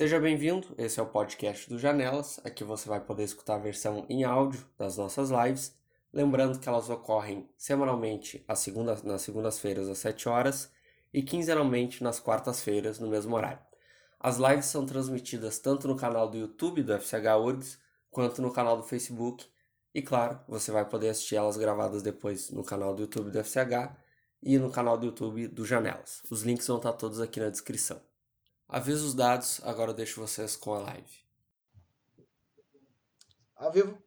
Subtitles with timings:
[0.00, 2.40] Seja bem-vindo, esse é o podcast do Janelas.
[2.42, 5.76] Aqui você vai poder escutar a versão em áudio das nossas lives.
[6.10, 8.42] Lembrando que elas ocorrem semanalmente
[9.04, 10.72] nas segundas-feiras às 7 horas
[11.12, 13.58] e quinzenalmente nas quartas-feiras no mesmo horário.
[14.18, 17.78] As lives são transmitidas tanto no canal do YouTube do FCH URGS
[18.10, 19.46] quanto no canal do Facebook.
[19.94, 23.94] E claro, você vai poder assistir elas gravadas depois no canal do YouTube do FCH
[24.42, 26.22] e no canal do YouTube do Janelas.
[26.30, 28.00] Os links vão estar todos aqui na descrição.
[28.72, 31.24] Aviso os dados, agora eu deixo vocês com a live.
[33.56, 34.00] Ao vivo.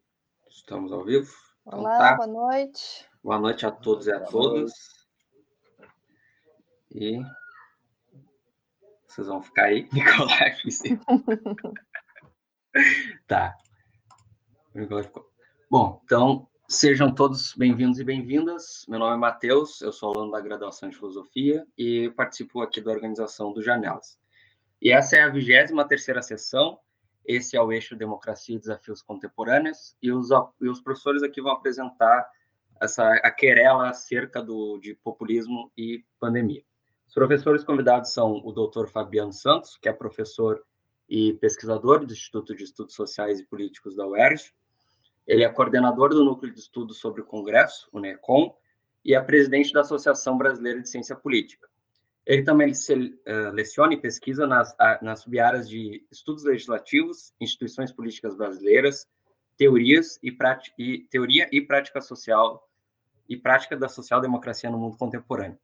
[0.48, 1.30] Estamos ao vivo.
[1.68, 2.16] Então, Olá, tá.
[2.16, 3.06] boa noite.
[3.22, 4.72] Boa noite a todos e a todas.
[6.90, 7.20] E
[9.06, 10.56] vocês vão ficar aí, Nicolai.
[13.28, 13.58] tá.
[15.70, 18.86] Bom, então sejam todos bem-vindos e bem-vindas.
[18.88, 22.94] Meu nome é Matheus, eu sou aluno da graduação de filosofia e participo aqui da
[22.94, 24.23] organização do Janelas.
[24.84, 26.78] E essa é a 23 terceira sessão,
[27.26, 30.28] esse é o eixo Democracia e Desafios Contemporâneos, e os,
[30.60, 32.30] e os professores aqui vão apresentar
[32.82, 36.62] essa, a querela acerca do, de populismo e pandemia.
[37.08, 40.62] Os professores convidados são o doutor Fabiano Santos, que é professor
[41.08, 44.52] e pesquisador do Instituto de Estudos Sociais e Políticos da UERJ.
[45.26, 48.54] Ele é coordenador do Núcleo de Estudos sobre o Congresso, o NECOM,
[49.06, 51.70] e é presidente da Associação Brasileira de Ciência Política.
[52.26, 58.36] Ele também se, uh, leciona e pesquisa nas, nas sub-áreas de estudos legislativos, instituições políticas
[58.36, 59.08] brasileiras,
[59.58, 60.36] teorias e,
[60.78, 62.68] e, teoria e prática social
[63.28, 65.60] e prática da social-democracia no mundo contemporâneo.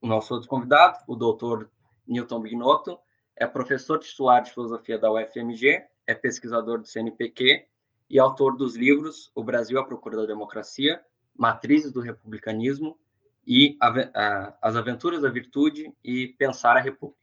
[0.00, 1.70] O nosso outro convidado, o doutor
[2.06, 2.98] Newton Bignotto,
[3.36, 7.66] é professor titular de filosofia da UFMG, é pesquisador do CNPq
[8.10, 11.00] e autor dos livros O Brasil à Procura da Democracia,
[11.36, 12.98] Matrizes do Republicanismo
[13.48, 17.18] e a, a, As Aventuras da Virtude e Pensar a República.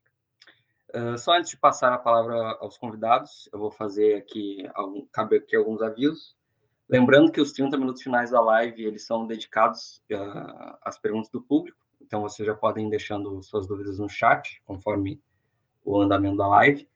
[0.89, 5.37] Uh, só antes de passar a palavra aos convidados, eu vou fazer aqui, algum, cabe
[5.37, 6.35] aqui alguns avisos.
[6.89, 11.41] Lembrando que os 30 minutos finais da live, eles são dedicados uh, às perguntas do
[11.41, 15.21] público, então vocês já podem ir deixando suas dúvidas no chat, conforme
[15.83, 16.87] o andamento da live.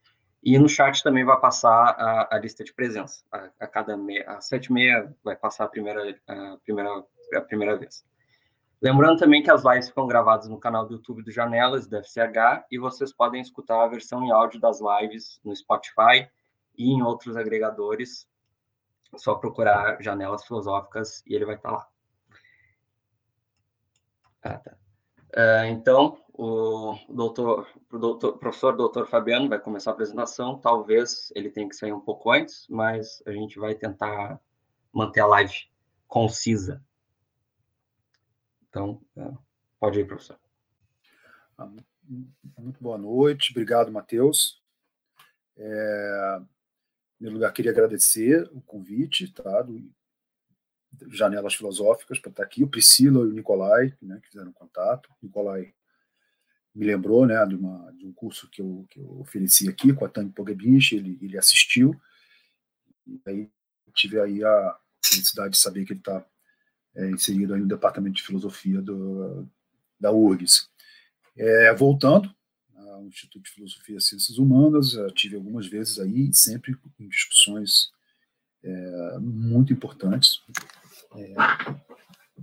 [0.42, 3.24] E no chat também vai passar a, a lista de presença.
[3.32, 7.04] A, a cada meia, às sete e meia vai passar a primeira, a primeira,
[7.36, 8.04] a primeira vez.
[8.82, 12.66] Lembrando também que as lives ficam gravadas no canal do YouTube do Janelas, do FCH,
[12.72, 16.30] e vocês podem escutar a versão em áudio das lives no Spotify
[16.78, 18.26] e em outros agregadores.
[19.14, 21.88] É só procurar Janelas Filosóficas e ele vai estar lá.
[24.42, 24.78] Ah, tá.
[25.36, 30.58] Uh, então, o doutor, o doutor, professor doutor Fabiano vai começar a apresentação.
[30.58, 34.40] Talvez ele tenha que sair um pouco antes, mas a gente vai tentar
[34.94, 35.54] manter a live
[36.08, 36.82] concisa.
[38.70, 39.32] Então, é,
[39.80, 40.40] pode ir, professor.
[41.58, 41.70] Ah,
[42.58, 44.62] muito boa noite, obrigado, Matheus.
[45.58, 49.92] É, em primeiro lugar, queria agradecer o convite tá, do
[51.12, 55.10] Janelas Filosóficas para estar aqui, o Priscila e o Nicolai, né, que fizeram contato.
[55.10, 55.74] O Nicolai
[56.74, 60.06] me lembrou né, de, uma, de um curso que eu, que eu ofereci aqui com
[60.06, 62.00] a Tânia Pogebinch, ele, ele assistiu,
[63.06, 63.52] e aí
[63.94, 66.26] tive aí a felicidade de saber que ele está
[67.00, 69.48] é, inserido aí no departamento de filosofia do,
[70.00, 70.70] da URGS.
[71.38, 72.30] É, voltando
[72.76, 77.92] ao Instituto de Filosofia e Ciências Humanas, tive algumas vezes aí, sempre em discussões
[78.64, 80.42] é, muito importantes,
[81.16, 81.34] é,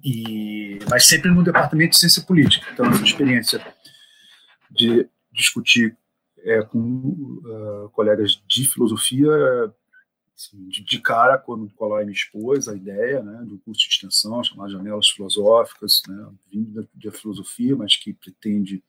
[0.03, 2.67] e, mas sempre no departamento de ciência política.
[2.73, 3.65] Então, essa experiência
[4.71, 5.97] de discutir
[6.38, 9.28] é, com uh, colegas de filosofia
[10.37, 13.89] assim, de, de, cara quando o Nicolai me expôs a ideia né, um curso de
[13.89, 18.85] extensão chamado Janelas Filosóficas, né, vindo da, da filosofia, mas que pretende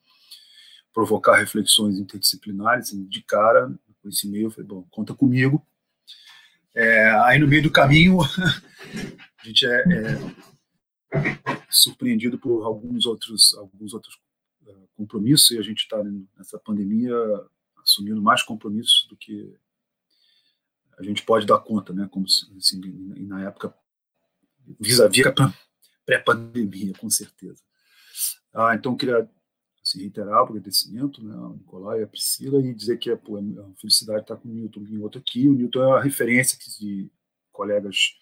[0.93, 2.87] provocar reflexões interdisciplinares.
[2.87, 5.65] Assim, de cara, com esse e-mail, eu falei, bom, conta comigo.
[6.75, 8.19] É, aí no meio do caminho,
[9.39, 11.37] a gente é, é,
[11.69, 14.15] surpreendido por alguns outros, alguns outros
[14.65, 16.03] uh, compromissos, e a gente está
[16.37, 17.15] nessa pandemia
[17.81, 19.55] assumindo mais compromissos do que
[20.97, 22.07] a gente pode dar conta, né?
[22.11, 22.25] Como
[22.57, 22.81] assim,
[23.25, 23.73] na época
[24.79, 25.25] vis-à-vis
[26.05, 27.61] pré-pandemia, com certeza.
[28.53, 29.29] Ah, então queria
[29.83, 33.37] assim, reiterar o agradecimento né, ao Nicolai e à Priscila e dizer que é, pô,
[33.37, 35.47] é uma felicidade estar com o Newton outro aqui.
[35.47, 37.11] O Newton é uma referência que de
[37.51, 38.13] colegas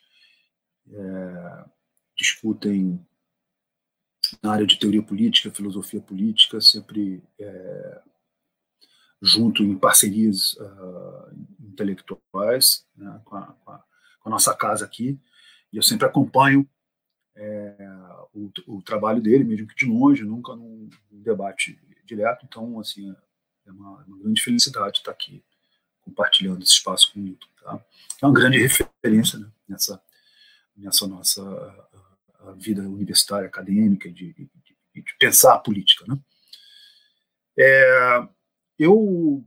[0.91, 1.65] é,
[2.17, 2.99] discutem
[4.41, 8.01] na área de teoria política, filosofia política, sempre é,
[9.21, 13.77] junto em parcerias uh, intelectuais né, com, a, com, a,
[14.19, 15.19] com, a, nossa casa aqui,
[15.71, 16.67] e eu sempre acompanho
[17.35, 17.75] é,
[18.33, 23.13] o, o, trabalho dele, mesmo que de longe, nunca num, debate direto, então, assim,
[23.65, 25.43] é uma, uma, grande felicidade estar aqui
[26.01, 27.47] compartilhando esse espaço com o Milton.
[27.61, 27.83] Tá?
[28.21, 30.01] É uma grande referência né, nessa,
[30.77, 31.43] nessa nossa
[32.57, 34.49] vida universitária, acadêmica, de, de,
[34.93, 36.05] de pensar a política.
[36.07, 36.19] Né?
[37.57, 38.27] É,
[38.77, 39.45] eu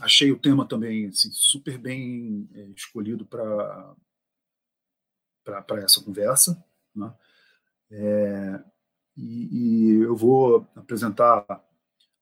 [0.00, 3.96] achei o tema também assim, super bem é, escolhido para
[5.82, 6.62] essa conversa.
[6.94, 7.12] Né?
[7.90, 8.64] É,
[9.16, 11.44] e, e, eu vou apresentar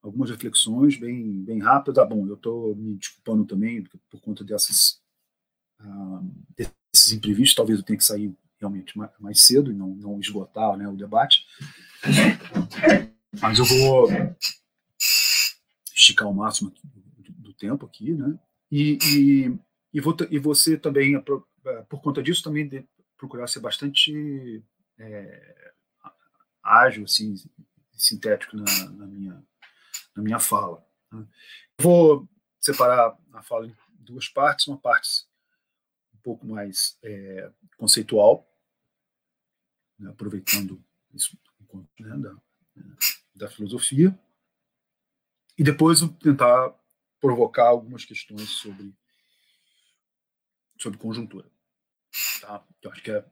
[0.03, 1.99] algumas reflexões bem, bem rápidas.
[1.99, 5.01] Ah, bom, eu estou me desculpando também por conta dessas,
[5.81, 6.21] ah,
[6.57, 10.77] desses imprevistos, talvez eu tenha que sair realmente mais, mais cedo e não, não esgotar
[10.77, 11.45] né, o debate.
[13.41, 14.09] Mas eu vou
[16.05, 18.39] esticar o máximo do, do tempo aqui, né?
[18.71, 19.59] E, e,
[19.93, 21.21] e, vou, e você também,
[21.89, 22.87] por conta disso, também
[23.17, 24.63] procurar ser bastante
[24.99, 25.73] é,
[26.63, 27.35] ágil, assim,
[27.93, 29.47] sintético na, na, minha,
[30.17, 30.85] na minha fala.
[31.13, 31.27] Né?
[31.81, 32.29] Vou
[32.61, 35.27] separar a fala em duas partes, uma parte
[36.15, 38.51] um pouco mais é, conceitual,
[39.99, 41.39] né, aproveitando isso
[42.01, 42.37] né, da,
[43.35, 44.19] da filosofia,
[45.57, 46.75] e depois tentar
[47.21, 48.95] provocar algumas questões sobre,
[50.79, 51.49] sobre conjuntura.
[52.41, 52.65] Tá?
[52.83, 53.25] Eu acho que é,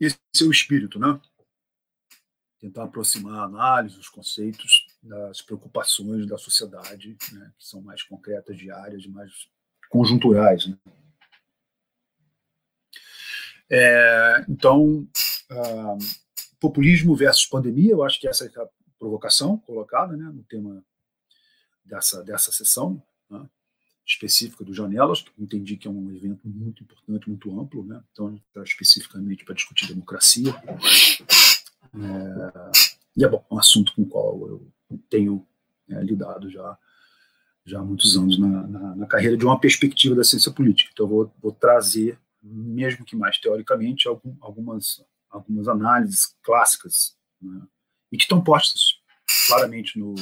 [0.00, 1.20] esse é o espírito, né?
[2.60, 7.52] Tentar aproximar a análise, os conceitos das preocupações da sociedade, né?
[7.58, 9.48] que são mais concretas, diárias, mais
[9.90, 10.66] conjunturais.
[10.66, 10.78] Né?
[13.70, 15.08] É, então,
[15.50, 15.98] uh,
[16.60, 18.68] populismo versus pandemia, eu acho que essa é a
[18.98, 20.84] provocação colocada né, no tema
[21.84, 23.48] dessa, dessa sessão né,
[24.06, 28.40] específica do Janelas, que entendi que é um evento muito importante, muito amplo, né, então,
[28.62, 30.54] especificamente para discutir democracia.
[31.94, 34.72] É, e é bom, um assunto com o qual eu
[35.08, 35.46] tenho
[35.88, 36.76] é, lidado já,
[37.64, 40.90] já há muitos anos na, na, na, carreira de uma perspectiva da ciência política.
[40.92, 47.62] Então, eu vou, vou trazer, mesmo que mais teoricamente, algum, algumas, algumas análises clássicas né,
[48.10, 48.98] e que estão postas
[49.46, 50.14] claramente no,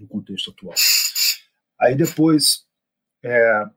[0.00, 0.74] no contexto atual.
[1.78, 2.66] Aí depois,
[3.22, 3.70] é,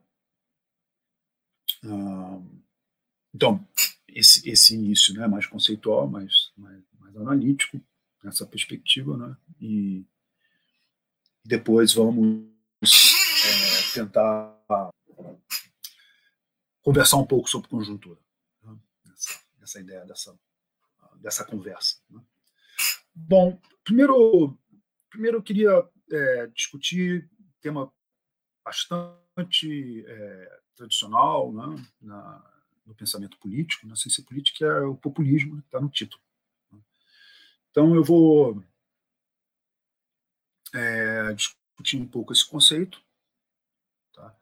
[3.34, 3.68] então,
[4.08, 7.80] esse, esse início né, mais conceitual, mais, mais, mais analítico,
[8.24, 10.06] nessa perspectiva, né, e
[11.44, 12.48] depois vamos
[12.82, 14.58] é, tentar
[16.82, 18.20] conversar um pouco sobre conjuntura,
[18.64, 18.78] né,
[19.12, 20.40] essa, essa, ideia dessa,
[21.16, 21.98] dessa conversa.
[22.10, 22.22] Né.
[23.14, 24.58] Bom, primeiro,
[25.10, 27.30] primeiro eu queria é, discutir
[27.62, 27.92] tema
[28.64, 32.52] bastante é, tradicional né, na,
[32.86, 36.22] no pensamento político, na ciência política, é o populismo, que está no título.
[36.72, 36.80] Né.
[37.72, 38.64] Então, eu vou
[40.74, 43.04] é, discutir um pouco esse conceito.
[44.14, 44.36] Tá?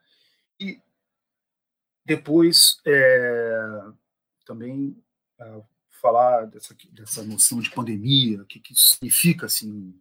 [0.59, 0.81] E
[2.05, 2.81] depois
[4.45, 5.01] também
[6.01, 9.93] falar dessa, dessa noção de pandemia, o que, que significa assim,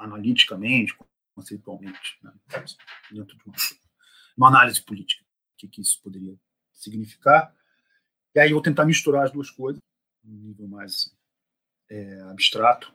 [0.00, 0.96] analiticamente,
[1.34, 2.32] conceitualmente, né,
[3.10, 3.54] dentro de uma,
[4.36, 6.34] uma, análise política, o que, que isso poderia
[6.72, 7.54] significar.
[8.34, 9.80] E aí eu vou tentar misturar as duas coisas,
[10.24, 11.14] um nível mais
[11.90, 12.92] é, abstrato,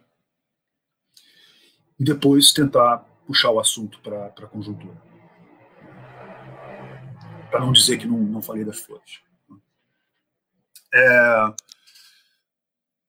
[2.00, 5.02] e depois tentar puxar o assunto para a conjuntura.
[7.50, 9.21] Para não dizer que não, não falei das flores.
[10.94, 11.56] É,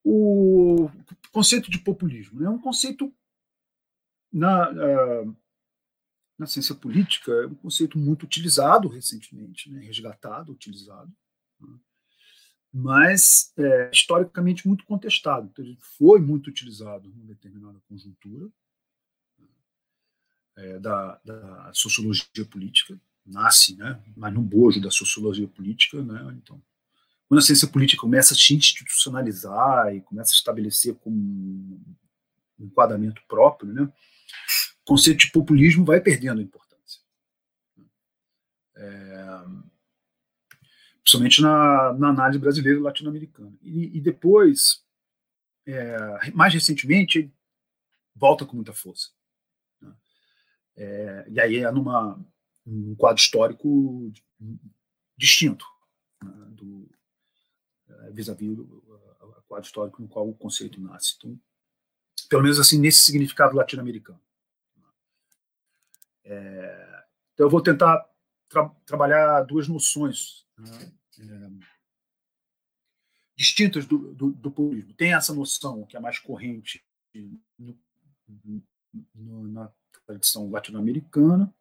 [0.05, 0.91] o
[1.33, 3.13] conceito de populismo né, é um conceito
[4.37, 5.37] na, uh,
[6.39, 11.11] na ciência política é um conceito muito utilizado recentemente, né, resgatado, utilizado,
[11.59, 11.75] né,
[12.71, 15.49] mas é, historicamente muito contestado.
[15.51, 18.51] Então, ele foi muito utilizado em determinada conjuntura
[20.57, 26.63] é, da, da, sociologia política, nasce, né, mas no bojo da sociologia política, né, então
[27.27, 31.81] quando a ciência política começa a se institucionalizar e começa a estabelecer como
[32.59, 37.01] um enquadramento próprio, né, o conceito de populismo vai perdendo importância.
[38.77, 39.45] É,
[41.03, 43.57] principalmente na, na, análise brasileira e latino-americana.
[43.63, 44.85] E, e, depois,
[45.67, 47.33] é, mais recentemente,
[48.15, 49.11] volta com muita força.
[49.81, 49.95] Né?
[50.77, 52.19] É, e aí é numa,
[52.67, 54.13] um quadro histórico
[55.17, 55.65] distinto
[56.23, 56.89] né, do
[58.13, 61.15] vis-à-vis o quadro histórico no qual o conceito nasce.
[61.19, 61.41] Então,
[62.29, 64.21] pelo menos assim nesse significado latino-americano.
[66.25, 68.09] É, então eu vou tentar
[68.49, 71.51] tra trabalhar duas noções né, é,
[73.37, 74.83] distintas do, do, do.
[74.95, 76.85] Tem essa noção que é mais corrente
[77.59, 77.79] no,
[79.15, 79.71] no, na
[80.07, 81.53] tradição latino-americana,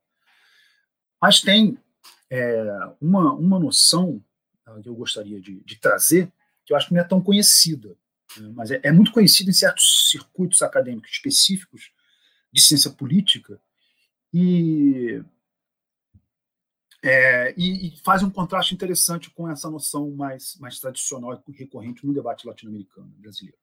[1.21, 1.77] Mas tem
[2.29, 2.63] é,
[3.01, 4.23] uma, uma noção
[4.63, 6.31] tá, que eu gostaria de, de, trazer,
[6.65, 7.95] que eu acho que não é tão conhecida,
[8.53, 11.91] mas é, é muito conhecida em certos circuitos acadêmicos específicos
[12.51, 13.59] de ciência política,
[14.33, 15.23] e
[17.03, 22.03] é, e, e, faz um contraste interessante com essa noção mais, mais tradicional e recorrente
[22.03, 23.59] no debate latino-americano brasileiro.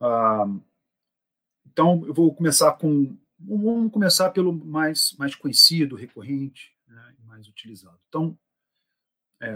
[0.00, 0.46] Ah,
[1.66, 3.16] então, eu vou começar com.
[3.40, 7.98] Vamos começar pelo mais, mais conhecido, recorrente, né, mais utilizado.
[8.08, 8.38] Então,
[9.40, 9.52] é,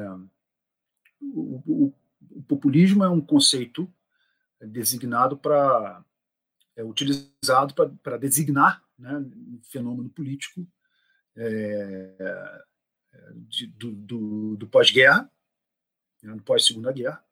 [1.21, 1.93] o,
[2.31, 3.93] o, populismo é um conceito
[4.61, 6.05] designado para.
[6.75, 10.67] É utilizado para designar né, um fenômeno político
[11.37, 12.65] é,
[13.35, 15.31] de, do, do, do pós-guerra,
[16.23, 17.23] né, do pós-segunda guerra,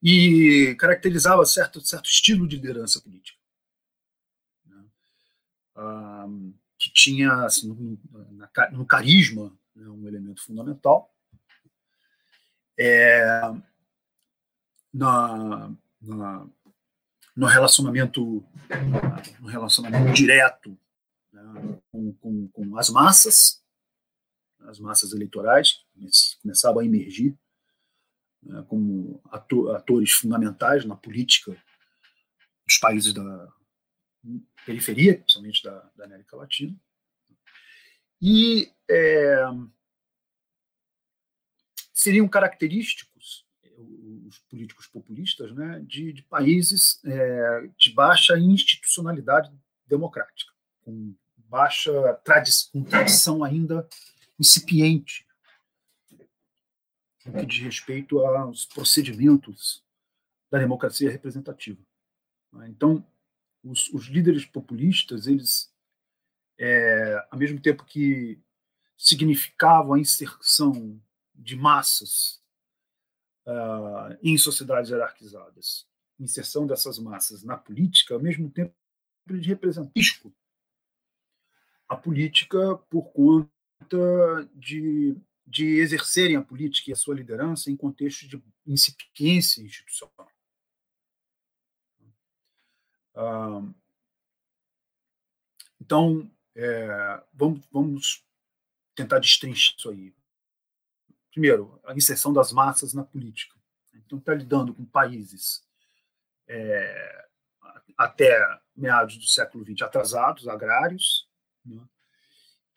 [0.00, 3.38] e caracterizava certo, certo estilo de liderança política.
[4.64, 4.84] Né,
[5.74, 6.26] ah,
[6.78, 7.98] que tinha assim, no,
[8.72, 11.12] no carisma né, um elemento fundamental.
[12.78, 13.40] É,
[14.92, 16.46] na, na,
[17.34, 18.44] no relacionamento
[19.40, 20.78] no relacionamento direto
[21.32, 23.62] né, com, com, com, as massas,
[24.60, 25.84] as massas eleitorais,
[26.42, 27.38] começavam a emergir
[28.42, 31.52] né, como atores fundamentais na política
[32.66, 33.52] dos países da
[34.64, 36.74] periferia, principalmente da, da América Latina.
[38.20, 39.36] E é,
[42.06, 43.44] seriam característicos
[44.26, 49.52] os políticos populistas né, de, de países é, de baixa institucionalidade
[49.86, 53.88] democrática, com baixa tradição, com tradição ainda
[54.38, 55.26] incipiente
[57.24, 59.82] no que diz respeito aos procedimentos
[60.48, 61.80] da democracia representativa.
[62.68, 63.04] Então,
[63.64, 65.72] os, os líderes populistas, eles,
[66.56, 68.40] é, ao mesmo tempo que
[68.96, 71.00] significavam a inserção
[71.36, 72.42] de massas
[73.46, 75.86] uh, em sociedades hierarquizadas,
[76.18, 78.74] inserção dessas massas na política, ao mesmo tempo
[79.28, 80.32] eles representam risco
[81.88, 85.16] a política por conta de,
[85.46, 90.30] de exercerem a política e a sua liderança em contexto de incipiência institucional.
[93.14, 93.62] Ah,
[95.80, 98.24] então, é, vamos, vamos
[98.94, 100.15] tentar destrinchar isso aí.
[101.36, 103.54] Primeiro, a inserção das massas na política.
[103.94, 105.62] Então, está lidando com países
[106.48, 107.26] é,
[107.94, 108.40] até
[108.74, 111.28] meados do século XX atrasados, agrários,
[111.62, 111.78] né?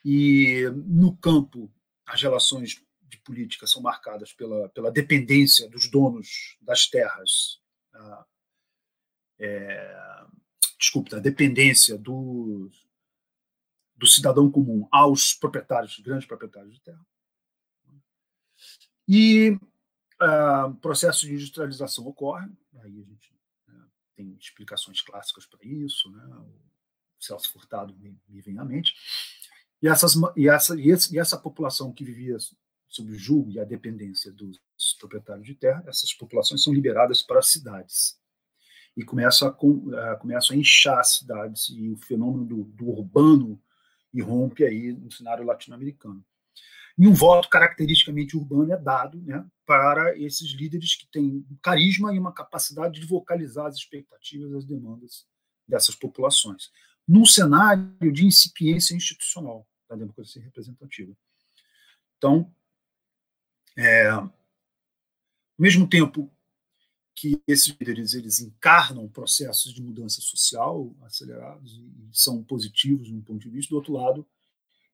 [0.04, 1.74] E no campo,
[2.06, 7.62] as relações de política são marcadas pela, pela dependência dos donos das terras,
[7.94, 8.26] a,
[9.40, 10.26] é,
[10.78, 12.70] desculpe, da dependência do,
[13.96, 17.09] do cidadão comum aos proprietários, grandes proprietários de terra.
[19.12, 19.58] E
[20.22, 22.48] uh, processo de industrialização ocorre,
[22.84, 23.34] aí a gente
[23.68, 23.84] né,
[24.16, 26.46] tem explicações clássicas para isso, né?
[27.20, 28.94] Celso Furtado me, me vem à mente.
[29.82, 32.38] E, essas, e, essa, e, esse, e essa população que vivia
[32.88, 34.60] sob o julgo e a dependência dos
[35.00, 38.16] proprietários de terra, essas populações são liberadas para as cidades.
[38.96, 43.60] E começam a, uh, começam a inchar as cidades, e o fenômeno do, do urbano
[44.14, 46.24] irrompe aí no cenário latino-americano.
[47.00, 52.20] E um voto caracteristicamente urbano é dado né, para esses líderes que têm carisma e
[52.20, 55.26] uma capacidade de vocalizar as expectativas, as demandas
[55.66, 56.70] dessas populações
[57.08, 61.16] num cenário de incipiência institucional da democracia representativa.
[62.18, 62.54] Então,
[63.78, 64.32] é, ao
[65.58, 66.30] mesmo tempo
[67.16, 73.40] que esses líderes eles encarnam processos de mudança social acelerados e são positivos no ponto
[73.40, 74.28] de vista, do outro lado,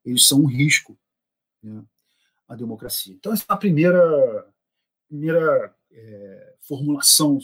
[0.05, 0.97] eles são um risco
[1.61, 1.83] né,
[2.47, 3.13] à democracia.
[3.13, 4.47] Então, essa é a primeira,
[5.07, 7.39] primeira é, formulação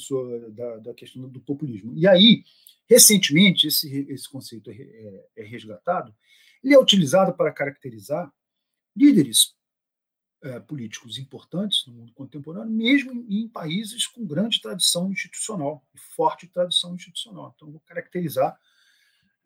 [0.52, 1.94] da, da questão do populismo.
[1.96, 2.44] E aí,
[2.92, 6.14] Recentemente, esse, esse conceito é, é, é resgatado.
[6.62, 8.30] Ele é utilizado para caracterizar
[8.94, 9.56] líderes
[10.44, 15.98] é, políticos importantes no mundo contemporâneo, mesmo em, em, países com grande tradição institucional e
[15.98, 17.54] forte tradição institucional.
[17.56, 18.60] Então, vou caracterizar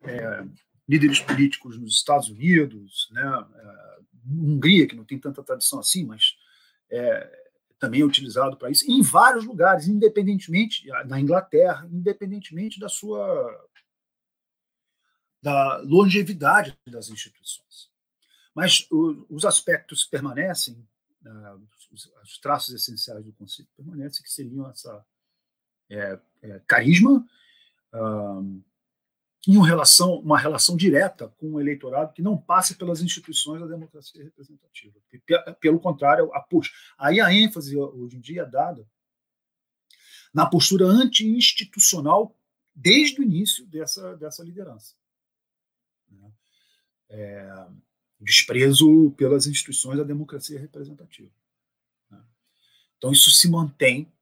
[0.02, 0.44] é,
[0.88, 3.95] líderes políticos nos Estados Unidos, né, é,
[4.28, 6.36] Hungria, que não tem tanta tradição assim, mas
[6.90, 7.46] é,
[7.78, 13.68] também é utilizado para isso, em vários lugares, independentemente, na Inglaterra, independentemente da sua
[15.42, 17.88] da longevidade das instituições.
[18.52, 20.74] Mas o, os aspectos permanecem,
[21.24, 25.06] uh, os, os, traços essenciais do conceito permanecem, que seriam essa
[25.88, 27.24] é, é, carisma,
[27.94, 28.64] uh,
[29.46, 34.24] tinham relação, uma relação direta com o eleitorado que não passe pelas instituições da democracia
[34.24, 34.98] representativa.
[35.60, 36.44] Pelo contrário, a.
[36.98, 38.84] Aí a ênfase hoje em dia é dada
[40.34, 42.36] na postura anti-institucional
[42.74, 44.96] desde o início dessa, dessa liderança.
[46.10, 46.32] Né?
[47.08, 47.66] É,
[48.18, 51.30] desprezo pelas instituições da democracia representativa.
[52.10, 52.20] Né?
[52.98, 54.12] Então, isso se mantém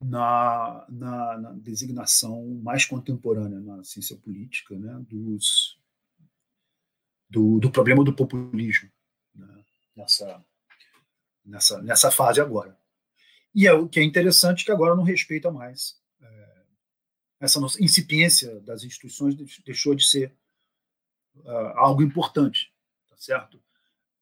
[0.00, 5.78] na, na, na, designação mais contemporânea na ciência política né, dos,
[7.28, 8.90] do, do problema do populismo
[9.34, 9.64] né,
[9.96, 10.44] nessa,
[11.44, 12.78] nessa, nessa fase agora.
[13.54, 16.62] E é o que é interessante que agora não respeita mais é,
[17.40, 19.34] essa nossa incipiência das instituições
[19.64, 20.36] deixou de ser
[21.36, 22.72] uh, algo importante,
[23.08, 23.62] tá certo?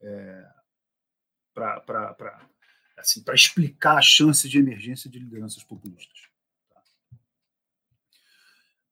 [0.01, 0.55] É,
[2.97, 6.29] assim, para explicar as chances de emergência de lideranças populistas.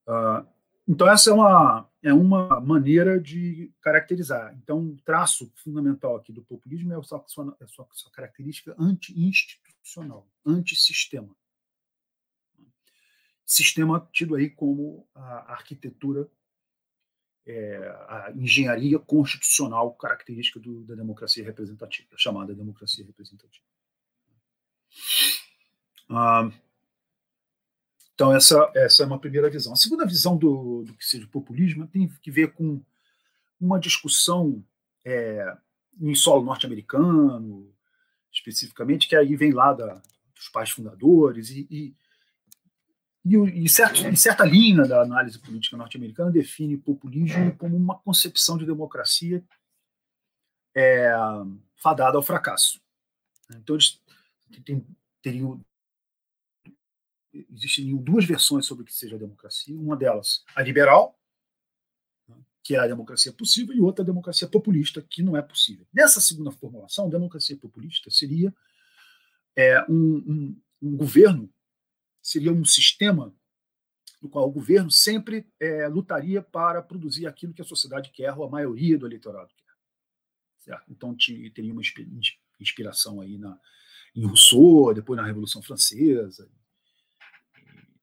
[0.06, 0.47] Uh,
[0.87, 4.54] então, essa é uma, é uma maneira de caracterizar.
[4.56, 8.75] Então, um traço fundamental aqui do populismo é a sua, a sua, a sua característica
[8.78, 11.35] anti-institucional, anti-sistema.
[13.47, 16.28] Sistema tido aí como a arquitetura,
[17.47, 17.76] é,
[18.09, 23.64] a engenharia constitucional característica do, da democracia representativa, chamada democracia representativa.
[26.08, 26.50] Ah,
[28.14, 29.72] então, essa, essa é uma primeira visão.
[29.72, 32.80] A segunda visão do, do que seja populismo tem que ver com
[33.61, 34.64] uma discussão
[35.04, 35.56] é,
[36.00, 37.72] em solo norte-americano,
[38.30, 40.00] especificamente, que aí vem lá da,
[40.34, 41.94] dos pais fundadores, e, e,
[43.25, 48.56] e, e certo, em certa linha da análise política norte-americana define populismo como uma concepção
[48.58, 49.44] de democracia
[50.75, 51.12] é,
[51.76, 52.80] fadada ao fracasso.
[53.50, 54.00] Então, eles
[54.61, 54.87] tem,
[55.23, 55.64] teriam
[57.50, 59.75] existiriam duas versões sobre o que seja a democracia.
[59.75, 61.18] Uma delas, a liberal,
[62.28, 65.87] né, que é a democracia possível, e outra, a democracia populista, que não é possível.
[65.92, 68.55] Nessa segunda formulação, a democracia populista seria
[69.57, 71.53] é, um, um, um, governo,
[72.20, 73.35] seria um sistema
[74.20, 78.44] no qual o governo sempre é, lutaria para produzir aquilo que a sociedade quer, ou
[78.44, 79.72] a maioria do eleitorado quer.
[80.59, 80.92] Certo?
[80.92, 81.16] Então,
[81.53, 81.83] teria uma
[82.61, 83.59] inspiração aí na,
[84.14, 86.48] em Rousseau, depois na Revolução Francesa,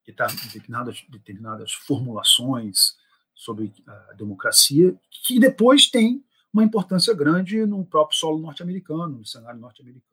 [0.04, 2.96] determinadas, determinadas formulações
[3.34, 9.60] sobre a democracia, que depois tem uma importância grande no próprio solo norte-americano, no cenário
[9.60, 10.10] norte-americano.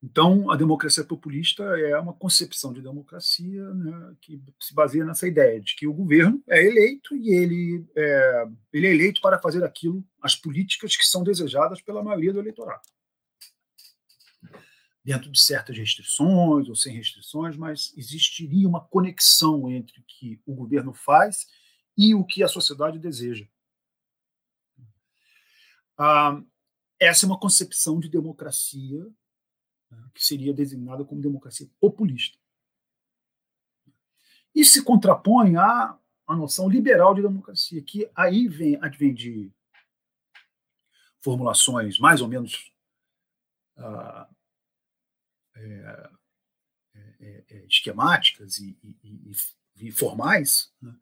[0.00, 5.60] Então, a democracia populista é uma concepção de democracia né, que se baseia nessa ideia
[5.60, 10.04] de que o governo é eleito e ele é, ele é eleito para fazer aquilo,
[10.22, 12.82] as políticas que são desejadas pela maioria do eleitorado
[15.08, 20.54] dentro de certas restrições ou sem restrições, mas existiria uma conexão entre o que o
[20.54, 21.46] governo faz
[21.96, 23.48] e o que a sociedade deseja.
[25.96, 26.38] Ah,
[27.00, 29.02] essa é uma concepção de democracia
[29.90, 32.36] né, que seria designada como democracia populista.
[34.54, 39.50] E se contrapõe à, à noção liberal de democracia, que aí vem, advém de
[41.18, 42.70] formulações mais ou menos
[43.78, 44.28] ah,
[45.58, 46.10] é,
[47.20, 49.32] é, é, esquemáticas e, e,
[49.76, 50.94] e formais, né,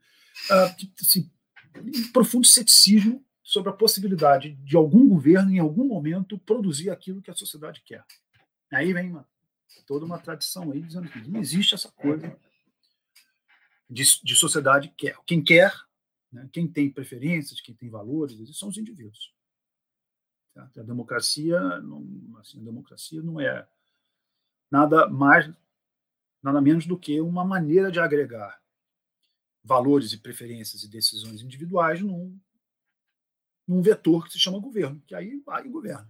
[1.00, 1.30] assim,
[1.76, 7.30] um profundo ceticismo sobre a possibilidade de algum governo, em algum momento, produzir aquilo que
[7.30, 8.04] a sociedade quer.
[8.72, 9.28] Aí vem uma,
[9.86, 12.36] toda uma tradição aí dizendo que não existe essa coisa
[13.88, 15.16] de, de sociedade que quer.
[15.24, 15.72] Quem quer,
[16.32, 19.32] né, quem tem preferências, quem tem valores, são os indivíduos.
[20.52, 20.80] Certo?
[20.80, 23.68] A democracia, não, assim, a democracia não é
[24.70, 25.50] nada mais,
[26.42, 28.60] nada menos do que uma maneira de agregar
[29.62, 32.38] valores e preferências e decisões individuais num,
[33.66, 36.08] num vetor que se chama governo, que aí vai e governa.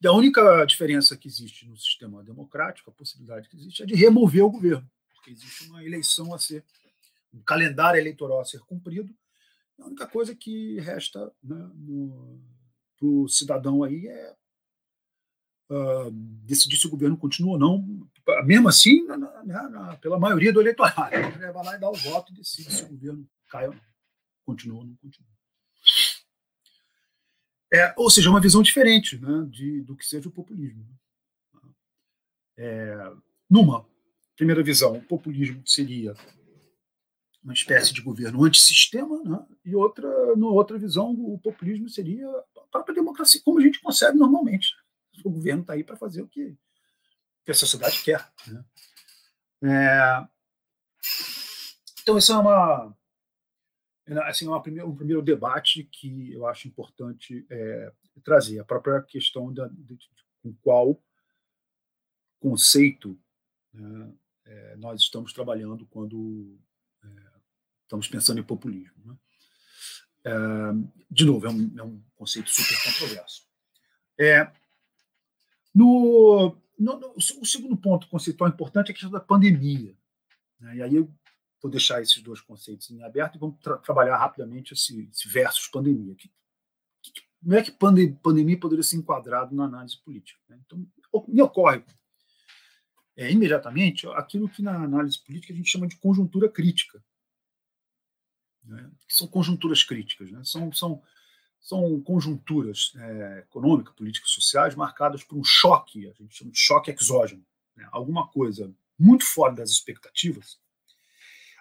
[0.00, 3.94] E a única diferença que existe no sistema democrático, a possibilidade que existe, é de
[3.94, 6.64] remover o governo, porque existe uma eleição a ser,
[7.32, 9.14] um calendário eleitoral a ser cumprido.
[9.78, 11.70] A única coisa que resta né,
[12.96, 14.36] para o cidadão aí é
[15.70, 16.10] uh,
[16.44, 18.08] decidir se o governo continua ou não,
[18.44, 21.14] mesmo assim, na, na, na, pela maioria do eleitorado.
[21.14, 23.80] Ele vai lá e dá o voto e decide se o governo cai ou não,
[24.44, 25.28] continua ou não continua.
[27.72, 30.86] É, ou seja, uma visão diferente né, de, do que seja o populismo.
[32.56, 33.12] É,
[33.50, 33.84] numa
[34.36, 36.14] primeira visão, o populismo seria
[37.42, 39.44] uma espécie de governo antissistema, né?
[39.64, 44.16] e outra, numa outra visão, o populismo seria a própria democracia, como a gente concebe
[44.16, 44.68] normalmente
[45.24, 46.56] o governo está aí para fazer o que,
[47.44, 48.26] que, a sociedade quer.
[48.46, 48.64] Né?
[49.64, 50.28] É,
[52.02, 52.96] Então, esse é uma,
[54.26, 59.02] assim, é uma primeira, um primeiro debate que eu acho importante é, trazer, a própria
[59.02, 60.08] questão da, de, de,
[60.42, 61.02] com qual
[62.38, 63.18] conceito
[63.72, 64.12] né,
[64.44, 66.58] é, nós estamos trabalhando quando
[67.02, 67.08] é,
[67.82, 68.94] estamos pensando em populismo.
[69.04, 69.16] Né?
[70.24, 70.32] É,
[71.10, 73.46] de novo, é um, é um, conceito super controverso.
[74.18, 74.50] É,
[75.74, 79.96] no, no, no, o segundo ponto conceitual importante é a questão da pandemia.
[80.60, 80.76] Né?
[80.76, 81.12] E aí eu
[81.60, 85.66] vou deixar esses dois conceitos em aberto e vamos tra trabalhar rapidamente esse, esse versus
[85.68, 86.14] pandemia.
[86.14, 86.30] Que,
[87.02, 90.40] que, como é que pandemia poderia ser enquadrado na análise política?
[90.48, 90.60] Né?
[90.64, 90.86] Então,
[91.28, 91.84] me ocorre
[93.16, 97.02] é, imediatamente aquilo que na análise política a gente chama de conjuntura crítica.
[98.64, 98.90] Né?
[99.06, 100.42] Que são conjunturas críticas, né?
[100.44, 101.02] são, são,
[101.64, 106.90] são conjunturas é, econômicas, políticas, sociais marcadas por um choque, a gente chama de choque
[106.90, 107.42] exógeno.
[107.74, 107.88] Né?
[107.90, 110.58] Alguma coisa muito fora das expectativas,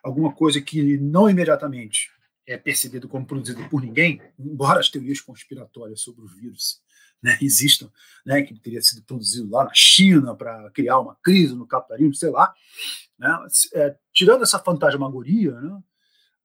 [0.04, 2.12] alguma coisa que não imediatamente
[2.46, 6.82] é percebido como produzido por ninguém, embora as teorias conspiratórias sobre o vírus
[7.22, 7.90] né, existam,
[8.26, 12.30] né, que teria sido produzido lá na China para criar uma crise no capitalismo, sei
[12.30, 12.54] lá.
[13.18, 15.82] Né, é, tirando essa fantasmagoria, né,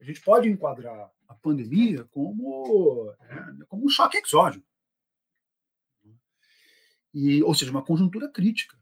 [0.01, 4.65] a gente pode enquadrar a pandemia como, é, como um choque exógeno.
[7.13, 8.79] E, ou seja, uma conjuntura crítica,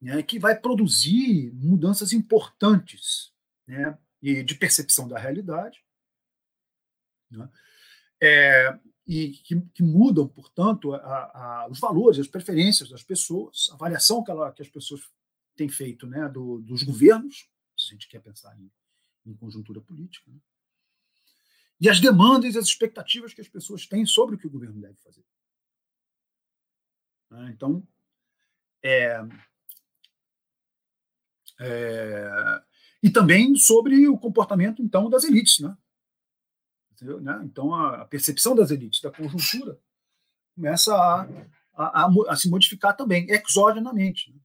[0.00, 3.32] né, que vai produzir mudanças importantes
[3.66, 5.84] né, e de percepção da realidade.
[7.30, 7.48] Né,
[8.22, 13.74] é, e que, que mudam, portanto, a, a, os valores, as preferências das pessoas, a
[13.74, 15.02] avaliação que, ela, que as pessoas
[15.56, 18.70] têm feito né, do, dos governos, se a gente quer pensar em,
[19.26, 20.38] em conjuntura política, né,
[21.84, 24.80] e as demandas e as expectativas que as pessoas têm sobre o que o governo
[24.80, 25.22] deve fazer.
[27.30, 27.86] Né, então,
[28.82, 29.20] é,
[31.60, 32.62] é,
[33.02, 35.76] e também sobre o comportamento então das elites, né?
[37.02, 37.42] Né?
[37.44, 39.78] Então, a percepção das elites, da conjuntura,
[40.54, 41.22] começa a,
[41.74, 44.40] a, a, a se modificar também, exogenamente, né?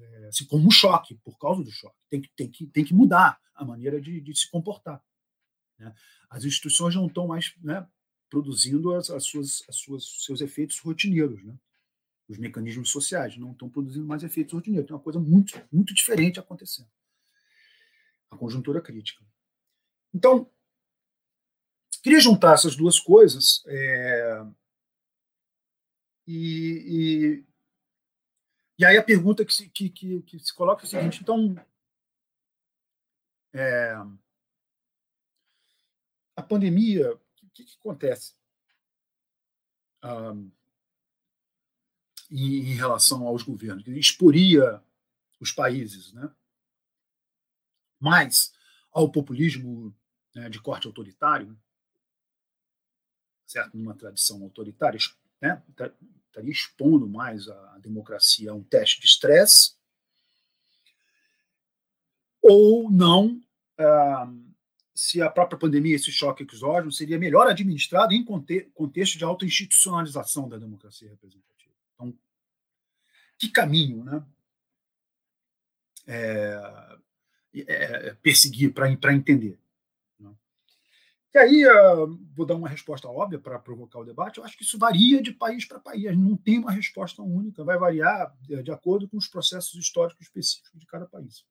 [0.00, 1.96] é, assim, como um choque, por causa do choque.
[2.10, 5.02] Tem que, tem que, tem que mudar a maneira de, de se comportar.
[5.78, 5.94] Né?
[6.30, 7.86] As instituições não estão mais né,
[8.30, 11.42] produzindo as, as, suas, as suas, seus efeitos rotineiros.
[11.44, 11.54] Né?
[12.28, 14.86] Os mecanismos sociais não estão produzindo mais efeitos rotineiros.
[14.86, 16.88] Tem uma coisa muito, muito diferente acontecendo.
[18.30, 19.24] A conjuntura crítica.
[20.12, 20.50] Então,
[22.04, 24.44] Queria juntar essas duas coisas é,
[26.26, 27.44] e, e,
[28.78, 31.56] e, aí a pergunta que se, que, que, que se coloca é a seguinte: então,
[33.54, 33.94] é,
[36.36, 38.34] a pandemia, o que, que acontece
[40.04, 40.50] um,
[42.30, 43.86] em, em, relação aos governos?
[43.88, 44.82] Exporia
[45.40, 46.30] os países né,
[48.00, 48.52] mais
[48.92, 49.94] ao populismo
[50.34, 51.56] né, de corte autoritário
[53.46, 53.76] certo?
[53.76, 54.98] numa tradição autoritária,
[55.40, 55.62] né?
[55.76, 55.90] Tá,
[56.26, 59.76] estaria expondo mais a democracia a um teste de estresse,
[62.42, 63.40] ou não,
[63.78, 64.32] ah,
[64.94, 70.48] se a própria pandemia, esse choque exógeno, seria melhor administrado em contexto de alta institucionalização
[70.48, 71.74] da democracia representativa.
[71.94, 72.16] Então,
[73.36, 74.24] que caminho né,
[76.06, 76.98] é,
[77.66, 79.58] é, perseguir para entender?
[81.34, 84.38] E aí, uh, vou dar uma resposta óbvia para provocar o debate.
[84.38, 87.76] Eu acho que isso varia de país para país, não tem uma resposta única, vai
[87.76, 91.44] variar de, de acordo com os processos históricos específicos de cada país.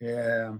[0.00, 0.52] É,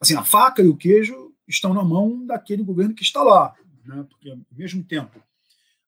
[0.00, 4.04] assim, a faca e o queijo estão na mão daquele governo que está lá, né?
[4.08, 5.22] porque, ao mesmo tempo,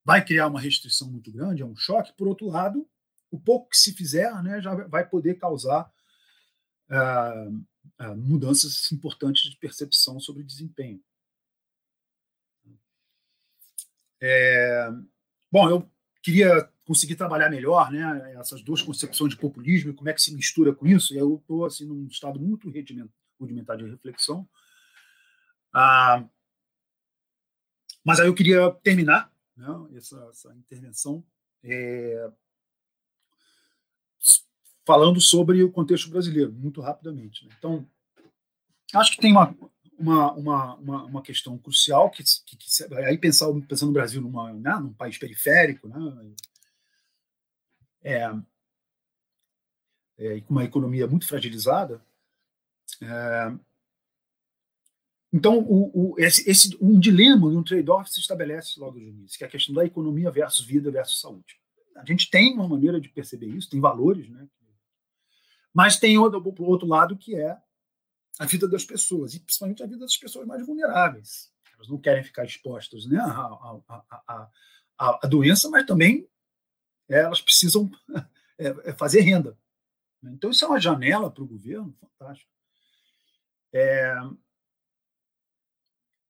[0.05, 2.89] vai criar uma restrição muito grande, é um choque, por outro lado,
[3.31, 5.93] o pouco que se fizer né, já vai poder causar.
[6.89, 7.65] Uh,
[8.01, 11.03] uh, mudanças importantes de percepção sobre desempenho.
[14.21, 14.89] É,
[15.51, 15.91] bom, eu
[16.23, 20.35] queria conseguir trabalhar melhor né, essas duas concepções de populismo e como é que se
[20.35, 21.15] mistura com isso.
[21.15, 22.71] E eu estou assim, num estado muito
[23.39, 24.49] rudimentar de reflexão.
[25.73, 26.25] Ah,
[28.05, 29.67] mas aí eu queria terminar né,
[29.97, 31.25] essa, essa intervenção
[31.63, 32.31] é,
[34.85, 37.47] falando sobre o contexto brasileiro, muito rapidamente.
[37.47, 37.55] Né?
[37.59, 37.87] Então,
[38.95, 39.57] acho que tem uma,
[39.99, 44.53] uma, uma, uma, uma questão crucial, que, que, que, aí pensar, pensando no Brasil numa,
[44.53, 46.35] né, num país periférico, né,
[48.05, 48.31] é,
[50.19, 52.01] é, uma economia muito fragilizada,
[53.03, 53.59] é,
[55.35, 59.37] então, o, o, esse, esse, um dilema e um trade-off se estabelece logo no início,
[59.37, 61.59] que é a questão da economia versus vida versus saúde.
[61.97, 64.49] A gente tem uma maneira de perceber isso, tem valores, né,
[65.73, 67.59] Mas tem o outro lado que é
[68.39, 71.51] a vida das pessoas, e principalmente a vida das pessoas mais vulneráveis.
[71.75, 73.19] Elas não querem ficar expostas né,
[74.97, 76.29] à doença, mas também
[77.09, 77.91] elas precisam
[78.59, 79.57] é, é fazer renda.
[80.23, 82.51] Então, isso é uma janela para o governo fantástico.
[83.73, 84.15] É,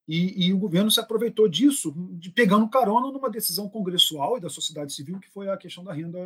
[0.06, 4.50] e, e, o governo se aproveitou disso, de pegando carona numa decisão congressual e da
[4.50, 6.18] sociedade civil, que foi a questão da renda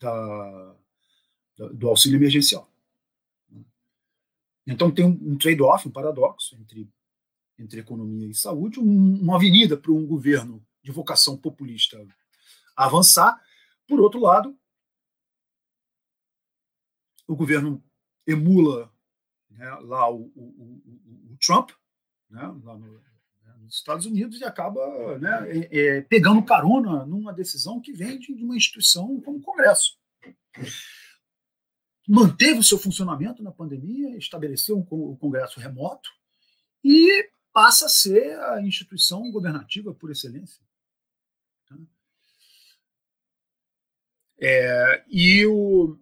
[0.00, 0.76] da,
[1.72, 2.70] do auxílio emergencial.
[4.64, 6.88] Então tem um, trade-off, um paradoxo entre,
[7.58, 11.98] entre economia e saúde, um, uma avenida para um governo de vocação populista
[12.76, 13.40] avançar.
[13.86, 14.56] Por outro lado,
[17.26, 17.82] o governo
[18.26, 18.92] emula
[19.50, 21.70] né, lá o, o, o, o Trump,
[22.30, 23.00] né, lá no,
[23.44, 28.18] né, nos Estados Unidos, e acaba né, é, é, pegando carona numa decisão que vem
[28.18, 29.98] de, uma instituição como o Congresso.
[32.08, 36.10] Manteve o seu funcionamento na pandemia, estabeleceu um, Congresso remoto
[36.82, 40.62] e passa a ser a instituição governativa por excelência.
[44.44, 45.96] É, e o,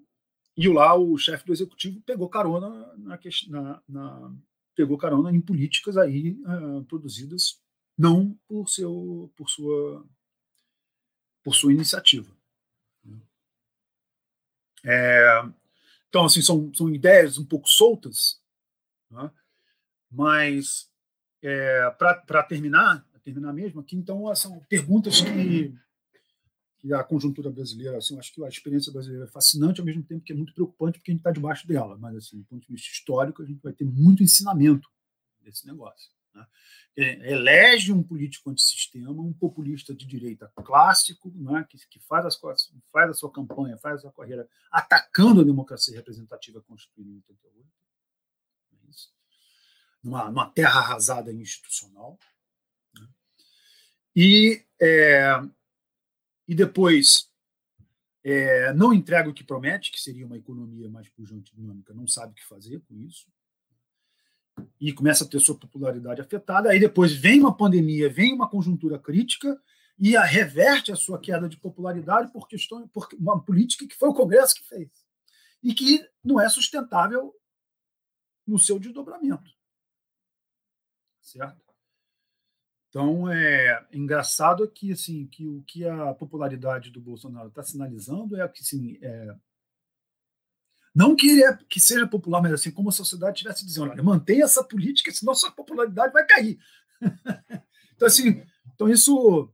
[0.57, 4.35] e lá o chefe do executivo pegou carona na, na, na
[4.75, 7.61] pegou carona em políticas aí uh, produzidas
[7.99, 10.07] não por seu por sua
[11.45, 12.35] por sua iniciativa.
[14.83, 15.45] É,
[16.09, 18.41] então assim são, são ideias um pouco soltas,
[19.11, 19.31] né?
[20.11, 20.91] mas
[21.43, 25.75] é, para terminar terminar mesmo aqui então são perguntas que
[26.81, 30.25] que a conjuntura brasileira, assim, acho que a experiência brasileira é fascinante ao mesmo tempo
[30.25, 32.73] que é muito preocupante porque a gente está debaixo dela, mas assim, do ponto de
[32.73, 34.89] vista histórico a gente vai ter muito ensinamento
[35.43, 36.11] desse negócio.
[36.35, 36.47] Né?
[36.97, 42.41] É, elege um político antissistema, um populista de direita clássico, né, que, que faz, as,
[42.91, 47.69] faz a sua campanha, faz a sua carreira atacando a democracia representativa constituída em 88,
[48.73, 49.13] é isso,
[50.03, 52.19] numa, numa terra arrasada institucional.
[52.95, 53.09] Né?
[54.17, 55.43] E é,
[56.51, 57.31] e depois
[58.25, 62.09] é, não entrega o que promete, que seria uma economia mais pujante e dinâmica, não
[62.09, 63.29] sabe o que fazer com isso,
[64.81, 66.69] e começa a ter sua popularidade afetada.
[66.69, 69.63] Aí depois vem uma pandemia, vem uma conjuntura crítica
[69.97, 74.09] e a reverte a sua queda de popularidade por questão, por uma política que foi
[74.09, 74.91] o Congresso que fez
[75.63, 77.33] e que não é sustentável
[78.45, 79.53] no seu desdobramento,
[81.21, 81.70] certo?
[82.91, 88.47] Então, é engraçado que assim que o que a popularidade do Bolsonaro está sinalizando é
[88.49, 89.37] que assim, é,
[90.93, 94.03] não que ele é, que seja popular, mas assim como a sociedade estivesse dizendo, olha,
[94.03, 96.59] mantenha essa política, senão sua popularidade vai cair.
[97.95, 98.43] então assim,
[98.75, 99.49] então isso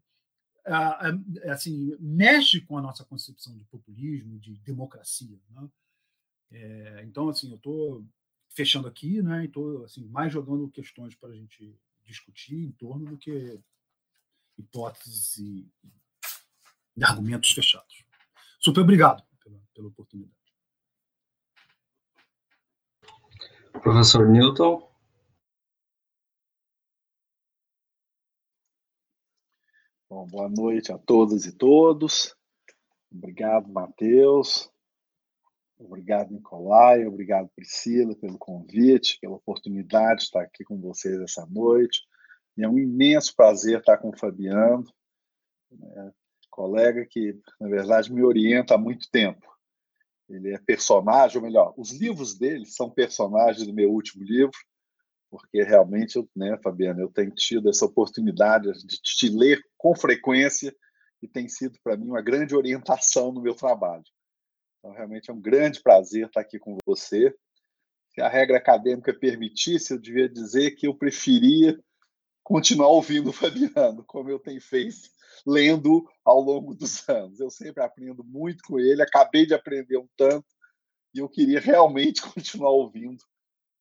[0.65, 5.39] é, assim mexe com a nossa concepção de populismo, de democracia.
[5.51, 5.69] Né?
[6.53, 8.03] É, então assim, eu estou
[8.49, 9.45] fechando aqui, né?
[9.45, 13.61] Estou assim mais jogando questões para a gente discutir em torno do que
[14.59, 15.71] hipóteses e,
[16.97, 18.05] e argumentos fechados.
[18.59, 20.35] Super obrigado pela, pela oportunidade.
[23.83, 24.91] Professor Newton.
[30.09, 32.35] Bom, boa noite a todas e todos.
[33.13, 34.71] Obrigado, Matheus.
[35.79, 37.07] Obrigado, Nicolai.
[37.07, 42.03] Obrigado, Priscila, pelo convite, pela oportunidade de estar aqui com vocês essa noite.
[42.57, 44.85] E é um imenso prazer estar com o Fabiano,
[45.71, 46.13] né,
[46.51, 49.47] colega que, na verdade, me orienta há muito tempo.
[50.29, 54.57] Ele é personagem, ou melhor, os livros dele são personagens do meu último livro,
[55.31, 60.75] porque realmente, né, Fabiano, eu tenho tido essa oportunidade de te ler com frequência
[61.21, 64.05] e tem sido para mim uma grande orientação no meu trabalho.
[64.87, 67.35] Então, realmente é um grande prazer estar aqui com você.
[68.15, 71.77] Se a regra acadêmica permitisse, eu devia dizer que eu preferia
[72.45, 75.11] continuar ouvindo o Fabiano, como eu tenho feito
[75.45, 77.41] lendo ao longo dos anos.
[77.41, 80.47] Eu sempre aprendo muito com ele, acabei de aprender um tanto
[81.13, 83.25] e eu queria realmente continuar ouvindo,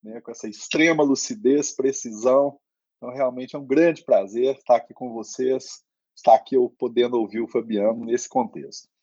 [0.01, 2.59] né, com essa extrema lucidez, precisão.
[2.97, 5.83] Então, realmente é um grande prazer estar aqui com vocês,
[6.15, 8.94] estar aqui eu podendo ouvir o Fabiano nesse contexto.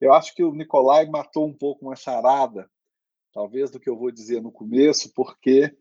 [0.00, 2.70] Eu acho que o Nicolai matou um pouco uma charada,
[3.32, 5.74] talvez do que eu vou dizer no começo, porque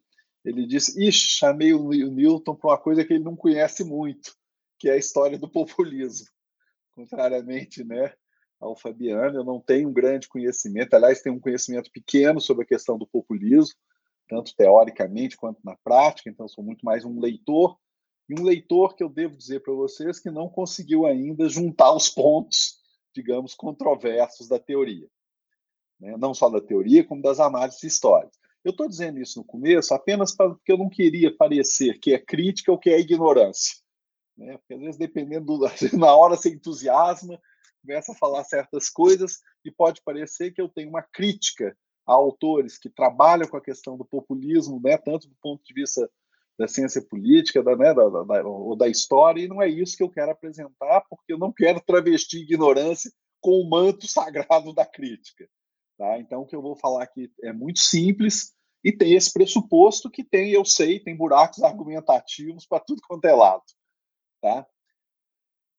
[0.43, 4.35] ele disse: Ixi, chamei o Newton para uma coisa que ele não conhece muito,
[4.79, 6.27] que é a história do populismo.
[6.91, 8.13] Contrariamente né,
[8.59, 12.67] ao Fabiano, eu não tenho um grande conhecimento, aliás, tenho um conhecimento pequeno sobre a
[12.67, 13.75] questão do populismo,
[14.29, 17.77] tanto teoricamente quanto na prática, então sou muito mais um leitor,
[18.29, 22.09] e um leitor que eu devo dizer para vocês que não conseguiu ainda juntar os
[22.09, 22.81] pontos
[23.15, 25.07] digamos, controversos da teoria.
[25.99, 26.15] né?
[26.17, 28.37] não só da teoria, como das análises históricas.
[28.63, 32.71] Eu estou dizendo isso no começo apenas porque eu não queria parecer que é crítica
[32.71, 33.77] ou que é ignorância.
[34.37, 34.57] Né?
[34.57, 35.65] Porque às vezes, dependendo, do,
[35.97, 37.39] na hora você entusiasma,
[37.81, 42.77] começa a falar certas coisas e pode parecer que eu tenho uma crítica a autores
[42.77, 46.09] que trabalham com a questão do populismo, né, tanto do ponto de vista
[46.57, 50.03] da ciência política, da, né, da, da, ou da história, e não é isso que
[50.03, 55.47] eu quero apresentar, porque eu não quero travestir ignorância com o manto sagrado da crítica.
[55.97, 56.17] Tá?
[56.19, 60.23] Então, o que eu vou falar aqui é muito simples e tem esse pressuposto que
[60.23, 63.63] tem, eu sei, tem buracos argumentativos para tudo quanto é lado.
[64.41, 64.65] Tá?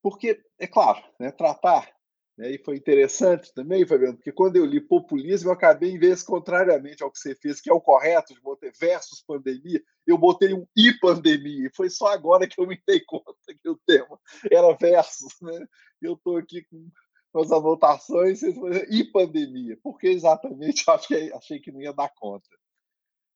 [0.02, 1.95] Porque, é claro, né, tratar?
[2.38, 7.02] E foi interessante também, Fabiano, porque quando eu li populismo, eu acabei, em vez contrariamente
[7.02, 10.66] ao que você fez, que é o correto de botar versus pandemia, eu botei um
[10.76, 11.66] e pandemia.
[11.66, 14.20] E foi só agora que eu me dei conta que o tema
[14.52, 15.34] era versus.
[15.40, 15.66] Né?
[16.02, 19.78] Eu estou aqui com as anotações e pandemia.
[19.82, 22.48] Porque exatamente eu achei, achei que não ia dar conta.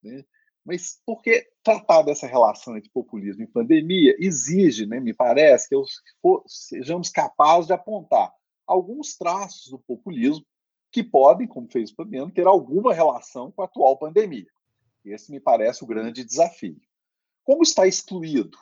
[0.02, 0.22] Né?
[0.62, 5.84] Mas porque tratar dessa relação entre populismo e pandemia exige, né, me parece, que eu,
[6.46, 8.30] sejamos capazes de apontar
[8.70, 10.46] alguns traços do populismo
[10.92, 14.46] que podem, como fez o Fabiano, ter alguma relação com a atual pandemia.
[15.04, 16.80] Esse me parece o grande desafio.
[17.42, 18.56] Como está excluído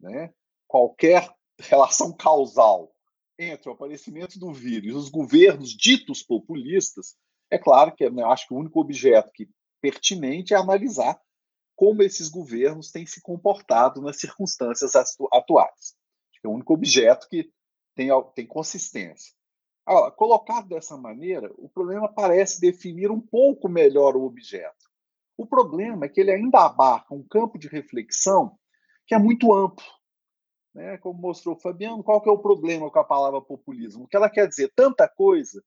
[0.00, 0.32] né,
[0.66, 1.28] qualquer
[1.58, 2.90] relação causal
[3.38, 7.16] entre o aparecimento do vírus e os governos ditos populistas,
[7.50, 9.48] é claro que eu acho que o único objeto que
[9.80, 11.20] pertinente é analisar
[11.76, 14.92] como esses governos têm se comportado nas circunstâncias
[15.32, 15.94] atuais.
[16.44, 17.50] É o único objeto que
[17.94, 19.34] tem, tem consistência.
[19.86, 24.84] Agora, colocado dessa maneira, o problema parece definir um pouco melhor o objeto.
[25.36, 28.58] O problema é que ele ainda abarca um campo de reflexão
[29.06, 29.84] que é muito amplo.
[30.74, 30.96] Né?
[30.98, 34.08] Como mostrou o Fabiano, qual que é o problema com a palavra populismo?
[34.08, 35.62] Que ela quer dizer tanta coisa,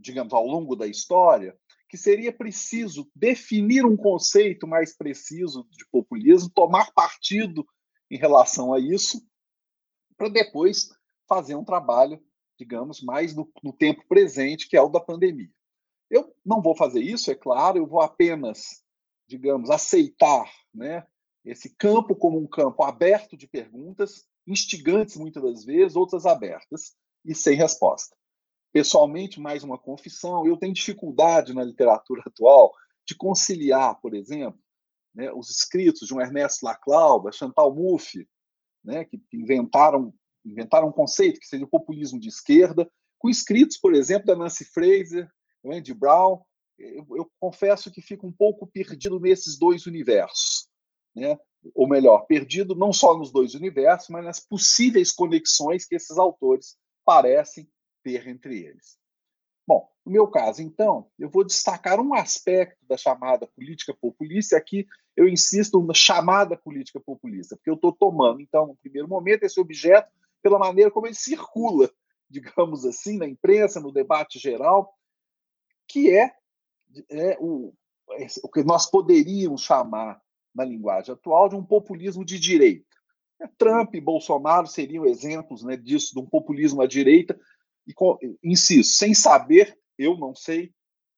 [0.00, 1.56] digamos, ao longo da história,
[1.88, 7.66] que seria preciso definir um conceito mais preciso de populismo, tomar partido
[8.10, 9.24] em relação a isso,
[10.16, 10.88] para depois
[11.28, 12.22] fazer um trabalho,
[12.58, 15.50] digamos, mais no, no, tempo presente, que é o da pandemia.
[16.10, 18.82] Eu não vou fazer isso, é claro, eu vou apenas,
[19.28, 21.06] digamos, aceitar né,
[21.44, 27.34] esse campo como um campo aberto de perguntas, instigantes muitas das vezes, outras abertas e
[27.34, 28.16] sem resposta.
[28.72, 32.72] Pessoalmente, mais uma confissão, eu tenho dificuldade na literatura atual
[33.06, 34.60] de conciliar, por exemplo,
[35.14, 38.28] né, os escritos de um Ernesto Laclau, da Chantal Mouffe,
[38.84, 40.14] né, que inventaram
[40.46, 44.64] inventaram um conceito que seria o populismo de esquerda, com escritos, por exemplo, da Nancy
[44.64, 45.28] Fraser,
[45.62, 46.40] do Andy Brown.
[46.78, 50.68] Eu, eu confesso que fico um pouco perdido nesses dois universos.
[51.14, 51.38] Né?
[51.74, 56.76] Ou melhor, perdido não só nos dois universos, mas nas possíveis conexões que esses autores
[57.04, 57.68] parecem
[58.04, 58.98] ter entre eles.
[59.66, 64.86] Bom, no meu caso, então, eu vou destacar um aspecto da chamada política populista, aqui
[65.16, 69.58] eu insisto na chamada política populista, porque eu estou tomando, então, no primeiro momento, esse
[69.58, 70.08] objeto
[70.46, 71.90] pela maneira como ele circula,
[72.30, 74.94] digamos assim, na imprensa, no debate geral,
[75.88, 76.32] que é,
[77.10, 77.74] é o,
[78.12, 80.22] é o que nós poderíamos chamar,
[80.54, 82.86] na linguagem atual, de um populismo de direita.
[83.42, 87.36] É, Trump e Bolsonaro seriam exemplos né, disso, de um populismo à direita,
[87.84, 87.92] e
[88.44, 90.72] insisto, sem saber, eu não sei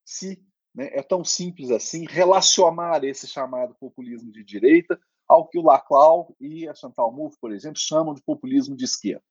[0.06, 0.42] se
[0.74, 6.34] né, é tão simples assim relacionar esse chamado populismo de direita ao que o Laclau
[6.40, 9.22] e a Chantal Mouffe, por exemplo, chamam de populismo de esquerda.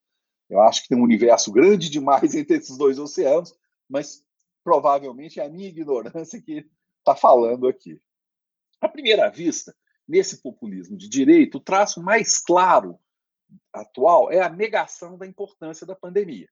[0.48, 3.54] Eu acho que tem um universo grande demais entre esses dois oceanos,
[3.88, 4.24] mas
[4.62, 8.00] provavelmente é a minha ignorância que está falando aqui.
[8.80, 9.74] À primeira vista,
[10.06, 12.98] nesse populismo de direito, o traço mais claro
[13.72, 16.48] atual é a negação da importância da pandemia.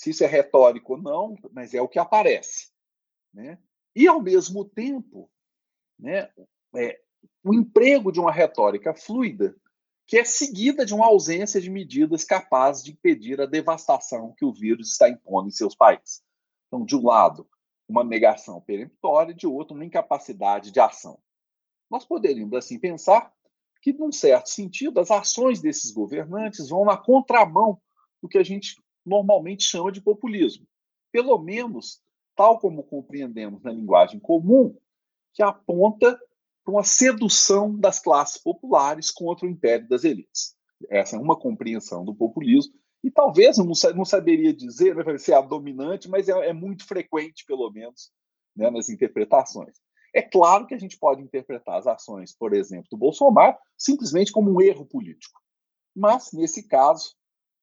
[0.00, 2.70] Se isso é retórico ou não, mas é o que aparece.
[3.34, 3.58] Né?
[3.94, 5.30] E, ao mesmo tempo,
[5.98, 6.30] né,
[6.74, 6.98] é,
[7.42, 9.54] o emprego de uma retórica fluida
[10.06, 14.52] que é seguida de uma ausência de medidas capazes de impedir a devastação que o
[14.52, 16.20] vírus está impondo em seus países.
[16.66, 17.48] Então, de um lado,
[17.88, 21.20] uma negação peremptória, de outro, uma incapacidade de ação.
[21.88, 23.32] Nós poderíamos, assim, pensar
[23.80, 27.80] que, num certo sentido, as ações desses governantes vão na contramão
[28.20, 30.66] do que a gente normalmente chama de populismo.
[31.12, 32.00] Pelo menos,
[32.34, 34.76] tal como compreendemos na linguagem comum,
[35.32, 36.20] que aponta
[36.64, 40.54] para uma sedução das classes populares contra o império das elites.
[40.88, 45.32] Essa é uma compreensão do populismo, e talvez, eu não, não saberia dizer né, se
[45.32, 48.10] é a dominante, mas é, é muito frequente, pelo menos,
[48.54, 49.78] né, nas interpretações.
[50.14, 54.50] É claro que a gente pode interpretar as ações, por exemplo, do Bolsonaro, simplesmente como
[54.52, 55.40] um erro político.
[55.96, 57.14] Mas, nesse caso,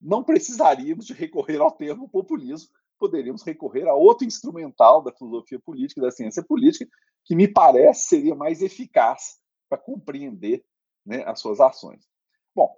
[0.01, 6.01] não precisaríamos de recorrer ao termo populismo, poderíamos recorrer a outro instrumental da filosofia política,
[6.01, 6.89] da ciência política,
[7.28, 9.38] que me parece seria mais eficaz
[9.69, 10.65] para compreender
[11.05, 12.07] né, as suas ações.
[12.55, 12.73] Bom,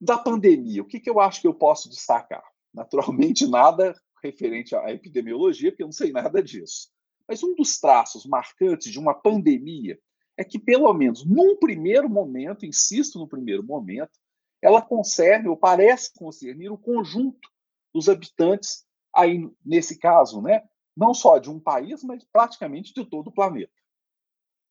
[0.00, 2.42] da pandemia, o que, que eu acho que eu posso destacar?
[2.74, 6.88] Naturalmente, nada referente à epidemiologia, porque eu não sei nada disso.
[7.26, 9.96] Mas um dos traços marcantes de uma pandemia
[10.36, 14.18] é que, pelo menos num primeiro momento, insisto no primeiro momento,
[14.60, 17.48] ela concerne ou parece concernir o conjunto
[17.94, 20.64] dos habitantes, aí nesse caso, né,
[20.98, 23.72] não só de um país, mas praticamente de todo o planeta.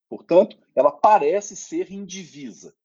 [0.10, 2.76] Portanto, ela parece ser indivisa.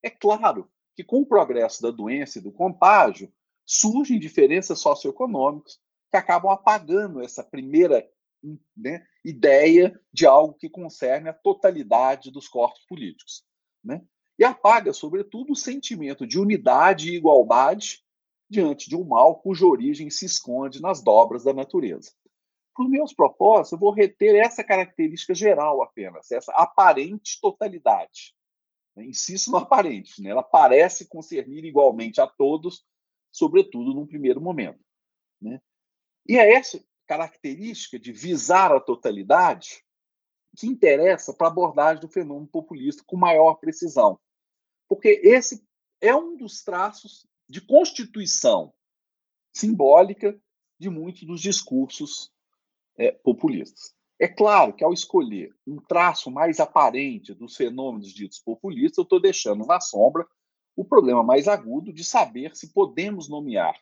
[0.00, 3.32] É claro que, com o progresso da doença e do contágio,
[3.66, 8.08] surgem diferenças socioeconômicas que acabam apagando essa primeira
[8.76, 13.44] né, ideia de algo que concerne a totalidade dos corpos políticos.
[13.82, 14.04] Né?
[14.38, 18.04] E apaga, sobretudo, o sentimento de unidade e igualdade
[18.48, 22.12] diante de um mal cuja origem se esconde nas dobras da natureza.
[22.74, 28.34] Para os meus propósitos, eu vou reter essa característica geral apenas, essa aparente totalidade.
[28.96, 30.30] Insisto no aparente, né?
[30.30, 32.84] ela parece concernir igualmente a todos,
[33.30, 34.80] sobretudo num primeiro momento.
[35.40, 35.60] Né?
[36.26, 39.84] E é essa característica de visar a totalidade
[40.56, 44.18] que interessa para a abordagem do fenômeno populista com maior precisão.
[44.88, 45.64] Porque esse
[46.00, 48.72] é um dos traços de constituição
[49.52, 50.40] simbólica
[50.78, 52.33] de muitos dos discursos
[52.96, 53.94] é, populistas.
[54.18, 59.20] É claro que ao escolher um traço mais aparente dos fenômenos ditos populistas, eu estou
[59.20, 60.26] deixando na sombra
[60.76, 63.76] o problema mais agudo de saber se podemos nomear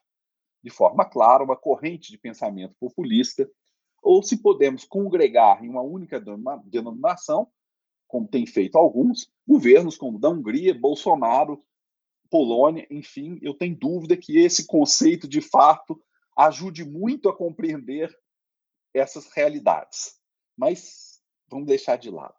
[0.63, 3.51] de forma clara uma corrente de pensamento populista
[4.03, 6.23] ou se podemos congregar em uma única
[6.65, 7.49] denominação,
[8.09, 11.63] como tem feito alguns, governos como da Hungria, Bolsonaro,
[12.31, 16.03] Polônia, enfim, eu tenho dúvida que esse conceito de fato
[16.37, 18.15] ajude muito a compreender
[18.95, 20.19] essas realidades.
[20.57, 22.37] Mas vamos deixar de lado.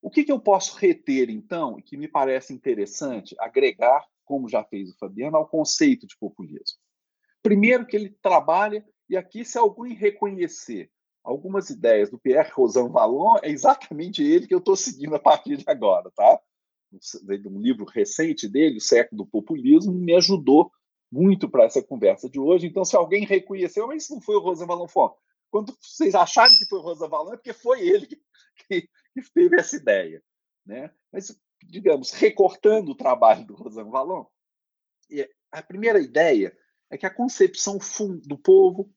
[0.00, 4.62] O que, que eu posso reter, então, e que me parece interessante agregar, como já
[4.62, 6.78] fez o Fabiano, ao conceito de populismo?
[7.42, 10.90] Primeiro, que ele trabalha, e aqui, se alguém reconhecer
[11.24, 15.56] algumas ideias do Pierre Rosan Vallon, é exatamente ele que eu estou seguindo a partir
[15.56, 16.40] de agora, tá?
[17.46, 20.70] Um livro recente dele, O Século do Populismo, me ajudou
[21.10, 22.66] muito para essa conversa de hoje.
[22.66, 24.88] Então, se alguém reconheceu, mas isso não foi o Rosan Vallon
[25.50, 28.20] quando vocês acharem que foi o Rosa Valon, é porque foi ele que,
[28.68, 28.82] que,
[29.14, 30.22] que, teve essa ideia.
[30.64, 30.92] Né?
[31.12, 34.26] Mas, digamos, recortando o trabalho do Rosa Valon,
[35.50, 36.56] a primeira ideia
[36.90, 37.78] é que a concepção
[38.24, 38.92] do povo,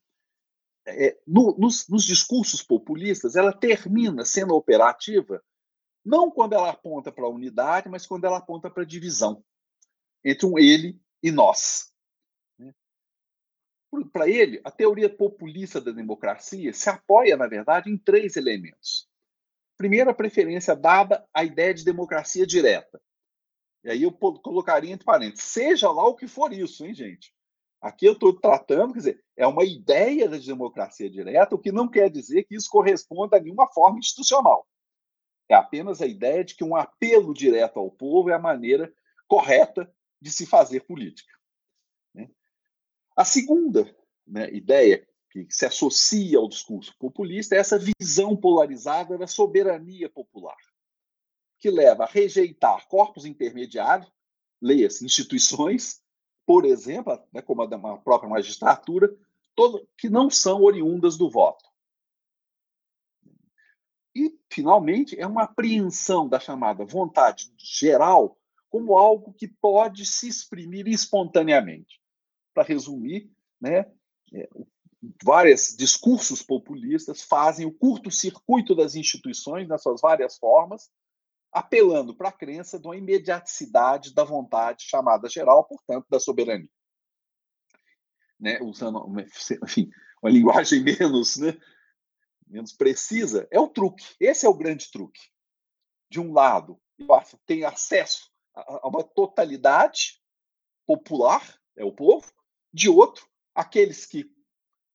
[0.86, 5.44] é, no, nos, nos discursos populistas, ela termina sendo operativa
[6.04, 9.44] não quando ela aponta para a unidade, mas quando ela aponta para a divisão
[10.24, 11.91] entre um ele e nós.
[14.14, 19.10] Para ele, a teoria populista da democracia se apoia, na verdade, em três elementos.
[19.78, 23.02] Primeiro, a preferência dada à ideia de democracia direta.
[23.84, 27.34] E aí eu colocaria entre parênteses, seja lá o que for isso, hein, gente?
[27.82, 31.88] Aqui eu estou tratando, quer dizer, é uma ideia de democracia direta, o que não
[31.88, 34.68] quer dizer que isso corresponda a nenhuma forma institucional.
[35.50, 38.94] É apenas a ideia de que um apelo direto ao povo é a maneira
[39.28, 41.34] correta de se fazer política.
[43.16, 43.94] A segunda
[44.26, 50.58] né, ideia que se associa ao discurso populista é essa visão polarizada da soberania popular,
[51.60, 54.12] que leva a rejeitar corpos intermediários,
[54.62, 56.02] leia-se instituições,
[56.46, 59.14] por exemplo, né, como a própria magistratura,
[59.56, 61.70] todo, que não são oriundas do voto.
[64.14, 68.38] E, finalmente, é uma apreensão da chamada vontade geral
[68.70, 72.01] como algo que pode se exprimir espontaneamente
[72.54, 73.86] para resumir, né,
[74.34, 74.50] é,
[75.24, 80.90] vários discursos populistas fazem o curto-circuito das instituições nas suas várias formas,
[81.52, 86.70] apelando para a crença de uma imediaticidade da vontade chamada geral, portanto, da soberania.
[88.40, 89.04] Né, usando,
[89.64, 89.90] enfim,
[90.22, 91.58] uma linguagem menos, né,
[92.48, 94.06] menos precisa, é o truque.
[94.20, 95.22] Esse é o grande truque.
[96.10, 96.80] De um lado,
[97.46, 100.22] tem acesso a uma totalidade
[100.86, 102.32] popular, é o povo,
[102.74, 104.32] de outro, aqueles que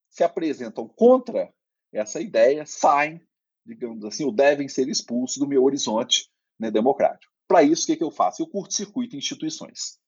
[0.08, 1.52] se apresentam contra
[1.92, 3.20] essa ideia saem,
[3.64, 7.32] digamos assim, ou devem ser expulsos do meu horizonte né, democrático.
[7.46, 8.42] Para isso, o que, que eu faço?
[8.42, 9.98] Eu curto-circuito instituições.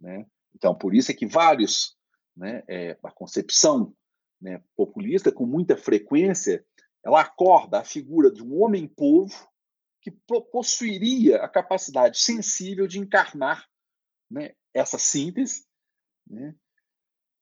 [0.00, 0.26] Né?
[0.54, 1.96] Então, por isso é que vários,
[2.36, 3.94] né, é, a concepção
[4.40, 6.64] né, populista, com muita frequência,
[7.04, 9.34] ela acorda a figura de um homem-povo
[10.00, 10.10] que
[10.52, 13.68] possuiria a capacidade sensível de encarnar
[14.30, 15.66] né, essa síntese,
[16.26, 16.54] né,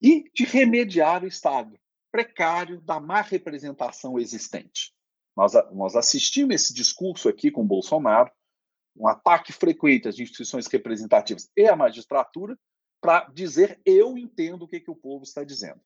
[0.01, 1.79] e de remediar o estado
[2.11, 4.95] precário da má representação existente.
[5.37, 8.31] Nós, nós assistimos esse discurso aqui com Bolsonaro,
[8.97, 12.57] um ataque frequente às instituições representativas e à magistratura,
[13.01, 15.81] para dizer eu entendo o que, que o povo está dizendo.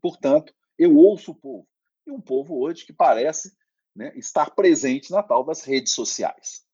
[0.00, 1.66] Portanto, eu ouço o povo.
[2.06, 3.52] E um povo hoje que parece
[3.94, 6.64] né, estar presente na tal das redes sociais.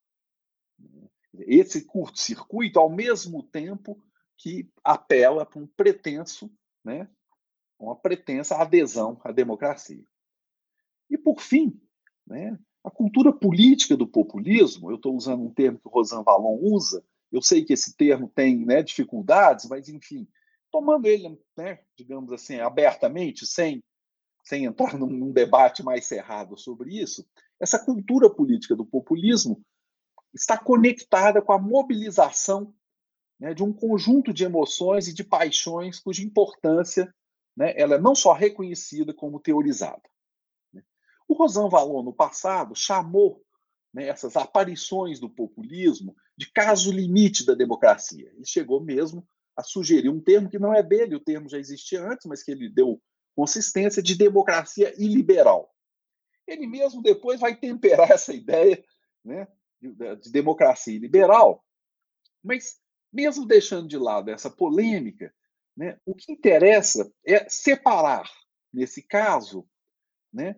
[1.33, 4.01] Esse curto-circuito, ao mesmo tempo
[4.37, 6.51] que apela para um pretenso,
[6.85, 7.09] né,
[7.79, 10.05] uma pretensa adesão à democracia.
[11.11, 11.81] E, por fim,
[12.27, 16.59] né, a cultura política do populismo, eu estou usando um termo que o Rosan Valon
[16.61, 20.29] usa, eu sei que esse termo tem né, dificuldades, mas, enfim,
[20.71, 23.83] tomando ele, né, digamos assim, abertamente, sem,
[24.45, 27.27] sem entrar num, num debate mais cerrado sobre isso,
[27.61, 29.65] essa cultura política do populismo
[30.35, 32.75] está conectada com a mobilização
[33.45, 37.15] né, de um conjunto de emoções e de paixões cuja importância
[37.55, 40.01] né, ela é não só reconhecida como teorizada.
[40.73, 40.83] Né.
[41.29, 43.45] O Rosan Valon, no passado, chamou
[43.93, 48.33] né, essas aparições do populismo de caso limite da democracia.
[48.35, 52.03] Ele chegou mesmo a sugerir um termo que não é dele, o termo já existia
[52.03, 52.99] antes, mas que ele deu
[53.37, 55.71] consistência de democracia iliberal.
[56.47, 58.83] Ele mesmo depois vai temperar essa ideia
[59.23, 59.47] né,
[59.83, 61.63] de democracia liberal,
[62.43, 62.83] mas
[63.15, 65.33] mesmo deixando de lado essa polêmica,
[65.77, 68.29] né, o que interessa é separar,
[68.73, 69.65] nesse caso,
[70.33, 70.57] né,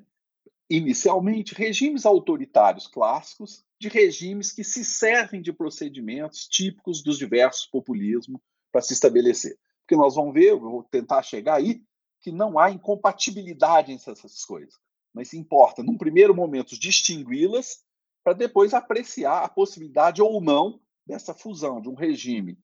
[0.69, 8.41] inicialmente, regimes autoritários clássicos de regimes que se servem de procedimentos típicos dos diversos populismos
[8.73, 9.59] para se estabelecer.
[9.81, 11.83] Porque nós vamos ver, eu vou tentar chegar aí,
[12.21, 14.75] que não há incompatibilidade entre essas coisas.
[15.13, 17.85] Mas importa, num primeiro momento, distingui-las
[18.25, 22.59] para depois apreciar a possibilidade ou não dessa fusão de um regime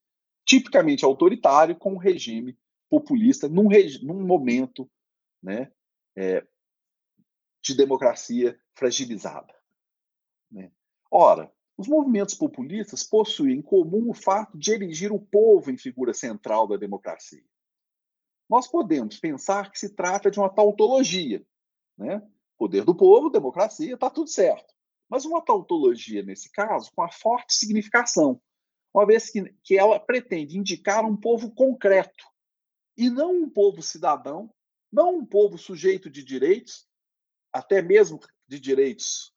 [0.44, 2.58] tipicamente autoritário com um regime
[2.90, 4.90] populista num, regi num momento
[5.42, 5.70] né,
[6.16, 6.44] é,
[7.62, 9.54] de democracia fragilizada.
[10.50, 10.70] Né?
[11.10, 16.12] Ora, os movimentos populistas possuem em comum o fato de erigir o povo em figura
[16.12, 17.44] central da democracia.
[18.48, 21.46] Nós podemos pensar que se trata de uma tautologia.
[21.96, 22.20] Né?
[22.58, 24.72] Poder do povo, democracia, está tudo certo
[25.12, 28.40] mas uma tautologia, nesse caso, com a forte significação,
[28.94, 32.24] uma vez que, que ela pretende indicar um povo concreto,
[32.96, 34.50] e não um povo cidadão,
[34.90, 36.88] não um povo sujeito de direitos,
[37.52, 39.34] até mesmo de direitos,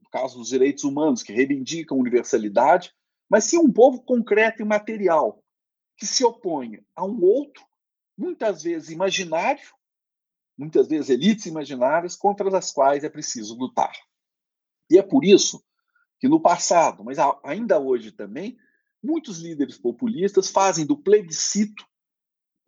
[0.00, 2.94] no caso dos direitos humanos, que reivindicam universalidade,
[3.28, 5.42] mas sim um povo concreto e material,
[5.96, 7.66] que se opõe a um outro,
[8.16, 9.74] muitas vezes imaginário,
[10.56, 13.92] muitas vezes elites imaginárias, contra as quais é preciso lutar.
[14.90, 15.64] E é por isso
[16.18, 18.56] que no passado, mas ainda hoje também,
[19.02, 21.84] muitos líderes populistas fazem do plebiscito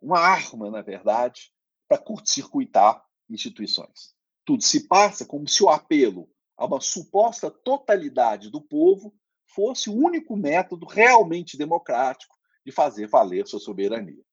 [0.01, 1.51] uma arma, na verdade,
[1.87, 4.15] para curto-circuitar instituições.
[4.45, 9.13] Tudo se passa como se o apelo a uma suposta totalidade do povo
[9.45, 14.23] fosse o único método realmente democrático de fazer valer sua soberania.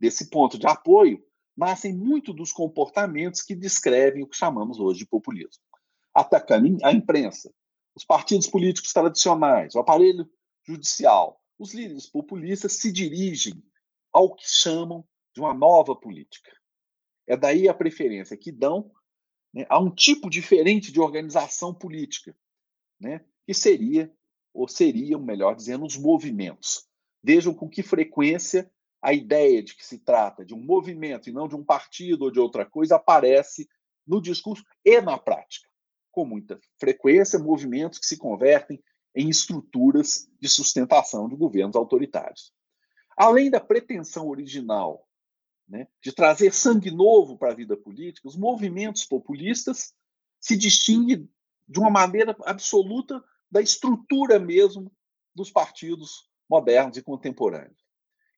[0.00, 1.22] Desse ponto de apoio,
[1.56, 5.67] nascem muito dos comportamentos que descrevem o que chamamos hoje de populismo
[6.18, 7.54] atacando a imprensa,
[7.94, 10.28] os partidos políticos tradicionais, o aparelho
[10.66, 13.62] judicial, os líderes populistas se dirigem
[14.12, 16.50] ao que chamam de uma nova política.
[17.24, 18.90] É daí a preferência que dão
[19.54, 22.36] né, a um tipo diferente de organização política,
[23.00, 24.12] né, que seria,
[24.52, 26.88] ou seriam, melhor dizendo, os movimentos.
[27.22, 28.68] Vejam com que frequência
[29.00, 32.30] a ideia de que se trata de um movimento e não de um partido ou
[32.30, 33.68] de outra coisa aparece
[34.04, 35.68] no discurso e na prática
[36.18, 38.82] com muita frequência, movimentos que se convertem
[39.14, 42.52] em estruturas de sustentação de governos autoritários.
[43.16, 45.06] Além da pretensão original
[45.68, 49.94] né, de trazer sangue novo para a vida política, os movimentos populistas
[50.40, 51.30] se distinguem
[51.68, 54.90] de uma maneira absoluta da estrutura mesmo
[55.32, 57.78] dos partidos modernos e contemporâneos.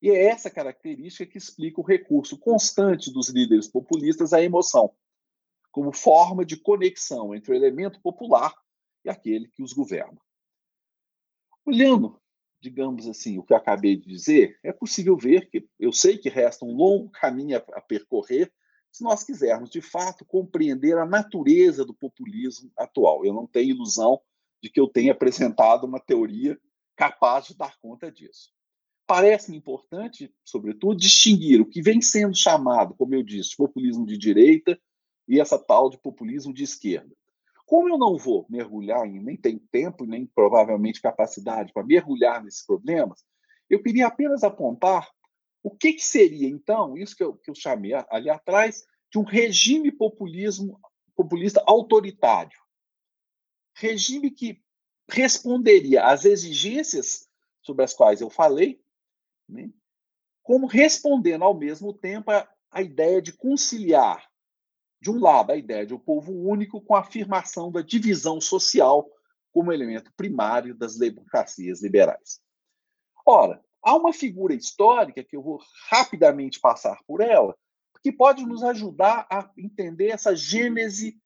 [0.03, 4.93] E é essa característica que explica o recurso constante dos líderes populistas à emoção,
[5.71, 8.55] como forma de conexão entre o elemento popular
[9.05, 10.21] e aquele que os governa.
[11.65, 12.21] Olhando,
[12.61, 16.29] digamos assim, o que eu acabei de dizer, é possível ver que eu sei que
[16.29, 18.53] resta um longo caminho a, percorrer
[18.93, 23.25] se nós quisermos, de fato, compreender a natureza do populismo atual.
[23.25, 24.21] Eu não tenho ilusão
[24.61, 26.59] de que eu tenha apresentado uma teoria
[26.97, 28.53] capaz de dar conta disso.
[29.07, 34.79] Parece-me importante, sobretudo, distinguir o que vem sendo chamado, como eu disse, populismo de direita
[35.31, 37.15] e essa tal de populismo de esquerda.
[37.65, 42.67] Como eu não vou mergulhar em, nem tenho tempo, nem provavelmente capacidade para mergulhar nesses
[42.67, 43.25] problemas,
[43.69, 45.09] eu queria apenas apontar
[45.63, 49.25] O que, que seria, então, isso que eu, que eu chamei ali atrás, de um
[49.25, 50.81] regime populismo,
[51.15, 52.59] populista autoritário?
[53.75, 54.63] Regime que
[55.09, 57.29] responderia às exigências
[57.63, 58.83] sobre as quais eu falei,
[59.49, 59.71] né,
[60.43, 64.30] como respondendo ao mesmo tempo a, a ideia de conciliar,
[65.01, 69.09] de um lado, a ideia de um povo único com a afirmação da divisão social
[69.53, 72.41] como elemento primário das democracias liberais.
[73.27, 77.57] Ora, há uma figura histórica que eu vou rapidamente passar por ela,
[78.03, 81.19] que pode nos ajudar a entender essa gênese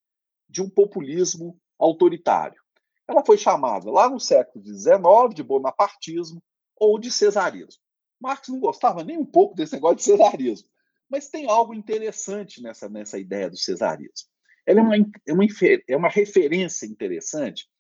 [0.49, 2.61] de um populismo autoritário.
[3.07, 6.43] Ela foi chamada lá no século XIX de bonapartismo
[6.77, 7.83] ou de cesarismo.
[8.21, 10.69] Marx não gostava nem um pouco desse negócio de cesarismo,
[11.15, 14.29] mas tem algo interessante nessa, nessa ideia do cesarismo.
[14.67, 15.45] Ela é uma, é uma,
[15.91, 17.71] é uma referência interessante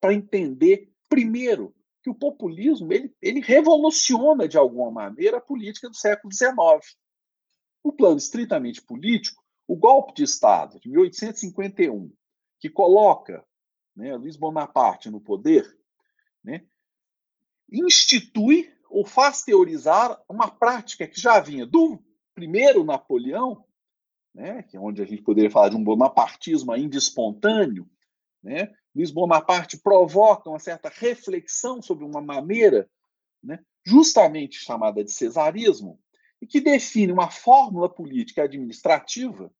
[0.00, 1.72] para entender, primeiro,
[2.02, 6.52] que o populismo ele, ele revoluciona, de alguma maneira, a política do século XIX.
[7.84, 12.12] No plano estritamente político, o golpe de Estado de 1851,
[12.58, 13.46] que coloca
[13.94, 15.78] né, Luiz Bonaparte no poder,
[16.42, 16.66] né,
[17.70, 22.02] institui ou faz teorizar uma prática que já vinha do
[22.40, 23.66] primeiro Napoleão,
[24.34, 27.86] né, que é onde a gente poderia falar de um bonapartismo ainda espontâneo,
[28.42, 32.88] né, Luiz Bonaparte provoca uma certa reflexão sobre uma maneira,
[33.42, 36.00] né, justamente chamada de cesarismo,
[36.40, 39.52] e que define uma fórmula política administrativa,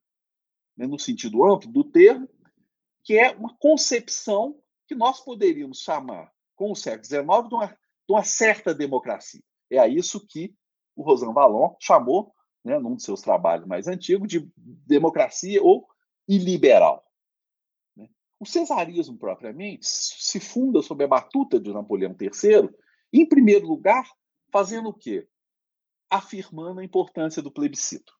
[0.74, 2.26] né, no sentido amplo do termo,
[3.04, 4.58] que é uma concepção
[4.88, 7.76] que nós poderíamos chamar, com o século XIX, de uma, de
[8.08, 9.42] uma certa democracia.
[9.68, 10.54] É a isso que
[10.96, 12.34] o Rosan Vallon chamou,
[12.64, 15.88] né, num de seus trabalhos mais antigos, de democracia ou
[16.28, 17.04] iliberal.
[18.38, 22.70] O cesarismo, propriamente, se funda sob a batuta de Napoleão III,
[23.12, 24.10] em primeiro lugar,
[24.50, 25.28] fazendo o quê?
[26.08, 28.18] Afirmando a importância do plebiscito.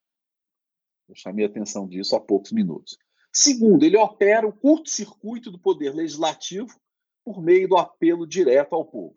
[1.08, 2.98] Eu chamei a atenção disso há poucos minutos.
[3.32, 6.78] Segundo, ele opera o curto-circuito do poder legislativo
[7.24, 9.16] por meio do apelo direto ao povo.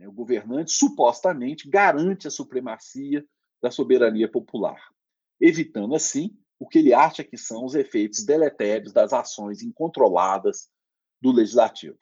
[0.00, 3.26] O governante supostamente garante a supremacia
[3.62, 4.92] da soberania popular,
[5.40, 10.68] evitando assim o que ele acha que são os efeitos deletérios das ações incontroladas
[11.20, 11.98] do legislativo.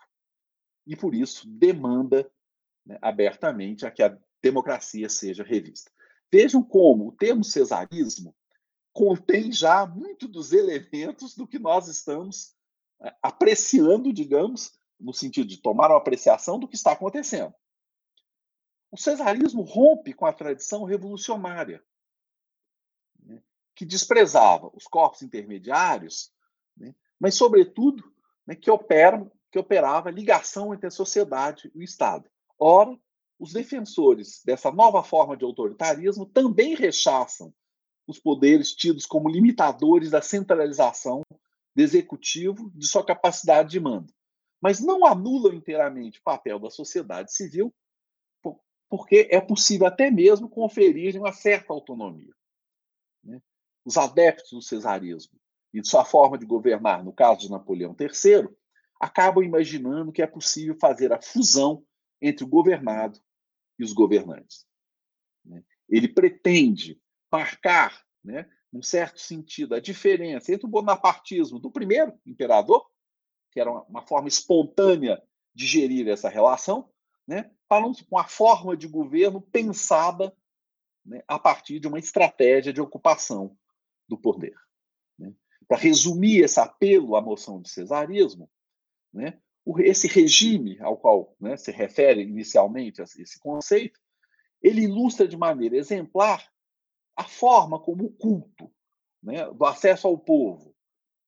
[0.86, 2.30] E por isso demanda
[2.84, 5.90] né, abertamente a que a democracia seja revista.
[6.32, 8.34] Vejam como o termo cesarismo
[8.92, 12.54] contém já muito dos elementos do que nós estamos
[13.02, 17.52] é, apreciando, digamos, no sentido de tomar uma apreciação do que está acontecendo.
[18.96, 21.84] O cesarismo rompe com a tradição revolucionária
[23.74, 26.32] que desprezava os corpos intermediários,
[26.74, 28.02] né, mas, sobretudo,
[28.46, 32.26] né, que, operam, que operava ligação entre a sociedade e o Estado.
[32.58, 32.98] Ora,
[33.38, 37.52] os defensores dessa nova forma de autoritarismo também rechaçam
[38.06, 41.20] os poderes tidos como limitadores da centralização
[41.74, 44.10] do executivo de sua capacidade de mando,
[44.58, 47.74] mas não anulam inteiramente o papel da sociedade civil,
[48.88, 52.34] porque é possível até mesmo conferir uma certa autonomia.
[53.24, 53.40] Né?
[53.86, 55.38] os adeptos do cesarismo
[55.72, 58.48] e de sua forma de governar, no caso de Napoleão III,
[59.00, 61.84] acabam imaginando que é possível fazer a fusão
[62.20, 63.20] entre o governado
[63.78, 64.66] e os governantes.
[65.44, 65.62] Né?
[65.88, 72.90] Ele pretende marcar, né, num certo sentido, a diferença entre o bonapartismo do primeiro imperador,
[73.52, 75.22] que era uma forma espontânea
[75.54, 76.90] de gerir essa relação,
[77.26, 80.34] né, para uma forma de governo pensada
[81.04, 83.56] né, a partir de uma estratégia de ocupação
[84.08, 84.54] do poder.
[85.18, 85.32] Né?
[85.66, 88.50] Para resumir esse apelo à moção de cesarismo,
[89.12, 89.40] né,
[89.78, 94.00] esse regime ao qual né, se refere inicialmente esse conceito,
[94.62, 96.48] ele ilustra de maneira exemplar
[97.16, 98.70] a forma como o culto
[99.22, 100.74] né, do acesso ao povo,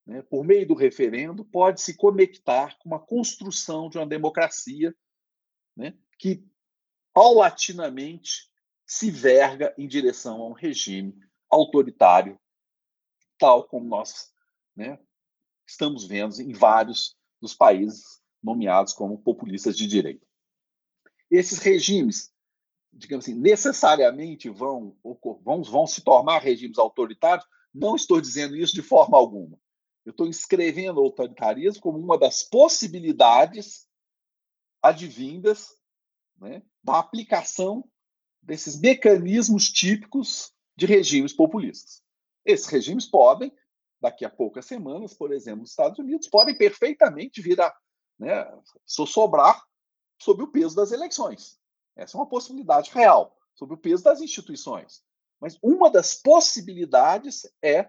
[0.06, 4.94] né, por meio do referendo, pode se conectar com uma construção de uma democracia
[5.78, 6.44] né, que
[7.14, 8.50] paulatinamente
[8.84, 11.16] se verga em direção a um regime
[11.48, 12.38] autoritário
[13.38, 14.32] tal como nós
[14.74, 14.98] né,
[15.66, 20.26] estamos vendo em vários dos países nomeados como populistas de direita.
[21.30, 22.32] Esses regimes,
[22.92, 24.96] digamos assim, necessariamente vão,
[25.44, 27.46] vão, vão se tornar regimes autoritários?
[27.72, 29.58] Não estou dizendo isso de forma alguma.
[30.04, 33.87] Eu estou inscrevendo o autoritarismo como uma das possibilidades
[34.82, 35.76] advindas
[36.38, 37.88] né, da aplicação
[38.42, 42.02] desses mecanismos típicos de regimes populistas.
[42.44, 43.52] Esses regimes podem,
[44.00, 47.74] daqui a poucas semanas, por exemplo, nos Estados Unidos, podem perfeitamente vir a
[48.18, 48.44] né,
[50.20, 51.58] sob o peso das eleições.
[51.96, 53.36] Essa é uma possibilidade real.
[53.54, 55.02] sobre o peso das instituições.
[55.40, 57.88] Mas uma das possibilidades é,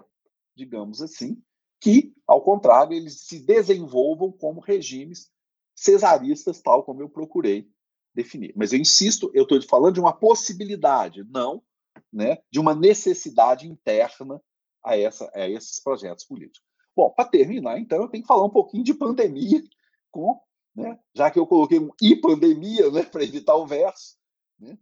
[0.56, 1.42] digamos assim,
[1.80, 5.32] que, ao contrário, eles se desenvolvam como regimes
[5.80, 7.70] cesaristas, tal como eu procurei
[8.14, 8.54] definir.
[8.56, 11.64] Mas eu insisto, eu estou falando de uma possibilidade, não
[12.12, 14.42] né, de uma necessidade interna
[14.84, 16.68] a, essa, a esses projetos políticos.
[16.96, 19.62] Bom, para terminar, então, eu tenho que falar um pouquinho de pandemia,
[20.12, 20.40] com,
[20.76, 24.18] né, já que eu coloquei um e pandemia né, para evitar o verso.
[24.60, 24.78] Né,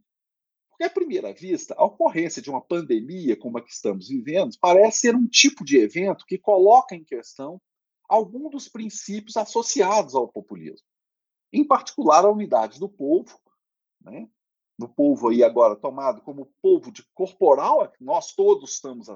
[0.70, 5.00] porque, à primeira vista, a ocorrência de uma pandemia como a que estamos vivendo parece
[5.02, 7.62] ser um tipo de evento que coloca em questão
[8.08, 10.86] algum dos princípios associados ao populismo,
[11.52, 13.40] em particular a unidade do povo,
[14.02, 14.30] né?
[14.78, 19.08] do povo aí agora tomado como povo de corporal, nós todos estamos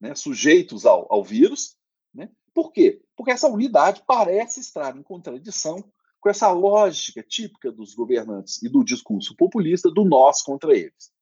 [0.00, 1.76] né, sujeitos ao, ao vírus.
[2.14, 2.30] Né?
[2.54, 3.02] Por quê?
[3.16, 5.82] Porque essa unidade parece estar em contradição
[6.20, 11.12] com essa lógica típica dos governantes e do discurso populista do nós contra eles.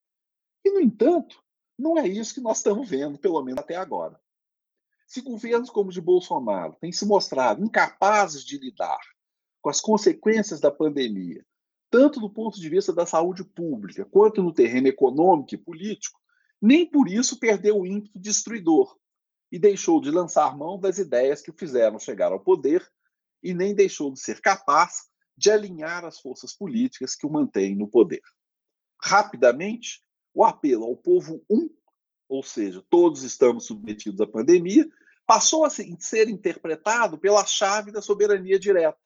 [0.65, 1.43] E, no entanto,
[1.79, 4.21] não é isso que nós estamos vendo, pelo menos até agora.
[5.07, 9.01] Se governos como o de Bolsonaro têm se mostrado incapazes de lidar
[9.63, 11.45] com as consequências da pandemia,
[11.91, 16.21] tanto do ponto de vista da saúde pública quanto no terreno econômico e político,
[16.61, 18.97] nem por isso perdeu o ímpeto destruidor
[19.51, 22.87] e deixou de lançar mão das ideias que o fizeram chegar ao poder
[23.43, 27.87] e nem deixou de ser capaz de alinhar as forças políticas que o mantêm no
[27.87, 28.23] poder.
[29.01, 30.03] Rapidamente,
[30.35, 31.69] o apelo ao povo um,
[32.29, 34.89] ou seja, todos estamos submetidos à pandemia,
[35.27, 38.99] passou a ser interpretado pela chave da soberania direta.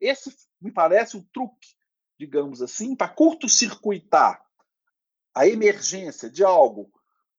[0.00, 1.74] Esse me parece o truque,
[2.18, 4.44] digamos assim, para curto-circuitar
[5.34, 6.90] a emergência de algo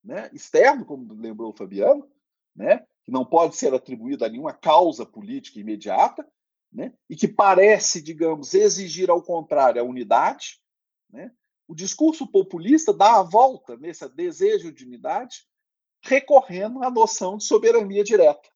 [0.02, 2.08] né, externo, como lembrou o Fabiano,
[2.56, 6.26] né, que não pode ser atribuído a nenhuma causa política imediata,
[6.72, 10.60] né, e que parece, digamos, exigir ao contrário a unidade,
[11.10, 11.30] né,
[11.70, 15.46] o discurso populista dá a volta nesse desejo de unidade,
[16.02, 18.50] recorrendo à noção de soberania direta.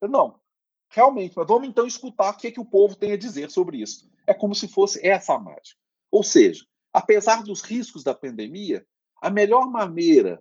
[0.00, 0.40] Não,
[0.88, 3.78] realmente, mas vamos então escutar o que, é que o povo tem a dizer sobre
[3.78, 4.08] isso.
[4.28, 5.80] É como se fosse essa a mágica.
[6.08, 8.86] Ou seja, apesar dos riscos da pandemia,
[9.20, 10.40] a melhor maneira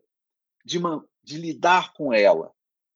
[0.64, 0.78] de,
[1.24, 2.54] de lidar com ela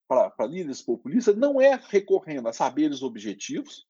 [0.08, 3.88] para líderes populistas não é recorrendo a saberes objetivos,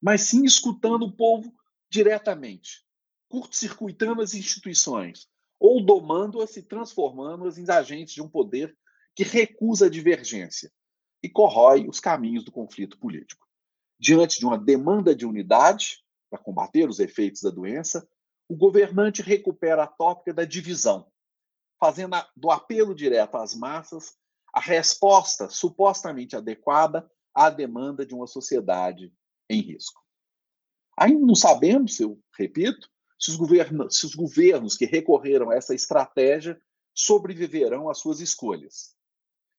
[0.00, 1.54] mas sim escutando o povo
[1.90, 2.82] diretamente,
[3.32, 5.26] curto-circuitando as instituições
[5.58, 8.76] ou domando-as e transformando-as em agentes de um poder
[9.16, 10.70] que recusa a divergência
[11.22, 13.48] e corrói os caminhos do conflito político.
[13.98, 18.06] Diante de uma demanda de unidade para combater os efeitos da doença,
[18.50, 21.10] o governante recupera a tópica da divisão,
[21.80, 24.14] fazendo do apelo direto às massas
[24.52, 29.10] a resposta supostamente adequada à demanda de uma sociedade
[29.48, 30.02] em risco.
[30.98, 32.91] Ainda não sabemos, eu repito,
[33.22, 36.60] se os, governos, se os governos que recorreram a essa estratégia
[36.92, 38.96] sobreviverão às suas escolhas.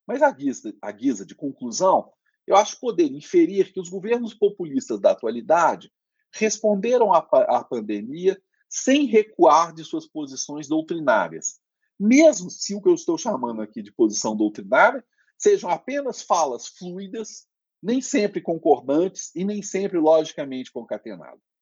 [0.05, 2.11] Mas, à guisa, guisa de conclusão,
[2.45, 5.89] eu acho poder inferir que os governos populistas da atualidade
[6.29, 8.37] responderam à, à pandemia
[8.67, 11.61] sem recuar de suas posições doutrinárias,
[11.97, 15.05] mesmo se o que eu estou chamando aqui de posição doutrinária
[15.37, 17.47] sejam apenas falas fluidas,
[17.81, 21.52] nem sempre concordantes e nem sempre logicamente concatenadas.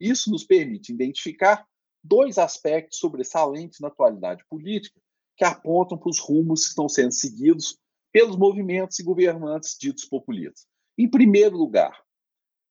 [0.00, 1.66] Isso nos permite identificar
[2.02, 5.00] dois aspectos sobressalentes na atualidade política
[5.36, 7.78] que apontam para os rumos que estão sendo seguidos
[8.12, 10.66] pelos movimentos e governantes ditos populistas.
[10.96, 12.02] Em primeiro lugar,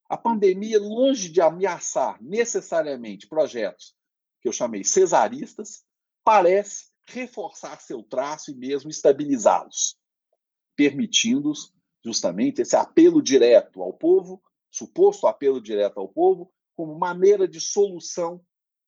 [0.10, 3.94] a pandemia, longe de ameaçar necessariamente projetos
[4.42, 5.84] que eu chamei cesaristas,
[6.24, 9.98] parece reforçar seu traço e mesmo estabilizá-los,
[10.76, 11.74] permitindo-os
[12.04, 18.40] justamente esse apelo direto ao povo, suposto apelo direto ao povo, como maneira de solução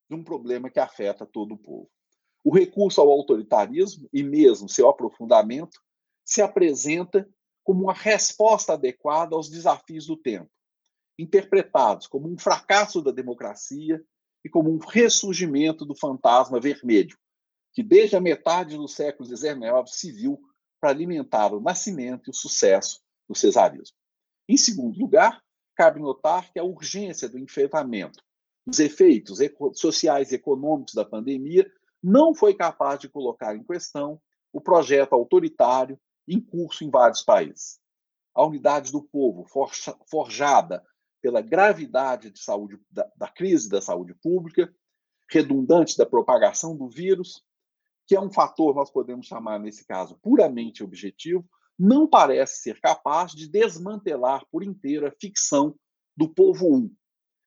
[0.08, 1.90] de um problema que afeta todo o povo.
[2.44, 5.82] O recurso ao autoritarismo e mesmo seu aprofundamento
[6.24, 7.28] se apresenta
[7.64, 10.50] como uma resposta adequada aos desafios do tempo,
[11.18, 14.02] interpretados como um fracasso da democracia
[14.46, 17.18] e como um ressurgimento do fantasma vermelho,
[17.74, 20.40] que desde a metade do século XIX se viu
[20.80, 23.98] para alimentar o nascimento e o sucesso do cesarismo.
[24.48, 25.44] Em segundo lugar,
[25.80, 28.22] cabe notar que a urgência do enfrentamento
[28.68, 29.40] dos efeitos
[29.76, 31.72] sociais e econômicos da pandemia
[32.04, 34.22] não foi capaz de colocar em questão
[34.52, 37.80] o projeto autoritário em curso em vários países.
[38.36, 39.46] A unidade do povo,
[40.06, 40.86] forjada
[41.22, 44.70] pela gravidade de saúde, da, da crise da saúde pública,
[45.32, 47.42] redundante da propagação do vírus,
[48.06, 51.48] que é um fator, nós podemos chamar, nesse caso, puramente objetivo,
[51.80, 55.74] não parece ser capaz de desmantelar por inteiro a ficção
[56.16, 56.94] do povo um,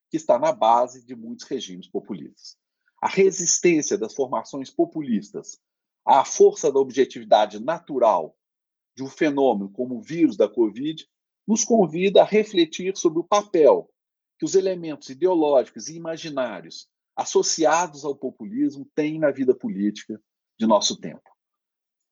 [0.09, 2.57] que está na base de muitos regimes populistas.
[2.99, 5.59] a resistência das formações populistas
[6.05, 8.35] à força da objetividade natural
[8.95, 11.05] de um fenômeno como o vírus da Covid
[11.45, 13.89] nos convida a refletir sobre o papel
[14.39, 20.19] que os elementos ideológicos e imaginários associados ao populismo têm na vida política
[20.57, 21.32] de nosso tempo.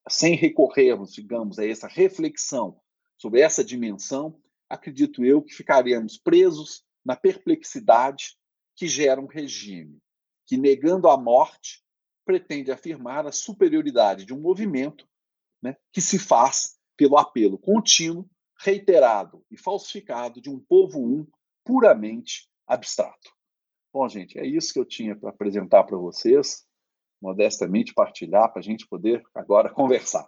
[0.09, 2.79] Sem recorrermos, digamos, a essa reflexão
[3.17, 8.37] sobre essa dimensão, acredito eu que ficaremos presos na perplexidade
[8.75, 10.01] que gera um regime
[10.47, 11.83] que, negando a morte,
[12.25, 15.07] pretende afirmar a superioridade de um movimento
[15.61, 18.29] né, que se faz pelo apelo contínuo,
[18.59, 21.27] reiterado e falsificado de um povo um
[21.63, 23.31] puramente abstrato.
[23.93, 26.65] Bom, gente, é isso que eu tinha para apresentar para vocês,
[27.21, 30.27] modestamente partilhar para a gente poder agora conversar.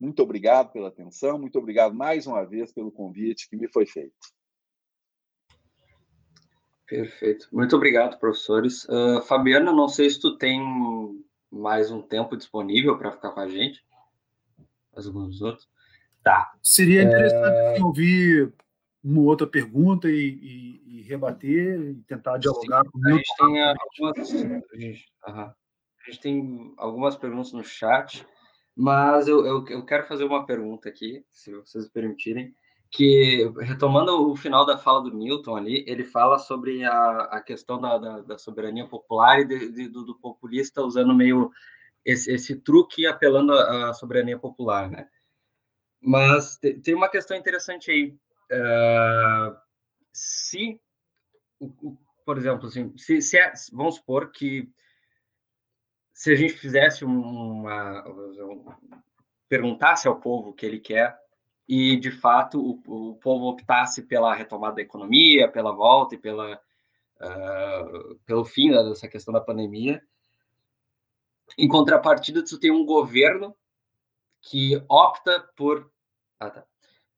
[0.00, 4.14] Muito obrigado pela atenção, muito obrigado mais uma vez pelo convite que me foi feito.
[6.86, 7.48] Perfeito.
[7.52, 8.84] Muito obrigado, professores.
[8.84, 10.58] Uh, Fabiana, não sei se tu tem
[11.50, 13.84] mais um tempo disponível para ficar com a gente.
[14.94, 15.68] Mais alguns outros.
[16.22, 16.50] Tá.
[16.62, 17.84] Seria interessante é...
[17.84, 18.54] ouvir
[19.02, 23.62] uma outra pergunta e, e, e rebater e tentar dialogar Sim, com a gente tem
[23.62, 25.06] algumas a gente,
[26.08, 28.26] a gente, tem algumas perguntas no chat
[28.76, 32.54] mas eu, eu, eu, quero fazer uma pergunta aqui se vocês permitirem
[32.90, 37.80] que retomando o final da fala do Newton ali ele fala sobre a, a questão
[37.80, 41.50] da, da, da soberania popular e de, de, do, do, populista usando meio
[42.04, 45.08] esse, esse truque apelando à soberania popular né?
[46.00, 48.16] Mas tem uma questão interessante aí
[48.50, 49.54] Uh,
[50.10, 50.80] se,
[52.24, 54.72] por exemplo, assim, se, se é, vamos supor que
[56.18, 58.02] se a gente fizesse uma,
[59.48, 61.16] perguntasse ao povo o que ele quer
[61.68, 66.60] e de fato o, o povo optasse pela retomada da economia, pela volta e pela
[67.20, 70.02] uh, pelo fim dessa questão da pandemia,
[71.56, 73.54] em contrapartida, tu tem um governo
[74.42, 75.88] que opta por
[76.40, 76.66] ah, tá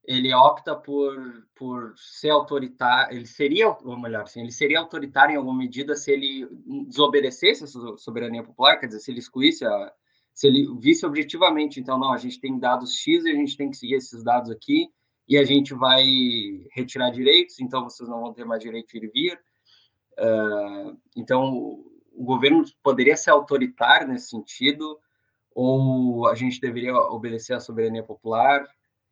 [0.03, 5.37] ele opta por, por ser autoritário, ele seria, ou melhor, assim, ele seria autoritário em
[5.37, 6.47] alguma medida se ele
[6.87, 9.93] desobedecesse a soberania popular, quer dizer, se ele excluísse a,
[10.33, 13.69] se ele visse objetivamente, então, não, a gente tem dados X e a gente tem
[13.69, 14.87] que seguir esses dados aqui,
[15.27, 16.03] e a gente vai
[16.71, 19.39] retirar direitos, então vocês não vão ter mais direito de ir e vir.
[20.19, 24.99] Uh, então, o governo poderia ser autoritário nesse sentido,
[25.53, 28.67] ou a gente deveria obedecer à soberania popular?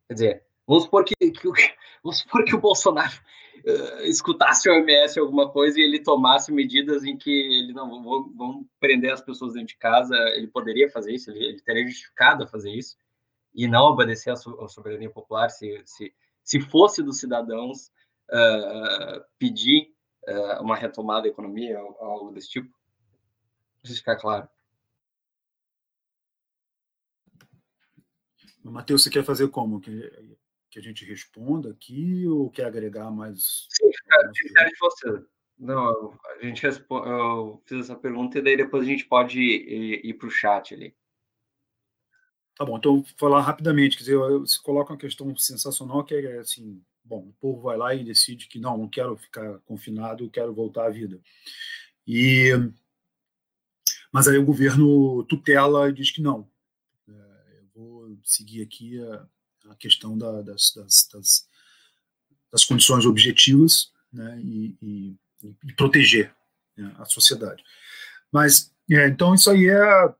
[0.08, 1.50] Quer dizer, Vamos supor que, que,
[2.04, 3.20] vamos supor que o Bolsonaro
[3.66, 8.04] uh, escutasse o OMS alguma coisa e ele tomasse medidas em que ele não
[8.38, 12.44] vão, prender as pessoas dentro de casa, ele poderia fazer isso, ele, ele teria justificado
[12.44, 12.96] a fazer isso
[13.52, 16.14] e não obedecer à, soberania popular se, se,
[16.44, 17.88] se fosse dos cidadãos
[18.30, 19.92] uh, pedir
[20.28, 22.72] uh, uma retomada da economia, algo desse tipo.
[23.84, 24.48] Se ficar claro.
[28.64, 29.82] Matheus, você quer fazer como?
[30.78, 33.68] A gente responda aqui ou quer agregar mais?
[33.70, 35.26] Sim, fica de você.
[35.58, 40.06] Não, a gente responde, eu fiz essa pergunta e daí depois a gente pode ir,
[40.06, 40.96] ir para o chat ali.
[42.56, 43.98] Tá bom, então vou falar rapidamente.
[43.98, 47.96] Quer dizer, você coloca uma questão sensacional que é assim: bom, o povo vai lá
[47.96, 51.20] e decide que não, não quero ficar confinado, quero voltar à vida.
[52.06, 52.52] E
[54.12, 56.50] mas aí o governo tutela e diz que não.
[57.08, 59.28] É, eu vou seguir aqui a,
[59.70, 61.48] a questão da, das, das, das,
[62.52, 65.16] das, condições objetivas né, e, e,
[65.64, 66.34] e, proteger
[66.76, 67.64] né, a sociedade.
[68.32, 70.16] Mas, é, então, isso aí é,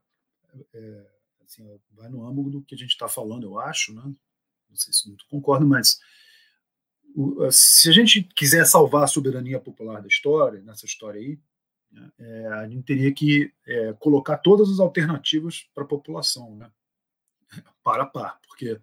[0.74, 1.06] é
[1.44, 4.02] assim, vai no âmbito do que a gente está falando, eu acho, né?
[4.04, 6.00] não sei se muito concordo, mas
[7.14, 11.38] o, se a gente quiser salvar a soberania popular da história, nessa história aí,
[11.90, 16.70] né, é, a gente teria que é, colocar todas as alternativas para a população, né?
[17.82, 18.80] para a par, porque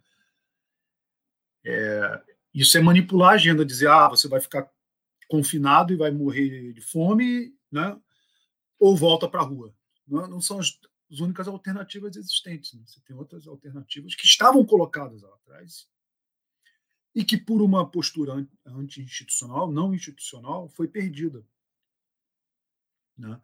[1.68, 4.70] é, isso é manipular a agenda, dizer, ah, você vai ficar
[5.28, 7.99] confinado e vai morrer de fome, né?
[8.80, 9.76] ou volta para a rua.
[10.07, 10.80] Não, não, são as,
[11.11, 12.74] as, únicas alternativas existentes.
[12.74, 12.84] Né?
[12.86, 15.88] Você tem outras alternativas que estavam colocadas lá atrás
[17.13, 21.43] e que, por uma postura anti-institucional, não institucional, foi perdida.
[23.18, 23.41] Né?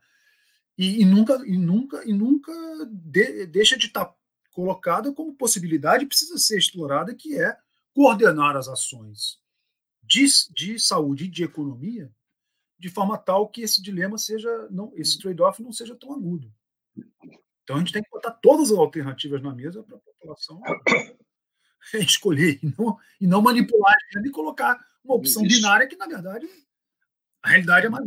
[0.78, 2.54] E, e, nunca, e nunca, e nunca
[2.90, 4.16] de, deixa de estar
[4.52, 7.58] colocada como possibilidade, precisa ser explorada, que é
[7.94, 9.40] coordenar as ações
[10.02, 12.12] de, de saúde e de economia
[12.78, 16.52] de forma tal que esse dilema seja, não, esse trade-off não seja tão agudo.
[17.64, 20.62] Então a gente tem que botar todas as alternativas na mesa para a população
[21.96, 26.48] escolher e não, e não manipular e colocar uma opção binária que, na verdade,
[27.42, 28.06] a realidade é mais.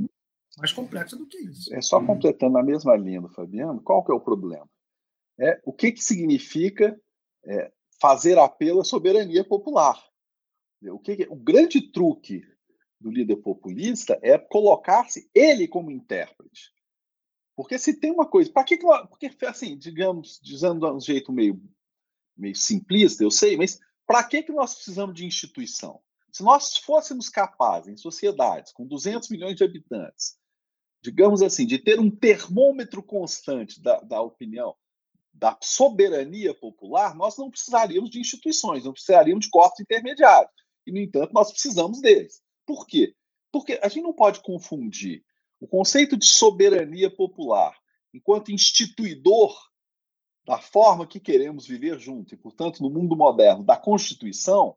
[0.59, 1.75] mais complexa do que isso.
[1.75, 4.69] É só completando a mesma linha do Fabiano, qual que é o problema?
[5.39, 6.99] É, o que, que significa
[7.45, 10.03] é, fazer apelo à soberania popular?
[10.83, 12.43] O, que, o grande truque
[13.01, 16.73] do líder populista é colocar-se ele como intérprete.
[17.55, 18.79] Porque se tem uma coisa, para que
[19.09, 21.61] porque assim, digamos, dizendo de um jeito meio
[22.37, 26.01] meio simplista, eu sei, mas para que que nós precisamos de instituição?
[26.31, 30.37] Se nós fôssemos capazes em sociedades com 200 milhões de habitantes,
[31.03, 34.77] digamos assim, de ter um termômetro constante da, da opinião,
[35.39, 40.51] da soberania popular, nós não precisaríamos de instituições, não precisaríamos de corpos intermediários.
[40.87, 42.41] E, no entanto, nós precisamos deles.
[42.67, 43.15] Por quê?
[43.53, 45.25] Porque a gente não pode confundir
[45.61, 47.77] o conceito de soberania popular
[48.13, 49.55] enquanto instituidor
[50.47, 54.77] da forma que queremos viver junto, e, portanto, no mundo moderno, da Constituição,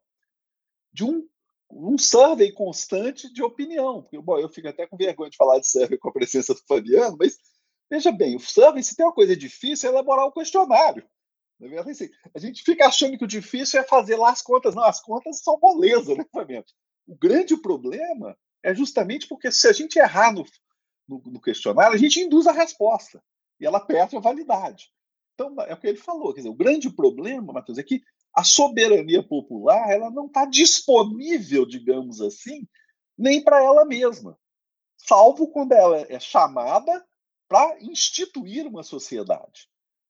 [0.92, 1.28] de um,
[1.72, 4.02] um survey constante de opinião.
[4.02, 6.62] Porque, bom, eu fico até com vergonha de falar de survey com a presença do
[6.68, 7.38] Fabiano, mas
[7.90, 11.08] veja bem, o survey, se tem uma coisa difícil, é elaborar o um questionário.
[11.60, 14.74] Verdade, assim, a gente fica achando que o difícil é fazer lá as contas.
[14.74, 16.66] Não, as contas são moleza, né, Fabiano?
[17.06, 20.46] O grande problema é justamente porque se a gente errar no,
[21.08, 23.22] no, no, questionário, a gente induz a resposta
[23.60, 24.90] e ela perde a validade.
[25.34, 26.34] Então, é o que ele falou.
[26.34, 28.02] Quer dizer, o grande problema, Matheus, é que
[28.34, 32.68] a soberania popular ela não está disponível, digamos assim,
[33.18, 34.38] nem para ela mesma,
[34.98, 37.06] salvo quando ela é chamada
[37.50, 39.68] para instituir uma sociedade.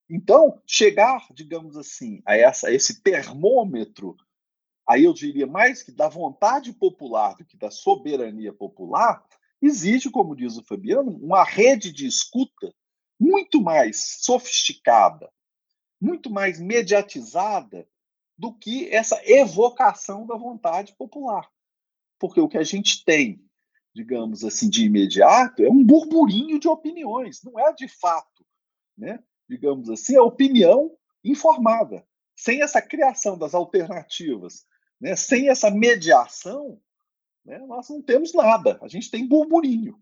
[0.07, 4.15] Então, chegar, digamos assim, a, essa, a esse termômetro
[4.89, 9.23] aí eu diria mais que da vontade popular do que da soberania popular,
[9.61, 12.73] exige, como diz o Fabiano, uma rede de escuta
[13.19, 15.31] muito mais sofisticada,
[16.01, 17.87] muito mais mediatizada
[18.35, 21.47] do que essa evocação da vontade popular.
[22.17, 23.45] Porque o que a gente tem,
[23.99, 28.45] digamos assim, de imediato é um burburinho de opiniões, não é de fato,
[28.97, 29.19] né?
[29.47, 32.05] digamos assim, a opinião informada.
[32.35, 34.65] Sem essa criação das alternativas
[34.99, 35.15] né?
[35.15, 36.79] Sem essa mediação,
[37.45, 38.77] né, nós não temos nada.
[38.81, 40.01] A gente tem burburinho.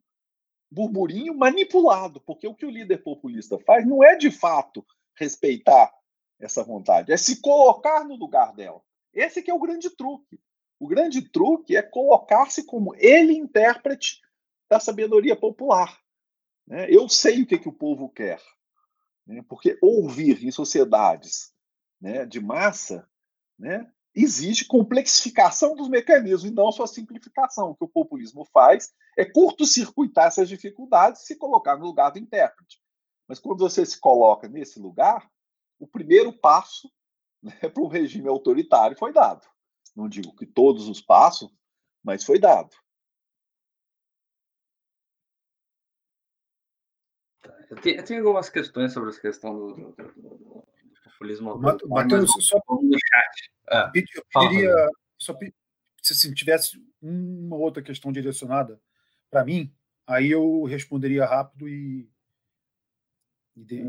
[0.71, 4.85] Burburinho manipulado, porque o que o líder populista faz não é de fato
[5.15, 5.93] respeitar
[6.39, 8.81] essa vontade, é se colocar no lugar dela.
[9.13, 10.39] Esse que é o grande truque.
[10.79, 14.21] O grande truque é colocar-se como ele intérprete
[14.69, 15.99] da sabedoria popular.
[16.67, 16.87] Né?
[16.89, 18.41] Eu sei o que, que o povo quer,
[19.25, 19.43] né?
[19.47, 21.53] porque ouvir em sociedades
[21.99, 23.09] né, de massa
[23.57, 27.71] né, exige complexificação dos mecanismos e não só simplificação.
[27.71, 32.19] O que o populismo faz é curto-circuitar essas dificuldades e se colocar no lugar do
[32.19, 32.81] intérprete.
[33.27, 35.29] Mas quando você se coloca nesse lugar,
[35.79, 36.91] o primeiro passo
[37.41, 39.47] né, para um regime autoritário foi dado.
[39.97, 41.51] Não digo que todos os passos,
[42.03, 42.69] mas foi dado.
[47.67, 50.67] Eu tenho, eu tenho algumas questões sobre essa questão do, do, do
[51.03, 51.57] populismo.
[51.57, 53.51] Matheus, só no chat.
[53.69, 55.35] Ah, eu pediria, só,
[56.03, 58.79] se assim, tivesse uma outra questão direcionada
[59.31, 59.75] para mim,
[60.05, 62.07] aí eu responderia rápido e.
[63.57, 63.81] e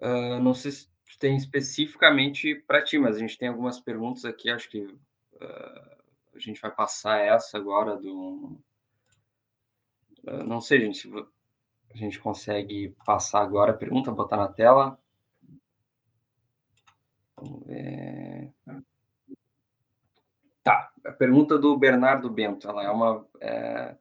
[0.00, 4.50] uh, não sei se tem especificamente para ti, mas a gente tem algumas perguntas aqui,
[4.50, 5.96] acho que uh,
[6.34, 8.58] a gente vai passar essa agora do.
[10.24, 11.08] Uh, não sei, gente,
[11.90, 14.98] a gente consegue passar agora a pergunta, botar na tela.
[17.68, 18.48] É...
[20.62, 23.26] Tá, a pergunta do Bernardo Bento, ela é uma...
[23.40, 23.96] É...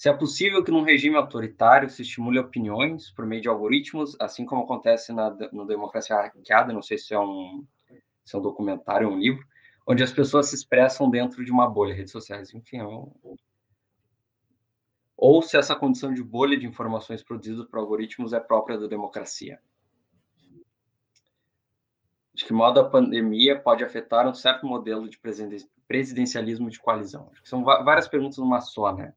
[0.00, 4.46] Se é possível que num regime autoritário se estimule opiniões por meio de algoritmos, assim
[4.46, 7.66] como acontece na no Democracia Hackeada, não sei se é um,
[8.24, 9.46] se é um documentário ou um livro,
[9.86, 13.12] onde as pessoas se expressam dentro de uma bolha, redes sociais, enfim, é um...
[15.18, 19.60] ou se essa condição de bolha de informações produzidas por algoritmos é própria da democracia
[22.32, 25.20] de que modo a pandemia pode afetar um certo modelo de
[25.86, 27.30] presidencialismo de coalizão?
[27.44, 29.12] São várias perguntas numa só, né?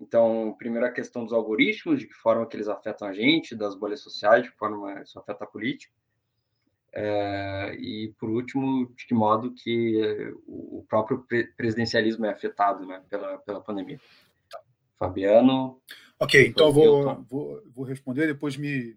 [0.00, 3.74] Então, primeiro a questão dos algoritmos, de que forma que eles afetam a gente, das
[3.74, 5.92] bolhas sociais, de que forma isso afeta a política.
[6.92, 11.26] É, e, por último, de que modo que o próprio
[11.56, 14.00] presidencialismo é afetado né, pela, pela pandemia.
[14.96, 15.80] Fabiano.
[16.20, 18.96] Ok, então vou, vou, vou responder, depois me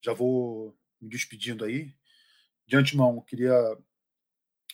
[0.00, 1.92] já vou me despedindo aí.
[2.66, 3.52] De antemão, queria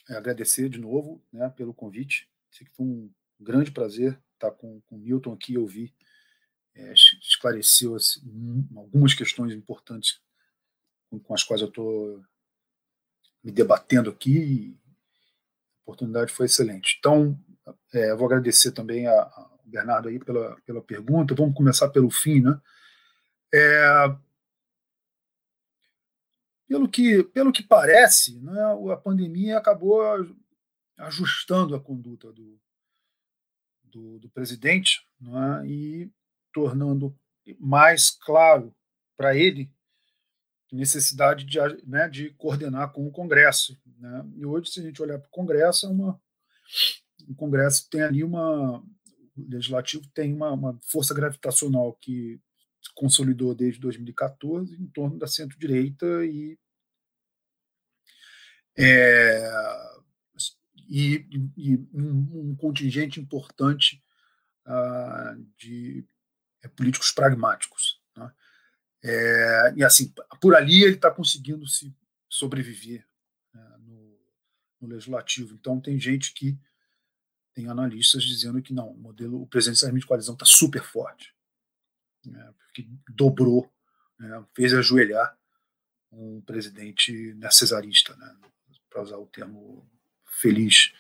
[0.08, 2.28] eh, agradecer de novo né, pelo convite.
[2.50, 5.94] Sei que foi um grande prazer estar com, com o Milton aqui e ouvir.
[6.74, 10.20] É, esclareceu assim, algumas questões importantes
[11.08, 12.22] com, com as quais eu estou
[13.42, 14.76] me debatendo aqui.
[15.78, 16.96] a oportunidade foi excelente.
[16.98, 17.38] Então,
[17.92, 21.34] é, vou agradecer também a, a, Bernardo, aí pela, pela pergunta.
[21.34, 22.60] Vamos começar pelo fim, né?
[23.52, 24.16] É,
[26.68, 28.60] pelo, que, pelo que parece, né,
[28.92, 30.02] a pandemia acabou
[30.98, 32.60] ajustando a conduta do,
[33.94, 36.10] do, do presidente né, e
[36.52, 37.16] tornando
[37.58, 38.74] mais claro
[39.16, 39.70] para ele
[40.74, 43.78] necessidade de, né, de coordenar com o Congresso.
[43.98, 44.26] Né?
[44.36, 46.20] E hoje, se a gente olhar para o Congresso, é uma,
[47.28, 48.82] o Congresso tem ali uma.
[49.36, 52.40] O Legislativo tem uma, uma força gravitacional que
[52.80, 56.56] se consolidou desde 2014 em torno da centro-direita e,
[58.78, 59.40] é,
[60.88, 61.26] e,
[61.56, 64.02] e um, contingente importante
[64.66, 66.04] uh, de
[66.62, 68.00] é, políticos pragmáticos.
[68.16, 68.32] Né?
[69.02, 71.94] É, e assim, por ali ele está conseguindo se
[72.28, 73.06] sobreviver
[73.52, 74.18] né, no,
[74.80, 75.54] no, legislativo.
[75.54, 76.58] Então tem gente que
[77.52, 81.32] tem analistas dizendo que não, o modelo, o presidencialismo de coalizão está super forte,
[82.26, 83.72] né, porque dobrou,
[84.18, 85.38] né, fez ajoelhar
[86.10, 88.36] um presidente cesarista, né,
[88.90, 89.88] para usar o termo
[90.40, 90.92] feliz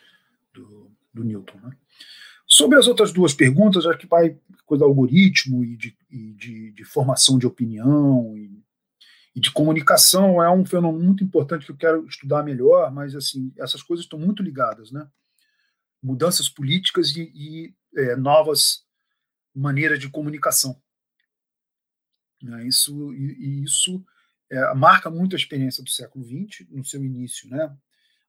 [0.52, 1.58] do, do Newton.
[1.62, 1.76] Né.
[2.46, 6.72] Sobre as outras duas perguntas, acho que vai coisa do algoritmo e de, e de,
[6.72, 8.62] de formação de opinião e,
[9.34, 13.52] e, de comunicação é um fenômeno muito importante que eu quero estudar melhor, mas assim
[13.58, 15.06] essas coisas estão muito ligadas, né?
[16.02, 18.84] Mudanças políticas e, e é, novas
[19.54, 20.80] maneiras de comunicação.
[22.42, 22.66] Né?
[22.66, 24.04] Isso e, isso
[24.50, 27.74] é, marca muito a experiência do século XX no seu início, né?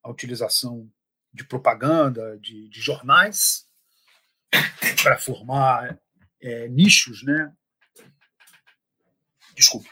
[0.06, 0.88] A utilização
[1.34, 3.68] de propaganda, de, de jornais
[5.02, 6.00] para formar
[6.40, 7.52] é, nichos, né?
[9.56, 9.90] Desculpe,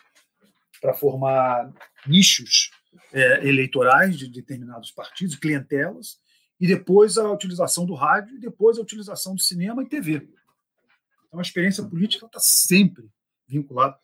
[0.80, 1.74] para formar
[2.06, 2.70] nichos
[3.12, 6.20] é, eleitorais de determinados partidos, clientelas,
[6.60, 10.30] e depois a utilização do rádio, e depois a utilização do cinema e TV.
[11.28, 13.10] Então a experiência política está sempre
[13.48, 13.98] vinculada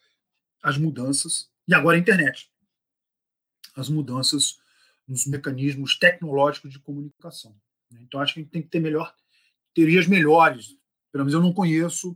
[0.63, 2.51] às mudanças, e agora a internet,
[3.75, 4.57] as mudanças
[5.09, 7.59] nos mecanismos tecnológicos de comunicação.
[7.91, 9.13] Então acho que a gente tem que ter melhor
[9.73, 10.77] teorias melhores.
[11.11, 12.15] Pelo menos eu não conheço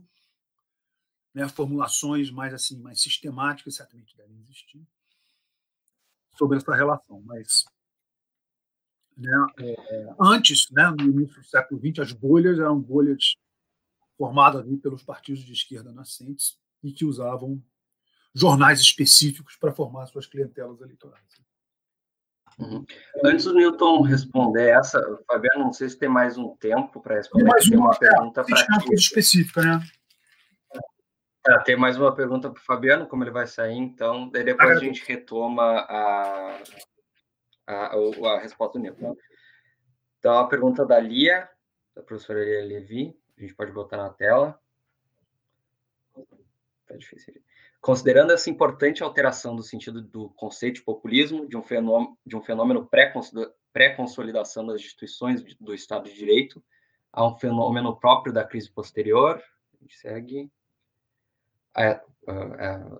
[1.34, 4.80] né, formulações mais assim, mais sistemáticas, certamente devem existir,
[6.38, 7.20] sobre essa relação.
[7.22, 7.64] Mas
[9.16, 13.34] né, é, antes, né, no início do século XX, as bolhas eram bolhas
[14.16, 17.60] formadas pelos partidos de esquerda nascentes e que usavam
[18.32, 21.44] jornais específicos para formar suas clientelas eleitorais.
[22.58, 22.84] Uhum.
[23.24, 27.44] Antes do Newton responder essa, Fabiano, não sei se tem mais um tempo para responder.
[27.44, 29.80] Tem mais uma, uma pergunta para específica, né?
[31.46, 34.70] É, tem mais uma pergunta para o Fabiano, como ele vai sair, então, daí depois
[34.70, 36.62] ah, a gente retoma a,
[37.66, 39.14] a, a, a resposta do Newton.
[40.18, 41.46] Então, a pergunta da Lia,
[41.94, 44.58] da professora Lia Levi, a gente pode botar na tela.
[46.86, 47.43] Tá difícil.
[47.84, 52.40] Considerando essa importante alteração do sentido do conceito de populismo, de um fenômeno, de um
[52.40, 52.88] fenômeno
[53.74, 56.64] pré-consolidação das instituições do Estado de Direito,
[57.12, 60.50] a um fenômeno próprio da crise posterior, a gente segue,
[61.74, 62.98] a, a, a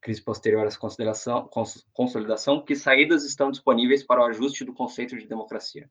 [0.00, 1.48] crise posterior essa consolidação,
[1.92, 5.88] consolidação, que saídas estão disponíveis para o ajuste do conceito de democracia?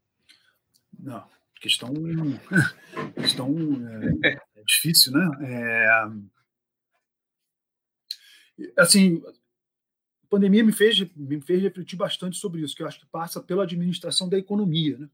[0.99, 1.25] Não,
[1.61, 1.93] questão,
[3.15, 3.55] questão
[4.21, 5.29] é, é difícil, né?
[5.43, 6.36] É,
[8.77, 9.23] assim,
[10.23, 13.41] a pandemia me fez, me fez refletir bastante sobre isso, que eu acho que passa
[13.41, 15.09] pela administração da economia, né?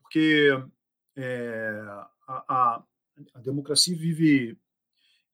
[0.00, 0.50] Porque
[1.16, 1.82] é,
[2.26, 2.84] a, a,
[3.34, 4.58] a, democracia vive.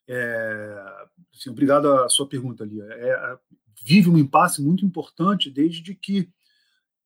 [0.08, 2.84] É, assim, obrigado à sua pergunta, Lia.
[2.84, 3.38] É,
[3.82, 6.30] vive um impasse muito importante desde que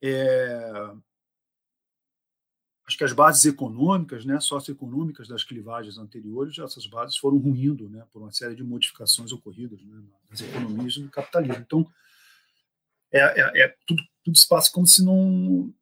[0.02, 0.92] é,
[2.86, 8.04] acho que as bases econômicas, né, socioeconômicas das clivagens anteriores, essas bases foram ruindo, né,
[8.12, 11.62] por uma série de modificações ocorridas né, nas economias do capitalismo.
[11.66, 11.90] Então,
[13.10, 15.74] é, é, é tudo, tudo se passa como se não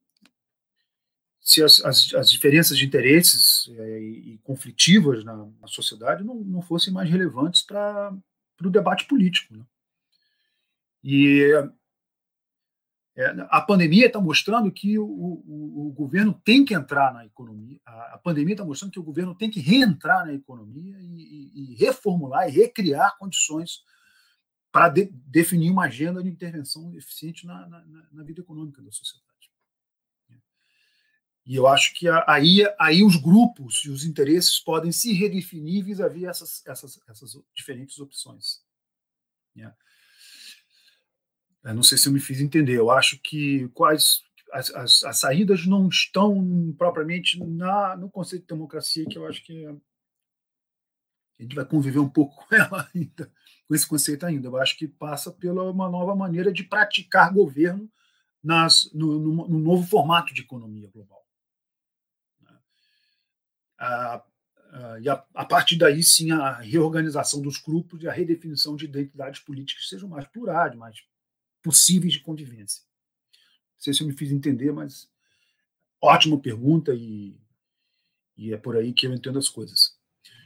[1.44, 6.62] se as, as, as diferenças de interesses é, e, conflitivas na, na, sociedade não, não
[6.62, 8.16] fossem mais relevantes para
[8.62, 9.54] o debate político.
[9.54, 9.62] Né?
[11.04, 11.52] E
[13.48, 17.80] a pandemia está mostrando que o, o, o, governo tem que entrar na economia.
[17.86, 21.72] A, a pandemia está mostrando que o governo tem que reentrar na economia e, e,
[21.72, 23.84] e reformular e recriar condições
[24.72, 29.24] para de, definir uma agenda de intervenção eficiente na, na, na, vida econômica da sociedade.
[31.46, 36.22] E eu acho que aí, aí os grupos e os interesses podem se redefinir vis-à-vis
[36.22, 38.64] -vis essas, essas, essas diferentes opções.
[39.54, 39.76] Yeah.
[41.64, 42.76] Eu não sei se eu me fiz entender.
[42.76, 44.22] Eu acho que quais
[44.52, 49.42] as, as, as saídas não estão propriamente na, no conceito de democracia, que eu acho
[49.42, 53.32] que é, A gente vai conviver um pouco com ela ainda,
[53.66, 54.48] com esse conceito ainda.
[54.48, 57.90] Eu acho que passa pela uma nova maneira de praticar governo
[58.42, 61.24] nas, no, no, no novo formato de economia global.
[63.78, 64.22] A,
[64.70, 68.84] a, e a, a, partir daí, sim, a reorganização dos grupos e a redefinição de
[68.84, 70.96] identidades políticas sejam mais plurais, mais
[71.64, 72.82] possíveis de convivência.
[73.32, 75.10] Não sei se eu me fiz entender, mas
[76.00, 77.40] ótima pergunta e,
[78.36, 79.98] e é por aí que eu entendo as coisas.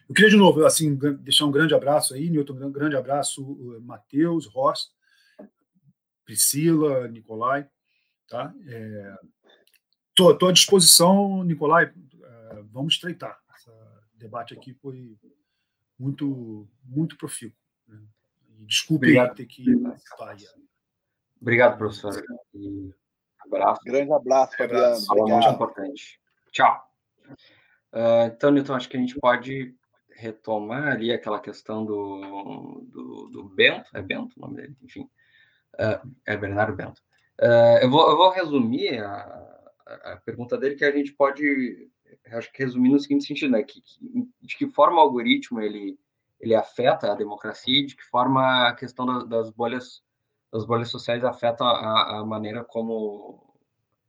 [0.08, 3.44] Eu queria, de novo, assim, deixar um grande abraço aí, Newton, um grande abraço,
[3.82, 4.90] Matheus, Ross,
[6.24, 7.68] Priscila, Nicolai,
[8.28, 8.54] tá?
[10.10, 11.92] Estou é, à disposição, Nicolai,
[12.22, 13.38] é, vamos estreitar.
[13.56, 13.70] Esse
[14.14, 15.18] debate aqui foi
[15.98, 17.58] muito, muito profícuo.
[17.86, 18.00] Né?
[18.60, 20.36] Desculpe ter que participar.
[21.40, 22.22] Obrigado, professor.
[22.54, 22.92] E
[23.40, 23.80] abraço.
[23.84, 24.98] Grande abraço, Fabiano.
[25.28, 26.20] Muito importante.
[26.52, 26.88] Tchau.
[27.92, 29.74] Uh, então, Newton, acho que a gente pode
[30.10, 35.08] retomar ali aquela questão do, do, do Bento, é Bento o nome dele, enfim,
[35.74, 37.00] uh, é Bernardo Bento.
[37.40, 41.88] Uh, eu, vou, eu vou resumir a, a, pergunta dele, que a gente pode,
[42.32, 45.96] acho que resumir no seguinte sentido, né, que, que, de que forma o algoritmo ele,
[46.40, 50.02] ele afeta a democracia e de que forma a questão da, das bolhas
[50.52, 53.54] das bolhas sociais afeta a, a maneira como,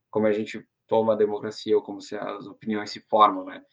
[0.09, 3.63] como a gente toma a democracia ou como se as opiniões se formam, né?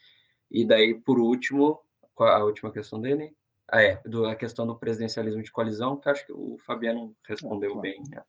[0.50, 1.80] E daí, por último,
[2.18, 3.34] a última questão dele?
[3.68, 7.80] Ah, é, do, a questão do presidencialismo de coalizão, que acho que o Fabiano respondeu
[7.80, 8.00] bem.
[8.08, 8.22] Né?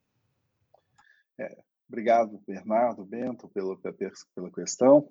[1.38, 1.58] É,
[1.88, 5.10] obrigado, Bernardo, Bento, pela, pela questão.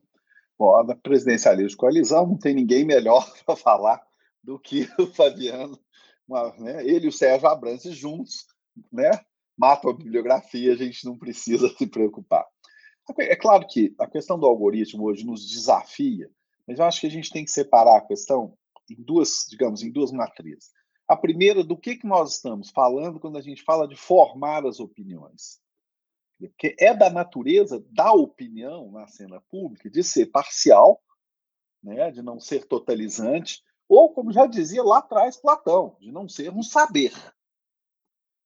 [0.59, 4.05] Bom, da presidencialismo de coalizão, não tem ninguém melhor para falar
[4.43, 5.78] do que o Fabiano,
[6.27, 6.85] uma, né?
[6.85, 8.47] ele e o Sérgio Abrantes juntos,
[8.93, 9.11] né?
[9.57, 12.47] matam a bibliografia, a gente não precisa se preocupar.
[13.19, 16.28] É claro que a questão do algoritmo hoje nos desafia,
[16.66, 18.57] mas eu acho que a gente tem que separar a questão
[18.90, 20.70] em duas, digamos, em duas matrizes.
[21.09, 24.81] A primeira, do que, que nós estamos falando quando a gente fala de formar as
[24.81, 25.61] opiniões.
[26.39, 31.01] Porque é da natureza da opinião na cena pública de ser parcial,
[31.81, 36.53] né, de não ser totalizante, ou, como já dizia lá atrás Platão, de não ser
[36.53, 37.12] um saber.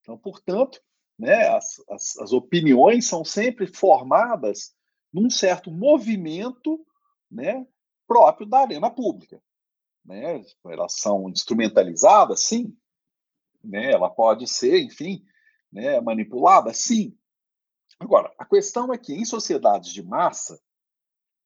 [0.00, 0.80] Então, portanto,
[1.18, 4.74] né, as, as, as opiniões são sempre formadas
[5.12, 6.84] num certo movimento
[7.30, 7.66] né,
[8.06, 9.40] próprio da arena pública
[10.04, 10.44] né?
[10.64, 12.76] Elas são instrumentalizadas, sim.
[13.62, 13.92] Né?
[13.92, 15.24] Ela pode ser, enfim,
[15.72, 17.16] né, manipulada, sim.
[17.98, 20.60] Agora, a questão é que em sociedades de massa,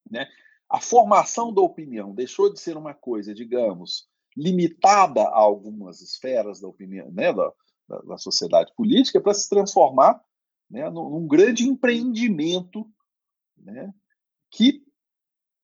[0.09, 0.26] né,
[0.68, 6.68] a formação da opinião deixou de ser uma coisa, digamos, limitada a algumas esferas da
[6.68, 7.52] opinião, né, da,
[7.89, 10.23] da, da sociedade política, para se transformar
[10.70, 12.89] né, num, grande empreendimento
[13.56, 13.93] né,
[14.51, 14.85] que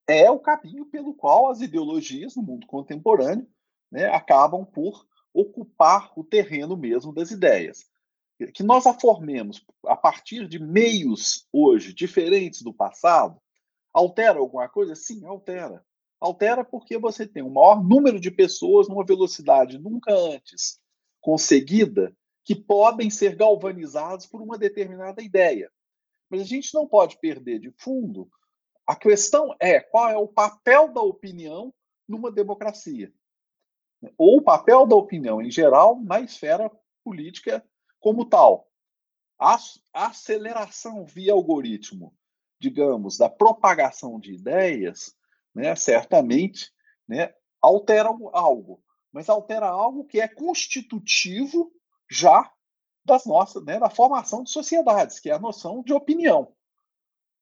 [0.07, 3.49] é o caminho pelo qual as ideologias no mundo contemporâneo
[3.91, 7.89] né, acabam por ocupar o terreno mesmo das ideias.
[8.55, 13.41] Que nós a formemos a partir de meios hoje diferentes do passado,
[13.93, 14.95] altera alguma coisa?
[14.95, 15.85] Sim, altera.
[16.19, 20.81] Altera porque você tem um maior número de pessoas numa velocidade nunca antes
[21.21, 25.71] conseguida que podem ser galvanizados por uma determinada ideia.
[26.29, 28.31] Mas a gente não pode perder de fundo
[28.91, 31.73] a questão é qual é o papel da opinião
[32.09, 33.13] numa democracia.
[34.19, 36.69] Ou o papel da opinião em geral na esfera
[37.05, 37.65] política
[38.01, 38.69] como tal.
[39.39, 39.57] A
[39.95, 42.13] aceleração via algoritmo,
[42.59, 45.17] digamos, da propagação de ideias,
[45.55, 46.73] né, certamente
[47.07, 47.33] né,
[47.63, 51.73] algo, mas altera algo que é constitutivo
[52.11, 52.51] já
[53.05, 56.53] das nossas, né, da formação de sociedades, que é a noção de opinião.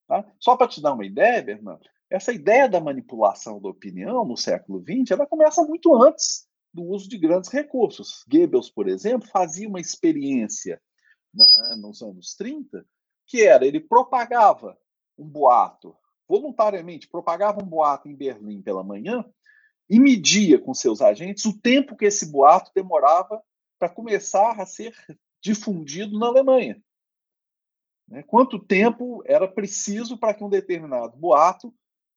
[0.07, 0.25] Tá?
[0.39, 4.81] Só para te dar uma ideia, Bernardo, essa ideia da manipulação da opinião no século
[4.81, 8.23] XX ela começa muito antes do uso de grandes recursos.
[8.27, 10.81] Goebbels, por exemplo, fazia uma experiência
[11.33, 12.85] na, nos anos 30,
[13.27, 14.77] que era ele propagava
[15.17, 15.95] um boato
[16.27, 19.23] voluntariamente, propagava um boato em Berlim pela manhã
[19.89, 23.41] e media com seus agentes o tempo que esse boato demorava
[23.79, 24.93] para começar a ser
[25.41, 26.81] difundido na Alemanha.
[28.07, 28.23] Né?
[28.23, 31.73] Quanto tempo era preciso para que um determinado boato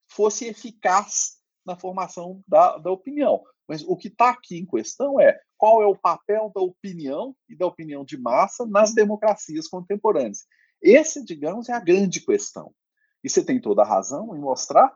[0.09, 3.43] fosse eficaz na formação da, da opinião.
[3.69, 7.57] Mas o que está aqui em questão é qual é o papel da opinião e
[7.57, 10.47] da opinião de massa nas democracias contemporâneas.
[10.81, 12.75] Esse, digamos, é a grande questão.
[13.23, 14.95] E você tem toda a razão em mostrar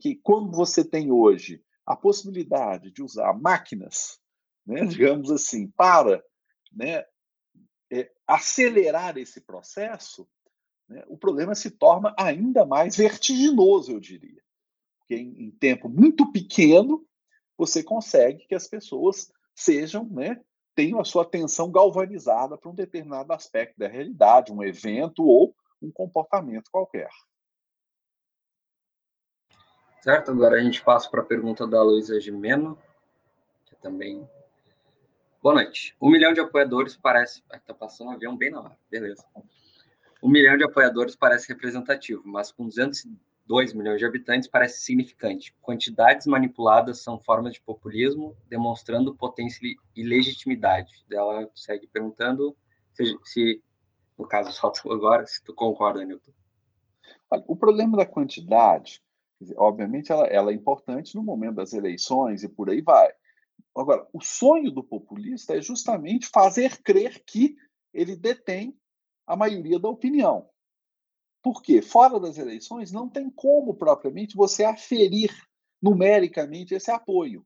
[0.00, 4.18] que quando você tem hoje a possibilidade de usar máquinas,
[4.66, 6.22] né, digamos assim, para
[6.72, 7.04] né,
[7.90, 10.28] é, acelerar esse processo,
[10.88, 14.42] né, o problema se torna ainda mais vertiginoso, eu diria.
[14.98, 17.06] Porque em, em tempo muito pequeno,
[17.56, 20.40] você consegue que as pessoas sejam, né,
[20.74, 25.90] tenham a sua atenção galvanizada para um determinado aspecto da realidade, um evento ou um
[25.90, 27.08] comportamento qualquer.
[30.06, 32.78] Certo, agora a gente passa para a pergunta da Luísa Gimeno,
[33.64, 34.24] que também.
[35.42, 35.96] Boa noite.
[36.00, 37.42] Um milhão de apoiadores parece.
[37.52, 39.24] Está passando um avião bem na hora, beleza.
[40.22, 45.52] Um milhão de apoiadores parece representativo, mas com 202 milhões de habitantes parece significante.
[45.60, 49.60] Quantidades manipuladas são formas de populismo, demonstrando potência
[49.96, 51.04] e legitimidade.
[51.10, 52.56] Ela segue perguntando
[52.92, 53.60] se, se
[54.16, 56.30] no caso, só agora, se tu concorda, Newton.
[57.48, 59.02] O problema da quantidade,
[59.56, 63.10] obviamente, ela, ela é importante no momento das eleições e por aí vai.
[63.76, 67.56] Agora, o sonho do populista é justamente fazer crer que
[67.92, 68.76] ele detém
[69.26, 70.48] a maioria da opinião.
[71.42, 75.30] Porque fora das eleições não tem como propriamente você aferir
[75.82, 77.44] numericamente esse apoio.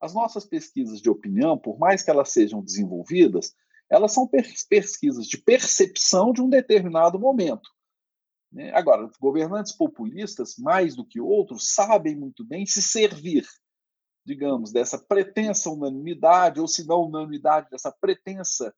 [0.00, 3.54] As nossas pesquisas de opinião, por mais que elas sejam desenvolvidas,
[3.90, 4.28] elas são
[4.68, 7.68] pesquisas de percepção de um determinado momento.
[8.54, 8.70] Né?
[8.72, 13.44] Agora, governantes populistas, mais do que outros, sabem muito bem se servir,
[14.24, 18.72] digamos, dessa pretensa unanimidade, ou se não unanimidade, dessa pretensa,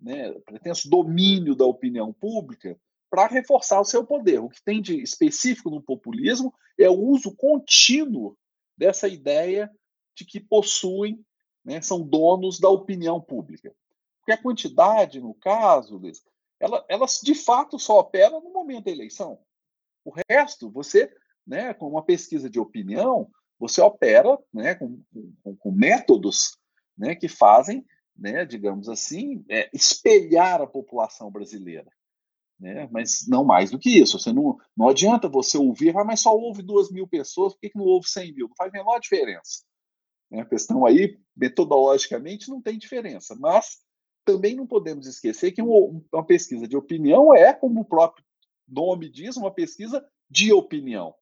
[0.00, 2.76] né, pretenso domínio da opinião pública,
[3.08, 4.40] para reforçar o seu poder.
[4.40, 8.36] O que tem de específico no populismo é o uso contínuo
[8.76, 9.70] dessa ideia
[10.16, 11.24] de que possuem,
[11.64, 13.72] né, são donos da opinião pública.
[14.18, 16.00] Porque a quantidade, no caso,
[16.62, 19.40] ela, elas de fato só opera no momento da eleição.
[20.04, 21.12] O resto, você,
[21.44, 23.28] né, com uma pesquisa de opinião,
[23.58, 25.02] você opera né, com,
[25.42, 26.56] com, com métodos
[26.96, 27.84] né, que fazem,
[28.16, 31.90] né, digamos assim, é, espelhar a população brasileira.
[32.60, 32.88] Né?
[32.92, 34.16] Mas não mais do que isso.
[34.16, 37.70] Você não, não adianta você ouvir, ah, mas só houve duas mil pessoas, por que,
[37.70, 38.48] que não houve 100 mil?
[38.48, 39.64] Não faz a menor diferença.
[40.30, 40.42] Né?
[40.42, 43.34] A questão aí, metodologicamente, não tem diferença.
[43.34, 43.80] Mas
[44.24, 48.24] também não podemos esquecer que uma pesquisa de opinião é, como o próprio
[48.66, 51.14] nome diz, uma pesquisa de opinião.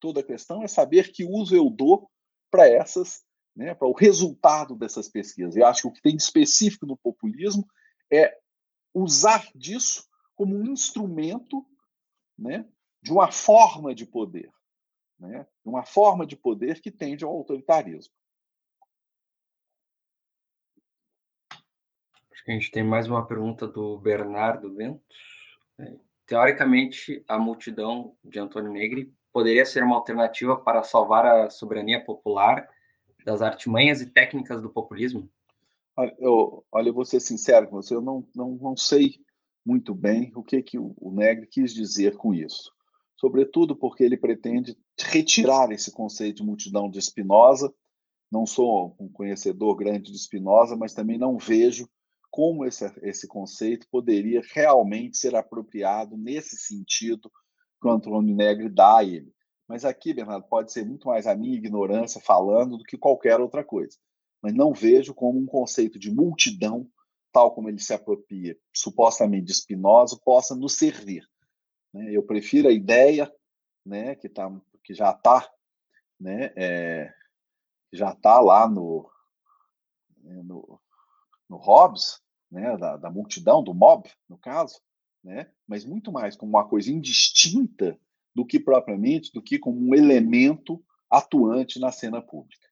[0.00, 2.10] Toda a questão é saber que uso eu dou
[2.50, 3.22] para essas,
[3.56, 5.56] né, para o resultado dessas pesquisas.
[5.56, 7.66] Eu acho que o que tem de específico no populismo
[8.12, 8.36] é
[8.94, 10.04] usar disso
[10.34, 11.66] como um instrumento
[12.38, 12.66] né,
[13.02, 14.50] de uma forma de poder,
[15.18, 18.12] né, uma forma de poder que tende ao autoritarismo.
[22.48, 25.04] A gente tem mais uma pergunta do Bernardo Ventos.
[25.78, 32.02] É, teoricamente, a multidão de Antônio Negri poderia ser uma alternativa para salvar a soberania
[32.02, 32.66] popular
[33.22, 35.28] das artimanhas e técnicas do populismo?
[35.94, 39.16] Olha, eu, olha, eu vou ser sincero com você, eu não, não, não sei
[39.62, 42.72] muito bem o que, que o Negri quis dizer com isso.
[43.14, 47.70] Sobretudo porque ele pretende retirar esse conceito de multidão de Spinoza.
[48.32, 51.86] Não sou um conhecedor grande de Spinoza, mas também não vejo
[52.30, 57.30] como esse, esse conceito poderia realmente ser apropriado nesse sentido
[57.80, 59.32] que o Antônio Negri dá a ele.
[59.66, 63.62] Mas aqui, Bernardo, pode ser muito mais a minha ignorância falando do que qualquer outra
[63.62, 63.96] coisa.
[64.42, 66.88] Mas não vejo como um conceito de multidão,
[67.32, 71.28] tal como ele se apropria, supostamente de Spinoza, possa nos servir.
[71.92, 72.10] Né?
[72.10, 73.30] Eu prefiro a ideia
[73.84, 74.50] né, que, tá,
[74.82, 75.48] que já está
[76.18, 77.12] né, é,
[77.92, 79.08] já tá lá no,
[80.22, 80.80] no,
[81.48, 82.20] no Hobbes,
[82.50, 84.80] né, da, da, multidão, do mob, no caso,
[85.22, 87.98] né, mas muito mais como uma coisa indistinta
[88.34, 92.68] do que propriamente, do que como um elemento atuante na cena pública.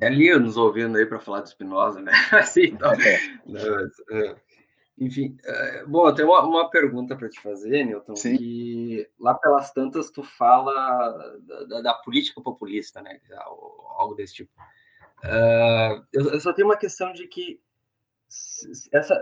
[0.00, 2.12] É ali nos ouvindo aí para falar de Spinoza, né?
[2.32, 3.14] assim, então, é.
[3.14, 4.49] é.
[5.00, 8.36] Enfim, é, bom, eu tenho uma, uma pergunta para te fazer, Newton, Sim.
[8.36, 13.18] que lá pelas tantas tu fala da, da, política populista, né?
[13.96, 14.52] Algo desse tipo.
[15.24, 17.58] Uh, eu, eu, só tenho uma questão de que,
[18.92, 19.18] essa,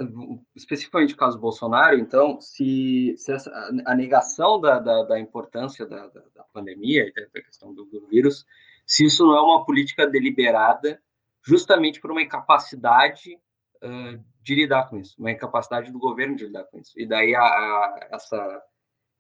[0.57, 3.51] especificamente o caso Bolsonaro, então, se, se essa,
[3.87, 8.45] a negação da, da, da importância da, da, pandemia, da questão do, do, vírus,
[8.85, 11.01] se isso não é uma política deliberada,
[11.41, 13.39] justamente por uma incapacidade
[13.77, 16.99] uh, de lidar com isso, uma incapacidade do governo de lidar com isso.
[16.99, 18.63] E daí a, a, essa,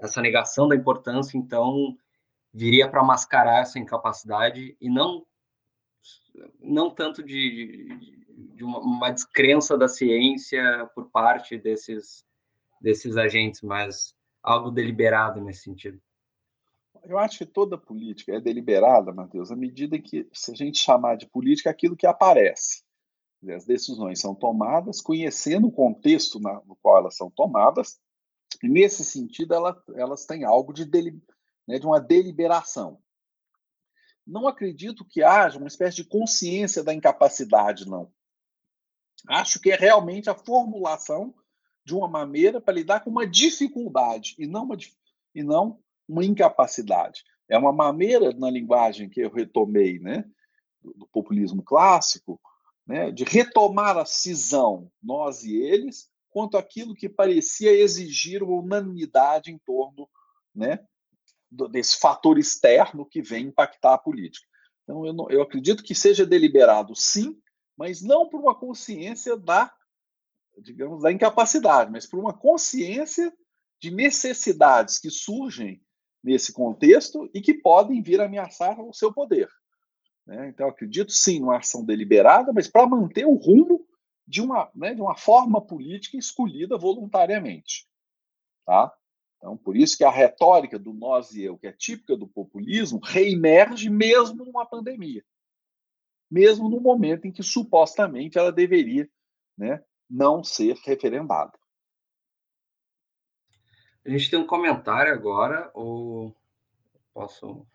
[0.00, 1.94] essa negação da importância, então,
[2.50, 5.26] viria para mascarar essa incapacidade e não
[6.60, 12.24] não tanto de, de, de uma, uma, descrença da ciência por parte desses,
[12.80, 16.00] desses agentes, mas algo deliberado nesse sentido.
[17.04, 21.16] Eu acho que toda política é deliberada, Matheus, à medida que, se a gente chamar
[21.16, 22.84] de política, aquilo que aparece.
[23.54, 28.00] As decisões são tomadas conhecendo o contexto na, no qual elas são tomadas,
[28.62, 31.22] e nesse sentido ela, elas têm algo de, deli,
[31.66, 33.00] né, de uma deliberação.
[34.26, 38.12] não acredito que haja uma espécie de consciência da incapacidade, não.
[39.28, 41.34] Acho que é realmente a formulação
[41.84, 44.76] de uma maneira para lidar com uma dificuldade e não uma,
[45.34, 47.24] e não uma incapacidade.
[47.48, 50.24] É uma maneira, na linguagem que eu retomei né,
[50.82, 52.38] do populismo clássico,
[52.88, 59.52] né, de retomar a cisão, nós e eles, quanto aquilo que parecia exigir uma unanimidade
[59.52, 60.08] em torno
[60.54, 60.80] né,
[61.70, 64.46] desse fator externo que vem impactar a política.
[64.82, 67.38] Então, eu, não, eu acredito que seja deliberado, sim,
[67.76, 69.70] mas não por uma consciência da,
[70.56, 73.30] digamos, da incapacidade, mas por uma consciência
[73.80, 75.82] de necessidades que surgem
[76.24, 79.48] nesse contexto e que podem vir ameaçar o seu poder.
[80.28, 80.50] Né?
[80.50, 83.86] Então, acredito sim numa ação deliberada, mas para manter o rumo
[84.26, 87.88] de uma, né, de uma forma política escolhida voluntariamente.
[88.66, 88.94] Tá?
[89.38, 93.00] Então, por isso que a retórica do nós e eu, que é típica do populismo,
[93.02, 95.24] reemerge mesmo numa pandemia.
[96.30, 99.08] Mesmo no momento em que supostamente ela deveria
[99.56, 101.58] né, não ser referendada.
[104.04, 106.36] A gente tem um comentário agora, ou
[107.14, 107.66] posso.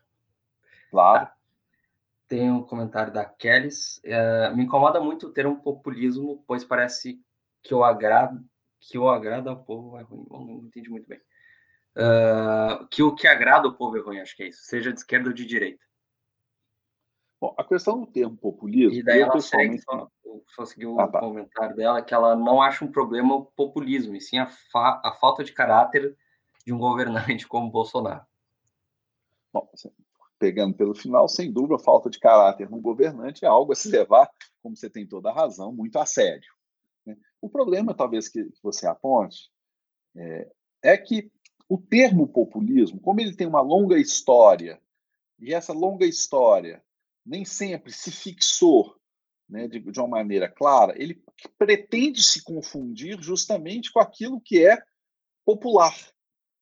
[0.91, 1.31] Claro.
[2.33, 4.01] Tem um comentário da Kellys.
[4.03, 7.21] É, me incomoda muito ter um populismo, pois parece
[7.61, 8.43] que o agrado
[8.79, 10.25] que o agrada ao povo é ruim.
[10.31, 11.21] Não, não entendi muito bem.
[11.95, 14.97] Uh, que o que agrada o povo é ruim, acho que é isso, seja de
[14.97, 15.85] esquerda ou de direita.
[17.39, 18.97] Bom, a questão do termo populismo.
[18.97, 19.83] E daí ela pessoalmente...
[19.83, 20.09] segue, só,
[20.55, 21.19] só seguiu ah, tá.
[21.19, 24.99] o comentário dela, que ela não acha um problema o populismo, e sim a, fa
[25.05, 26.17] a falta de caráter
[26.65, 28.25] de um governante como Bolsonaro.
[29.53, 29.91] Bom, assim,
[30.39, 33.89] pegando pelo final, sem dúvida, a falta de caráter no governante é algo a se
[33.89, 34.29] levar,
[34.61, 36.51] como você tem toda a razão, muito a sério.
[37.05, 37.15] Né?
[37.41, 39.49] O problema, talvez, que você aponte
[40.15, 40.51] é,
[40.81, 41.31] é que
[41.67, 44.81] o termo populismo, como ele tem uma longa história,
[45.39, 46.83] e essa longa história
[47.25, 48.95] nem sempre se fixou
[49.49, 51.23] né, de, de, uma maneira clara, ele
[51.57, 54.81] pretende se confundir justamente com aquilo que é
[55.45, 55.95] popular.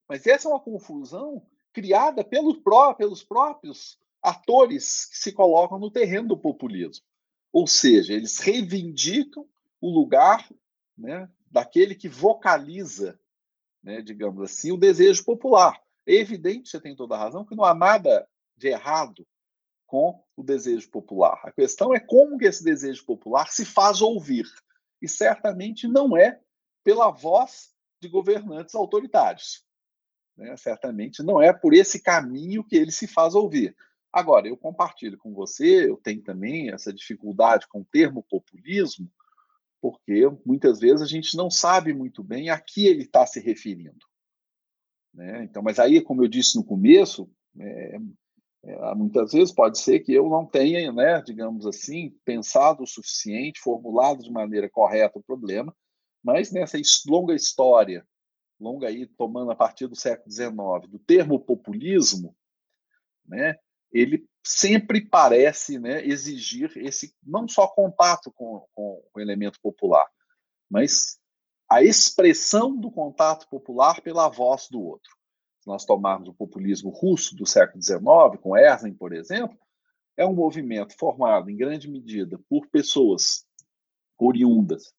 [0.08, 5.92] Mas essa é uma confusão criada pelos, pró pelos próprios atores que se colocam no
[5.92, 7.06] terreno do populismo.
[7.52, 9.46] Ou seja, eles reivindicam
[9.80, 10.50] o lugar
[10.98, 13.20] né, daquele que vocaliza
[13.84, 15.82] né, digamos assim, o desejo popular.
[16.06, 19.28] É evidente, você tem toda a razão, que não há nada de errado
[19.86, 21.42] com o desejo popular.
[21.44, 24.46] A questão é como que esse desejo popular se faz ouvir.
[25.02, 26.40] E certamente não é
[26.84, 29.66] pela voz de governantes autoritários.
[30.42, 30.58] Né?
[30.58, 33.76] Certamente não é por esse caminho que ele se faz ouvir.
[34.12, 39.10] Agora, eu compartilho com você, eu tenho também essa dificuldade com o termo populismo,
[39.80, 44.06] porque muitas vezes a gente não sabe muito bem a que ele está se referindo.
[45.14, 45.44] Né?
[45.44, 47.98] Então, mas aí, como eu disse no começo, é,
[48.64, 53.62] é, muitas vezes pode ser que eu não tenha, né, digamos assim, pensado o suficiente,
[53.62, 55.76] formulado de maneira correta o problema,
[56.24, 56.78] mas nessa
[57.08, 58.06] longa história,
[58.62, 62.36] longa aí tomando a partir do século XIX, do termo populismo,
[63.26, 63.58] né,
[63.92, 70.08] ele sempre parece né, exigir esse não só contato com, com, o elemento popular,
[70.70, 71.20] mas
[71.70, 75.12] a expressão do contato popular pela voz do outro.
[75.60, 79.58] Se nós tomarmos o populismo russo do século XIX, com Herzl, por exemplo,
[80.18, 83.46] é um movimento formado em grande medida por pessoas
[84.18, 84.94] oriundas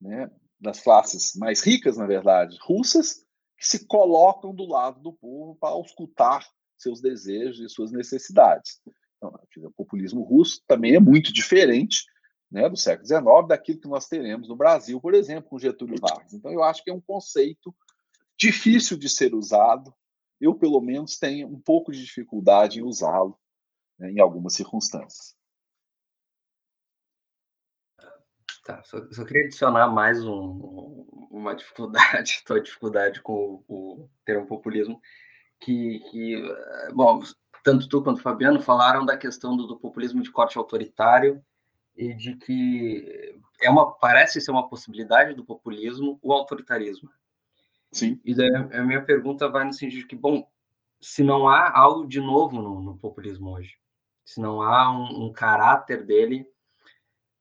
[0.00, 0.30] né,
[0.64, 3.24] das classes mais ricas, na verdade, russas,
[3.56, 6.44] que se colocam do lado do povo para escutar
[6.76, 8.80] seus desejos e suas necessidades.
[9.16, 9.32] Então,
[9.62, 12.04] o populismo russo também é muito diferente
[12.50, 16.32] né, do século XIX daquilo que nós teremos no Brasil, por exemplo, com Getúlio Vargas.
[16.32, 17.74] Então, eu acho que é um conceito
[18.38, 19.94] difícil de ser usado.
[20.40, 23.38] Eu, pelo menos, tenho um pouco de dificuldade em usá-lo
[23.98, 25.34] né, em algumas circunstâncias.
[28.64, 34.46] Tá, só, só, queria adicionar mais um, uma dificuldade, tua dificuldade com o, o termo
[34.46, 34.98] populismo,
[35.60, 36.42] que, que,
[36.94, 37.20] bom,
[37.62, 41.44] tanto tu quanto o Fabiano falaram da questão do, do, populismo de corte autoritário
[41.94, 47.10] e de que é uma parece ser uma possibilidade do populismo o autoritarismo.
[47.92, 48.18] Sim.
[48.24, 50.48] E daí a minha pergunta vai no sentido de que, bom,
[51.00, 53.76] se não há algo de novo no, no populismo hoje,
[54.24, 56.48] se não há um, um caráter dele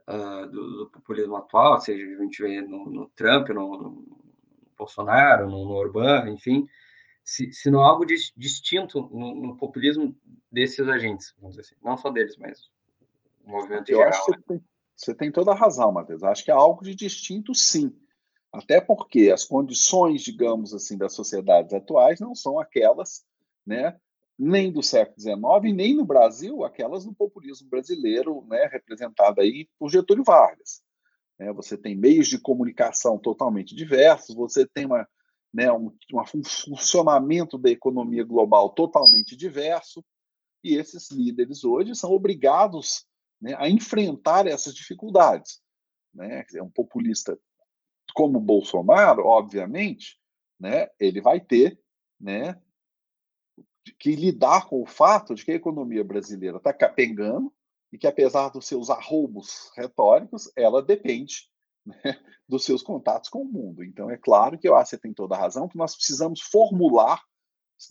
[0.07, 4.23] uh, do, do, populismo atual, seja a gente vê no, no Trump, no, no
[4.77, 6.67] Bolsonaro, no, no Orbán, enfim,
[7.23, 10.15] se, se não há algo de, distinto no, no, populismo
[10.51, 11.75] desses agentes, vamos dizer assim.
[11.83, 12.69] Não só deles, mas
[13.45, 14.09] o movimento Eu geral.
[14.09, 14.43] Acho que né?
[14.47, 14.63] tem,
[14.95, 16.23] você tem toda a razão, Matheus.
[16.23, 17.95] Acho que há algo de distinto, sim.
[18.51, 23.25] Até porque as condições, digamos assim, das sociedades atuais não são aquelas
[23.65, 23.97] né,
[24.37, 29.89] nem do século XIX, nem no Brasil, aquelas do populismo brasileiro, né, representada aí por
[29.89, 30.81] Getúlio Vargas.
[31.39, 35.07] É, você tem meios de comunicação totalmente diversos, você tem uma,
[35.53, 40.03] né, um, um funcionamento da economia global totalmente diverso,
[40.63, 43.05] e esses líderes hoje são obrigados
[43.41, 45.61] né, a enfrentar essas dificuldades.
[46.13, 46.45] Né?
[46.61, 47.37] Um populista
[48.15, 50.17] como Bolsonaro, obviamente,
[50.59, 51.77] né, ele vai ter
[52.19, 52.59] né,
[53.99, 57.53] que lidar com o fato de que a economia brasileira está capengando
[57.91, 61.49] e que, apesar dos seus arroubos retóricos, ela depende
[61.85, 61.95] né,
[62.47, 63.83] dos seus contatos com o mundo.
[63.83, 66.41] Então, é claro que eu acho que você tem toda a razão, que nós precisamos
[66.41, 67.21] formular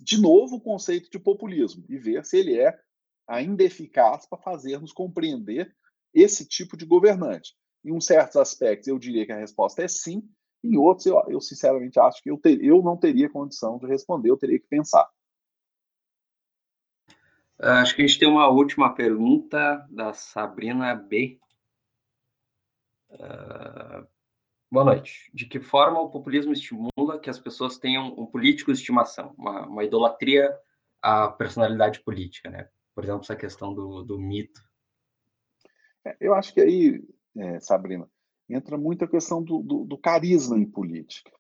[0.01, 2.77] de novo o conceito de populismo e ver se ele é
[3.29, 5.75] ainda eficaz para fazermos compreender
[6.15, 7.55] esse tipo de governante.
[7.85, 10.23] Em um certos aspectos, eu diria que a resposta é sim,
[10.63, 14.31] em outros, eu, eu sinceramente acho que eu, ter, eu não teria condição de responder,
[14.31, 15.09] eu teria que pensar.
[17.63, 21.39] Acho que a gente tem uma última pergunta da Sabrina B.
[23.09, 24.05] Uh,
[24.69, 25.31] boa noite.
[25.33, 29.65] De que forma o populismo estimula que as pessoas tenham um político de estimação, uma,
[29.69, 30.53] uma idolatria
[31.01, 32.69] à personalidade política, né?
[32.97, 34.61] Por exemplo, essa questão do, do mito.
[36.05, 37.01] É, eu acho que aí,
[37.37, 38.11] é, Sabrina,
[38.51, 41.31] entra muito a questão do, do, do carisma em política.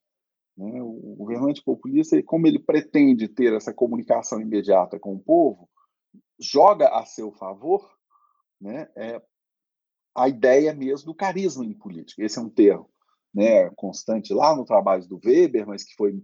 [0.56, 0.80] Né?
[0.80, 5.68] O governante populista, como ele pretende ter essa comunicação imediata com o povo,
[6.38, 7.88] joga a seu favor
[8.60, 9.22] né, é,
[10.14, 12.24] a ideia mesmo do carisma em política.
[12.24, 12.88] Esse é um termo
[13.34, 16.22] né, constante lá no trabalho do Weber, mas que foi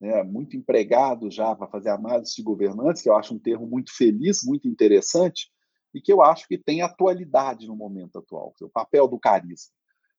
[0.00, 3.94] né, muito empregado já para fazer análise de governantes, que eu acho um termo muito
[3.94, 5.50] feliz, muito interessante,
[5.92, 9.72] e que eu acho que tem atualidade no momento atual, o papel do carisma.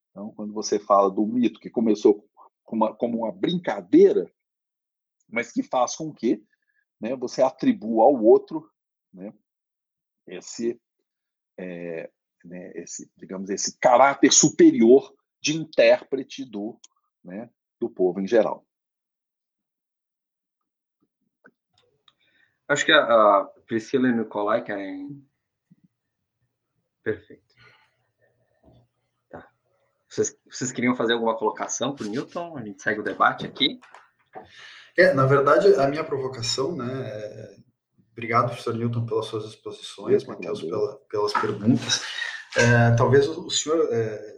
[0.09, 2.25] Então, quando você fala do mito que começou
[2.63, 4.29] como uma, como uma brincadeira,
[5.29, 6.43] mas que faz com que
[6.99, 8.69] né, você atribua ao outro
[9.13, 9.33] né,
[10.27, 10.79] esse,
[11.57, 12.09] é,
[12.43, 16.79] né, esse, digamos, esse caráter superior de intérprete do,
[17.23, 18.65] né, do povo em geral.
[22.67, 25.27] Acho que a, a Priscila e Nicolai querem.
[27.03, 27.53] Perfeito.
[29.29, 29.51] Tá.
[30.07, 32.57] Vocês, vocês queriam fazer alguma colocação para o Newton?
[32.57, 33.77] A gente segue o debate aqui.
[34.97, 37.60] É, na verdade, a minha provocação, né, é
[38.21, 42.03] Obrigado, professor Newton, pelas suas exposições, Matheus, pela, pelas perguntas.
[42.55, 44.35] É, talvez o, senhor, é,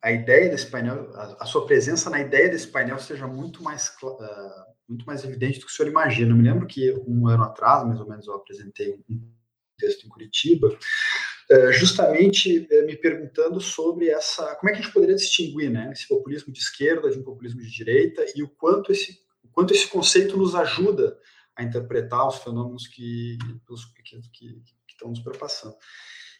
[0.00, 3.94] a ideia desse painel, a, a, sua presença na ideia desse painel seja muito mais,
[4.02, 6.30] uh, muito mais evidente do que o senhor imagina.
[6.30, 9.30] Eu me lembro que um ano atrás, mais ou menos, eu apresentei um
[9.76, 14.94] texto em Curitiba, uh, justamente uh, me perguntando sobre essa, como é que a gente
[14.94, 18.90] poderia distinguir, né, esse populismo de esquerda de um populismo de direita e o quanto
[18.90, 21.14] esse, o quanto esse conceito nos ajuda
[21.58, 23.36] a interpretar os fenômenos que,
[24.04, 25.74] que, que, que estão nos perpassando.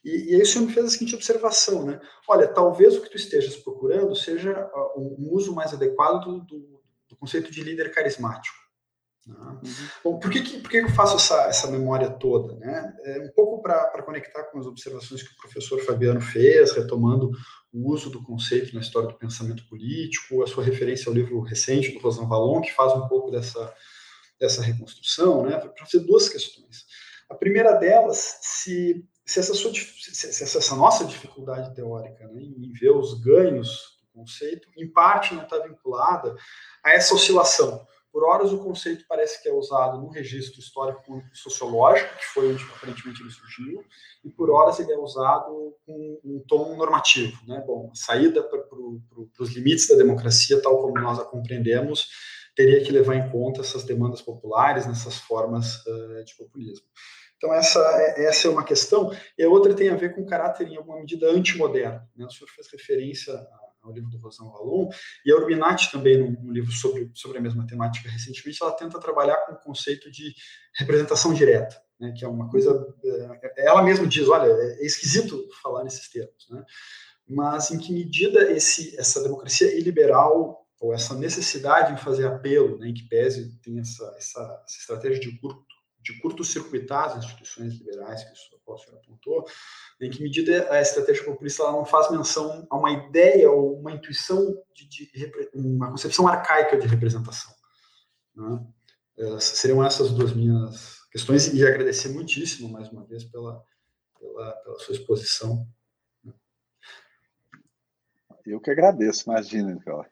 [0.04, 2.00] E, e aí o senhor me fez a seguinte observação, né?
[2.28, 6.82] Olha, talvez o que tu estejas procurando seja ah, um, uso mais adequado do, do,
[7.08, 8.56] do conceito de líder carismático.
[9.26, 9.36] Né?
[9.36, 9.60] Uhum.
[10.04, 12.54] Bom, por que, que, por que eu faço essa, essa memória toda?
[12.54, 12.96] Né?
[13.04, 17.32] É um pouco para conectar com as observações que o professor Fabiano fez, retomando
[17.72, 21.92] o uso do conceito na história do pensamento político, a sua referência ao livro recente
[21.92, 23.74] do Rosan Vallon, que faz um pouco dessa,
[24.38, 26.86] dessa reconstrução, né, para fazer duas questões.
[27.28, 32.90] A primeira delas, se, se, essa, sua, se essa nossa dificuldade teórica né, em ver
[32.90, 36.34] os ganhos do conceito, em parte não está vinculada
[36.82, 37.86] a essa oscilação.
[38.10, 42.64] Por horas, o conceito parece que é usado no registro histórico sociológico, que foi onde
[42.64, 43.84] aparentemente ele surgiu,
[44.24, 47.38] e por horas ele é usado com um tom normativo.
[47.46, 47.62] Né?
[47.66, 52.08] Bom, saída para pro, pro, os limites da democracia, tal como nós a compreendemos,
[52.58, 56.84] teria que levar em conta essas demandas populares nessas formas uh, de populismo.
[57.36, 59.12] Então, essa, é, essa é uma questão.
[59.38, 62.00] E a outra tem a ver com o caráter, em alguma medida, antimoderno.
[62.16, 62.26] Né?
[62.26, 63.32] O senhor fez referência
[63.80, 64.88] ao livro do Rosan Vallon,
[65.24, 69.36] e a Urbinati também, num, livro sobre, sobre a mesma temática recentemente, ela tenta trabalhar
[69.46, 70.34] com o conceito de
[70.74, 72.12] representação direta, né?
[72.14, 72.92] que é uma coisa...
[73.04, 76.64] É, ela mesma diz, olha, é esquisito falar nesses termos, né?
[77.24, 82.88] mas em que medida esse, essa democracia iliberal ou essa necessidade em fazer apelo, né,
[82.88, 85.66] em que pese tem essa, essa, essa estratégia de curto
[86.00, 89.44] de curto-circuitar as instituições liberais que o senhor apontou,
[90.00, 93.92] em que medida a estratégia populista ela não faz menção a uma ideia ou uma
[93.92, 97.52] intuição de, de uma concepção arcaica de representação.
[98.34, 98.66] Né?
[99.18, 103.62] É, seriam essas duas minhas questões e agradecer muitíssimo mais uma vez pela,
[104.18, 105.66] pela, pela sua exposição.
[108.46, 110.06] Eu que agradeço, imagina, Nicolau.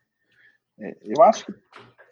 [0.78, 1.54] É, eu acho que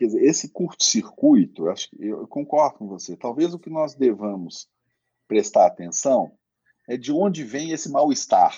[0.01, 4.69] dizer, esse curto-circuito, eu, eu concordo com você, talvez o que nós devamos
[5.28, 6.32] prestar atenção
[6.89, 8.57] é de onde vem esse mal-estar.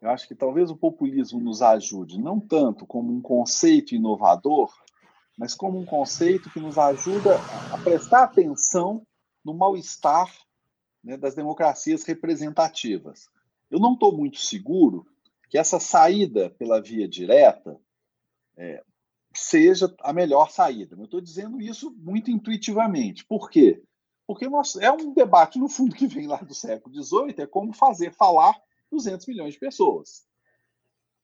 [0.00, 4.72] Eu acho que talvez o populismo nos ajude, não tanto como um conceito inovador,
[5.36, 7.36] mas como um conceito que nos ajuda
[7.72, 9.04] a prestar atenção
[9.44, 10.32] no mal-estar
[11.02, 13.28] né, das democracias representativas.
[13.70, 15.06] Eu não estou muito seguro
[15.48, 17.78] que essa saída pela via direta
[18.58, 18.82] é,
[19.34, 20.96] seja a melhor saída.
[20.96, 23.24] Eu estou dizendo isso muito intuitivamente.
[23.24, 23.82] Por quê?
[24.26, 27.72] Porque nós, é um debate, no fundo, que vem lá do século XVIII, é como
[27.72, 28.54] fazer falar
[28.90, 30.26] 200 milhões de pessoas.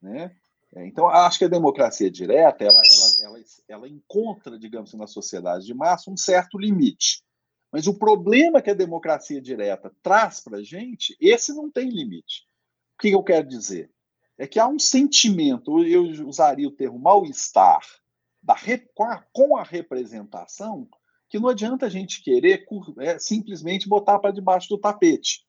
[0.01, 0.35] Né?
[0.74, 5.06] É, então, acho que a democracia direta ela, ela, ela, ela encontra, digamos assim, na
[5.06, 7.23] sociedade de massa um certo limite.
[7.70, 12.47] Mas o problema que a democracia direta traz para a gente, esse não tem limite.
[12.94, 13.90] O que eu quero dizer?
[14.36, 17.82] É que há um sentimento, eu usaria o termo mal-estar,
[18.94, 20.89] com, com, a, representação,
[21.28, 22.66] que não adianta a gente querer
[22.98, 25.47] é, simplesmente botar para debaixo do tapete.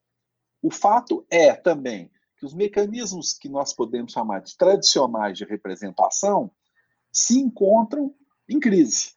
[0.61, 6.51] O fato é também que os mecanismos que nós podemos chamar de tradicionais de representação
[7.11, 8.13] se encontram
[8.47, 9.13] em crise.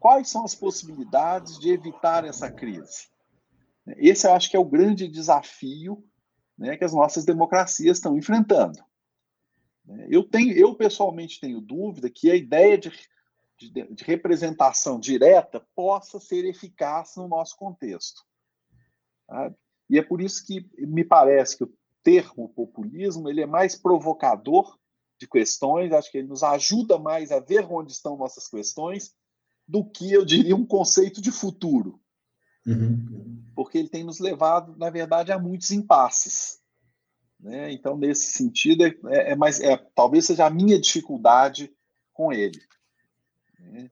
[0.00, 3.08] Quais são as possibilidades de evitar essa crise?
[3.96, 6.04] Esse eu acho que é o grande desafio
[6.56, 8.78] né, que as nossas democracias estão enfrentando.
[10.08, 12.90] Eu, tenho, eu pessoalmente tenho dúvida que a ideia de,
[13.58, 18.22] de, de representação direta possa ser eficaz no nosso contexto.
[19.26, 19.54] Sabe?
[19.90, 24.78] E é por isso que me parece que o termo populismo ele é mais provocador
[25.18, 29.14] de questões, acho que ele nos ajuda mais a ver onde estão nossas questões
[29.66, 32.00] do que, eu diria, um conceito de futuro.
[32.66, 33.42] Uhum.
[33.54, 36.60] Porque ele tem nos levado, na verdade, a muitos impasses.
[37.38, 37.72] Né?
[37.72, 41.72] Então, nesse sentido, é, é, é mais, é, talvez seja a minha dificuldade
[42.12, 42.60] com ele.
[43.58, 43.90] Né?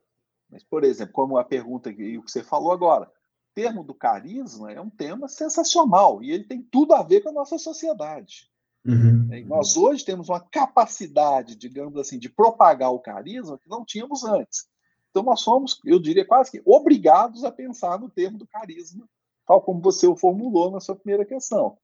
[0.51, 3.11] Mas, por exemplo, como a pergunta e o que você falou agora,
[3.55, 7.33] termo do carisma é um tema sensacional e ele tem tudo a ver com a
[7.33, 8.51] nossa sociedade.
[8.85, 9.29] Uhum.
[9.47, 14.67] nós hoje temos uma capacidade, digamos assim, de propagar o carisma que não tínhamos antes.
[15.13, 19.07] Então nós somos, eu diria quase que obrigados a pensar no termo do carisma,
[19.47, 21.79] tal como você o formulou na sua primeira questão.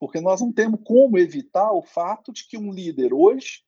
[0.00, 3.62] Porque nós não temos como evitar o fato de que um líder hoje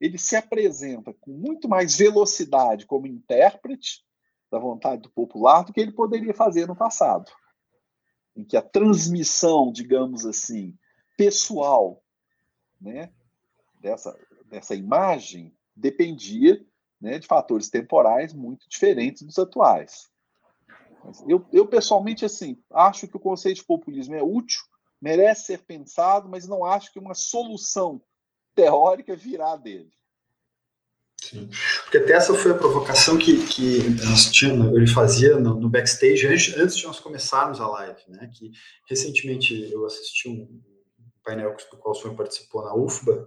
[0.00, 4.02] ele se apresenta com muito mais velocidade como intérprete
[4.50, 7.30] da vontade do popular do que ele poderia fazer no passado,
[8.34, 10.74] em que a transmissão, digamos assim,
[11.16, 12.02] pessoal,
[12.80, 13.12] né,
[13.80, 14.18] dessa
[14.48, 16.64] dessa imagem dependia
[17.00, 20.08] né, de fatores temporais muito diferentes dos atuais.
[21.28, 24.60] Eu, eu, pessoalmente, assim, acho que o conceito de populismo é útil,
[25.00, 28.02] merece ser pensado, mas não acho que uma solução
[28.54, 29.90] teórica virá dele.
[31.22, 31.48] Sim.
[31.82, 33.78] Porque até essa foi a provocação que, que
[34.30, 38.30] tínhamos, ele fazia no, no backstage antes, antes, de nós começarmos a live, né?
[38.32, 38.50] Que
[38.88, 40.60] recentemente eu assisti um
[41.24, 43.26] painel do qual o senhor participou na UFBA,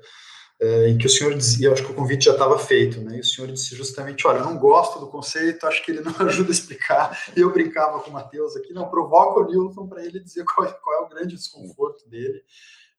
[0.61, 3.15] é, em que o senhor dizia, acho que o convite já estava feito, né?
[3.15, 6.13] E o senhor disse justamente, olha, eu não gosto do conceito, acho que ele não
[6.27, 7.23] ajuda a explicar.
[7.35, 10.67] E eu brincava com o Matheus aqui, não, provoca o Newton para ele dizer qual,
[10.67, 12.43] é, qual, é o grande desconforto dele,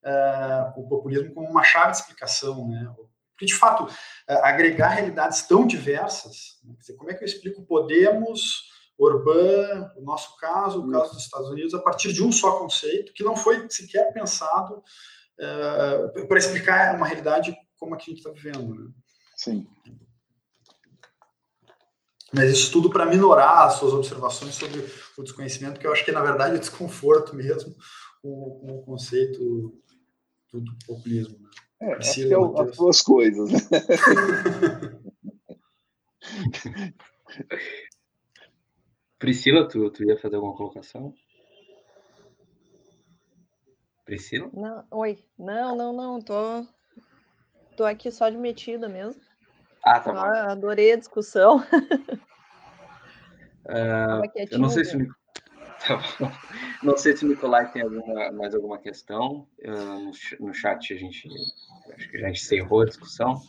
[0.03, 2.91] é, o populismo como uma chave de explicação, né?
[3.33, 3.87] Porque, de fato,
[4.27, 6.75] é, agregar realidades tão diversas, né?
[6.79, 11.49] dizer, como é que eu explico Podemos, Orbán, o nosso caso, o caso dos Estados
[11.49, 14.83] Unidos, a partir de um só conceito, que não foi sequer pensado
[15.41, 18.75] uh, para explicar uma realidade como a que a gente está vivendo.
[18.75, 18.91] Né?
[19.37, 19.67] Sim.
[22.33, 24.85] Mas isso tudo para minorar as suas observações sobre
[25.19, 27.75] o desconhecimento, que eu acho que, na verdade, é desconforto mesmo
[28.23, 29.75] com, com o conceito
[30.53, 31.41] do, do populismo.
[31.41, 31.51] Né?
[31.83, 33.51] É, acho que é as duas coisas.
[33.51, 33.59] Né?
[39.19, 41.13] Priscila, tu, tu ia fazer alguma colocação?
[44.11, 44.51] Priscila?
[44.53, 45.25] Não, oi.
[45.39, 46.21] Não, não, não.
[46.21, 46.67] Tô,
[47.77, 49.23] tô aqui só de metida mesmo.
[49.85, 50.19] Ah, tá bom.
[50.19, 51.63] Adorei a discussão.
[53.63, 55.07] Uh, eu não sei se o,
[55.87, 56.03] tá
[56.83, 59.47] não sei se o Nicolai tem alguma, mais alguma questão.
[59.63, 60.11] Uh,
[60.41, 61.29] no, no chat a gente
[61.95, 63.41] acho que já encerrou a discussão.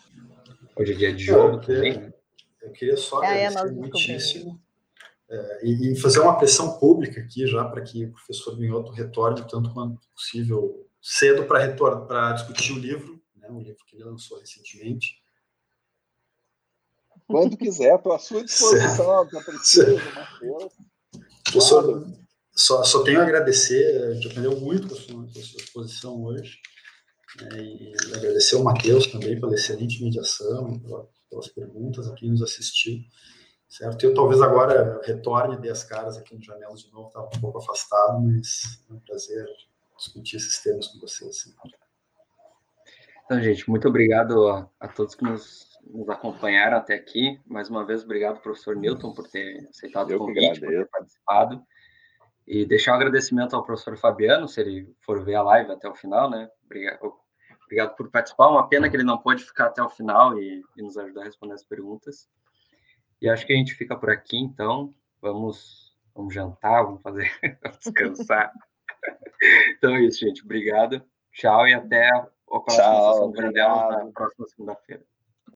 [0.76, 1.94] Hoje é dia de jogo eu também.
[1.94, 2.14] Queria,
[2.62, 4.71] eu queria só é, agradecer muitíssimo é, e,
[5.64, 10.00] e, fazer uma pressão pública aqui já para que o professor Minhoto retorne tanto quanto
[10.14, 15.22] possível cedo para discutir o livro, né, o livro que ele lançou recentemente.
[17.28, 20.74] Quando quiser, estou à sua disposição, está preciso, Matheus.
[21.46, 22.08] Professor,
[22.54, 25.62] só, só tenho a agradecer, a gente aprendeu muito com a sua, com a sua
[25.62, 26.60] exposição hoje.
[27.42, 32.44] Né, e agradecer ao Matheus também pela excelente mediação, pela pelas perguntas, a quem nos
[32.44, 33.00] assistiu,
[33.72, 34.04] certo?
[34.04, 37.58] Eu talvez agora retorne de as caras aqui no Janelas de novo, estava um pouco
[37.58, 39.48] afastado, mas é um prazer
[39.98, 41.56] discutir esses temas com vocês.
[43.24, 47.40] Então, gente, muito obrigado a, a todos que nos, nos, acompanharam até aqui.
[47.46, 51.64] Mais uma vez, obrigado, professor Newton, por ter aceitado Eu o convite, por ter participado.
[52.46, 55.96] E deixar um agradecimento ao professor Fabiano, se ele for ver a live até o
[55.96, 56.50] final, né?
[56.66, 57.14] Obrigado,
[57.64, 58.50] obrigado por participar.
[58.50, 61.26] Uma pena que ele não pode ficar até o final e, e nos ajudar a
[61.26, 62.28] responder as perguntas.
[63.22, 64.94] E acho que a gente fica por aqui, então.
[65.22, 67.32] Vamos, vamos jantar, vamos fazer,
[67.80, 68.52] descansar.
[69.78, 70.44] então é isso, gente.
[70.44, 71.04] Obrigado.
[71.32, 75.04] Tchau e até a próxima Tchau, sessão na próxima segunda-feira.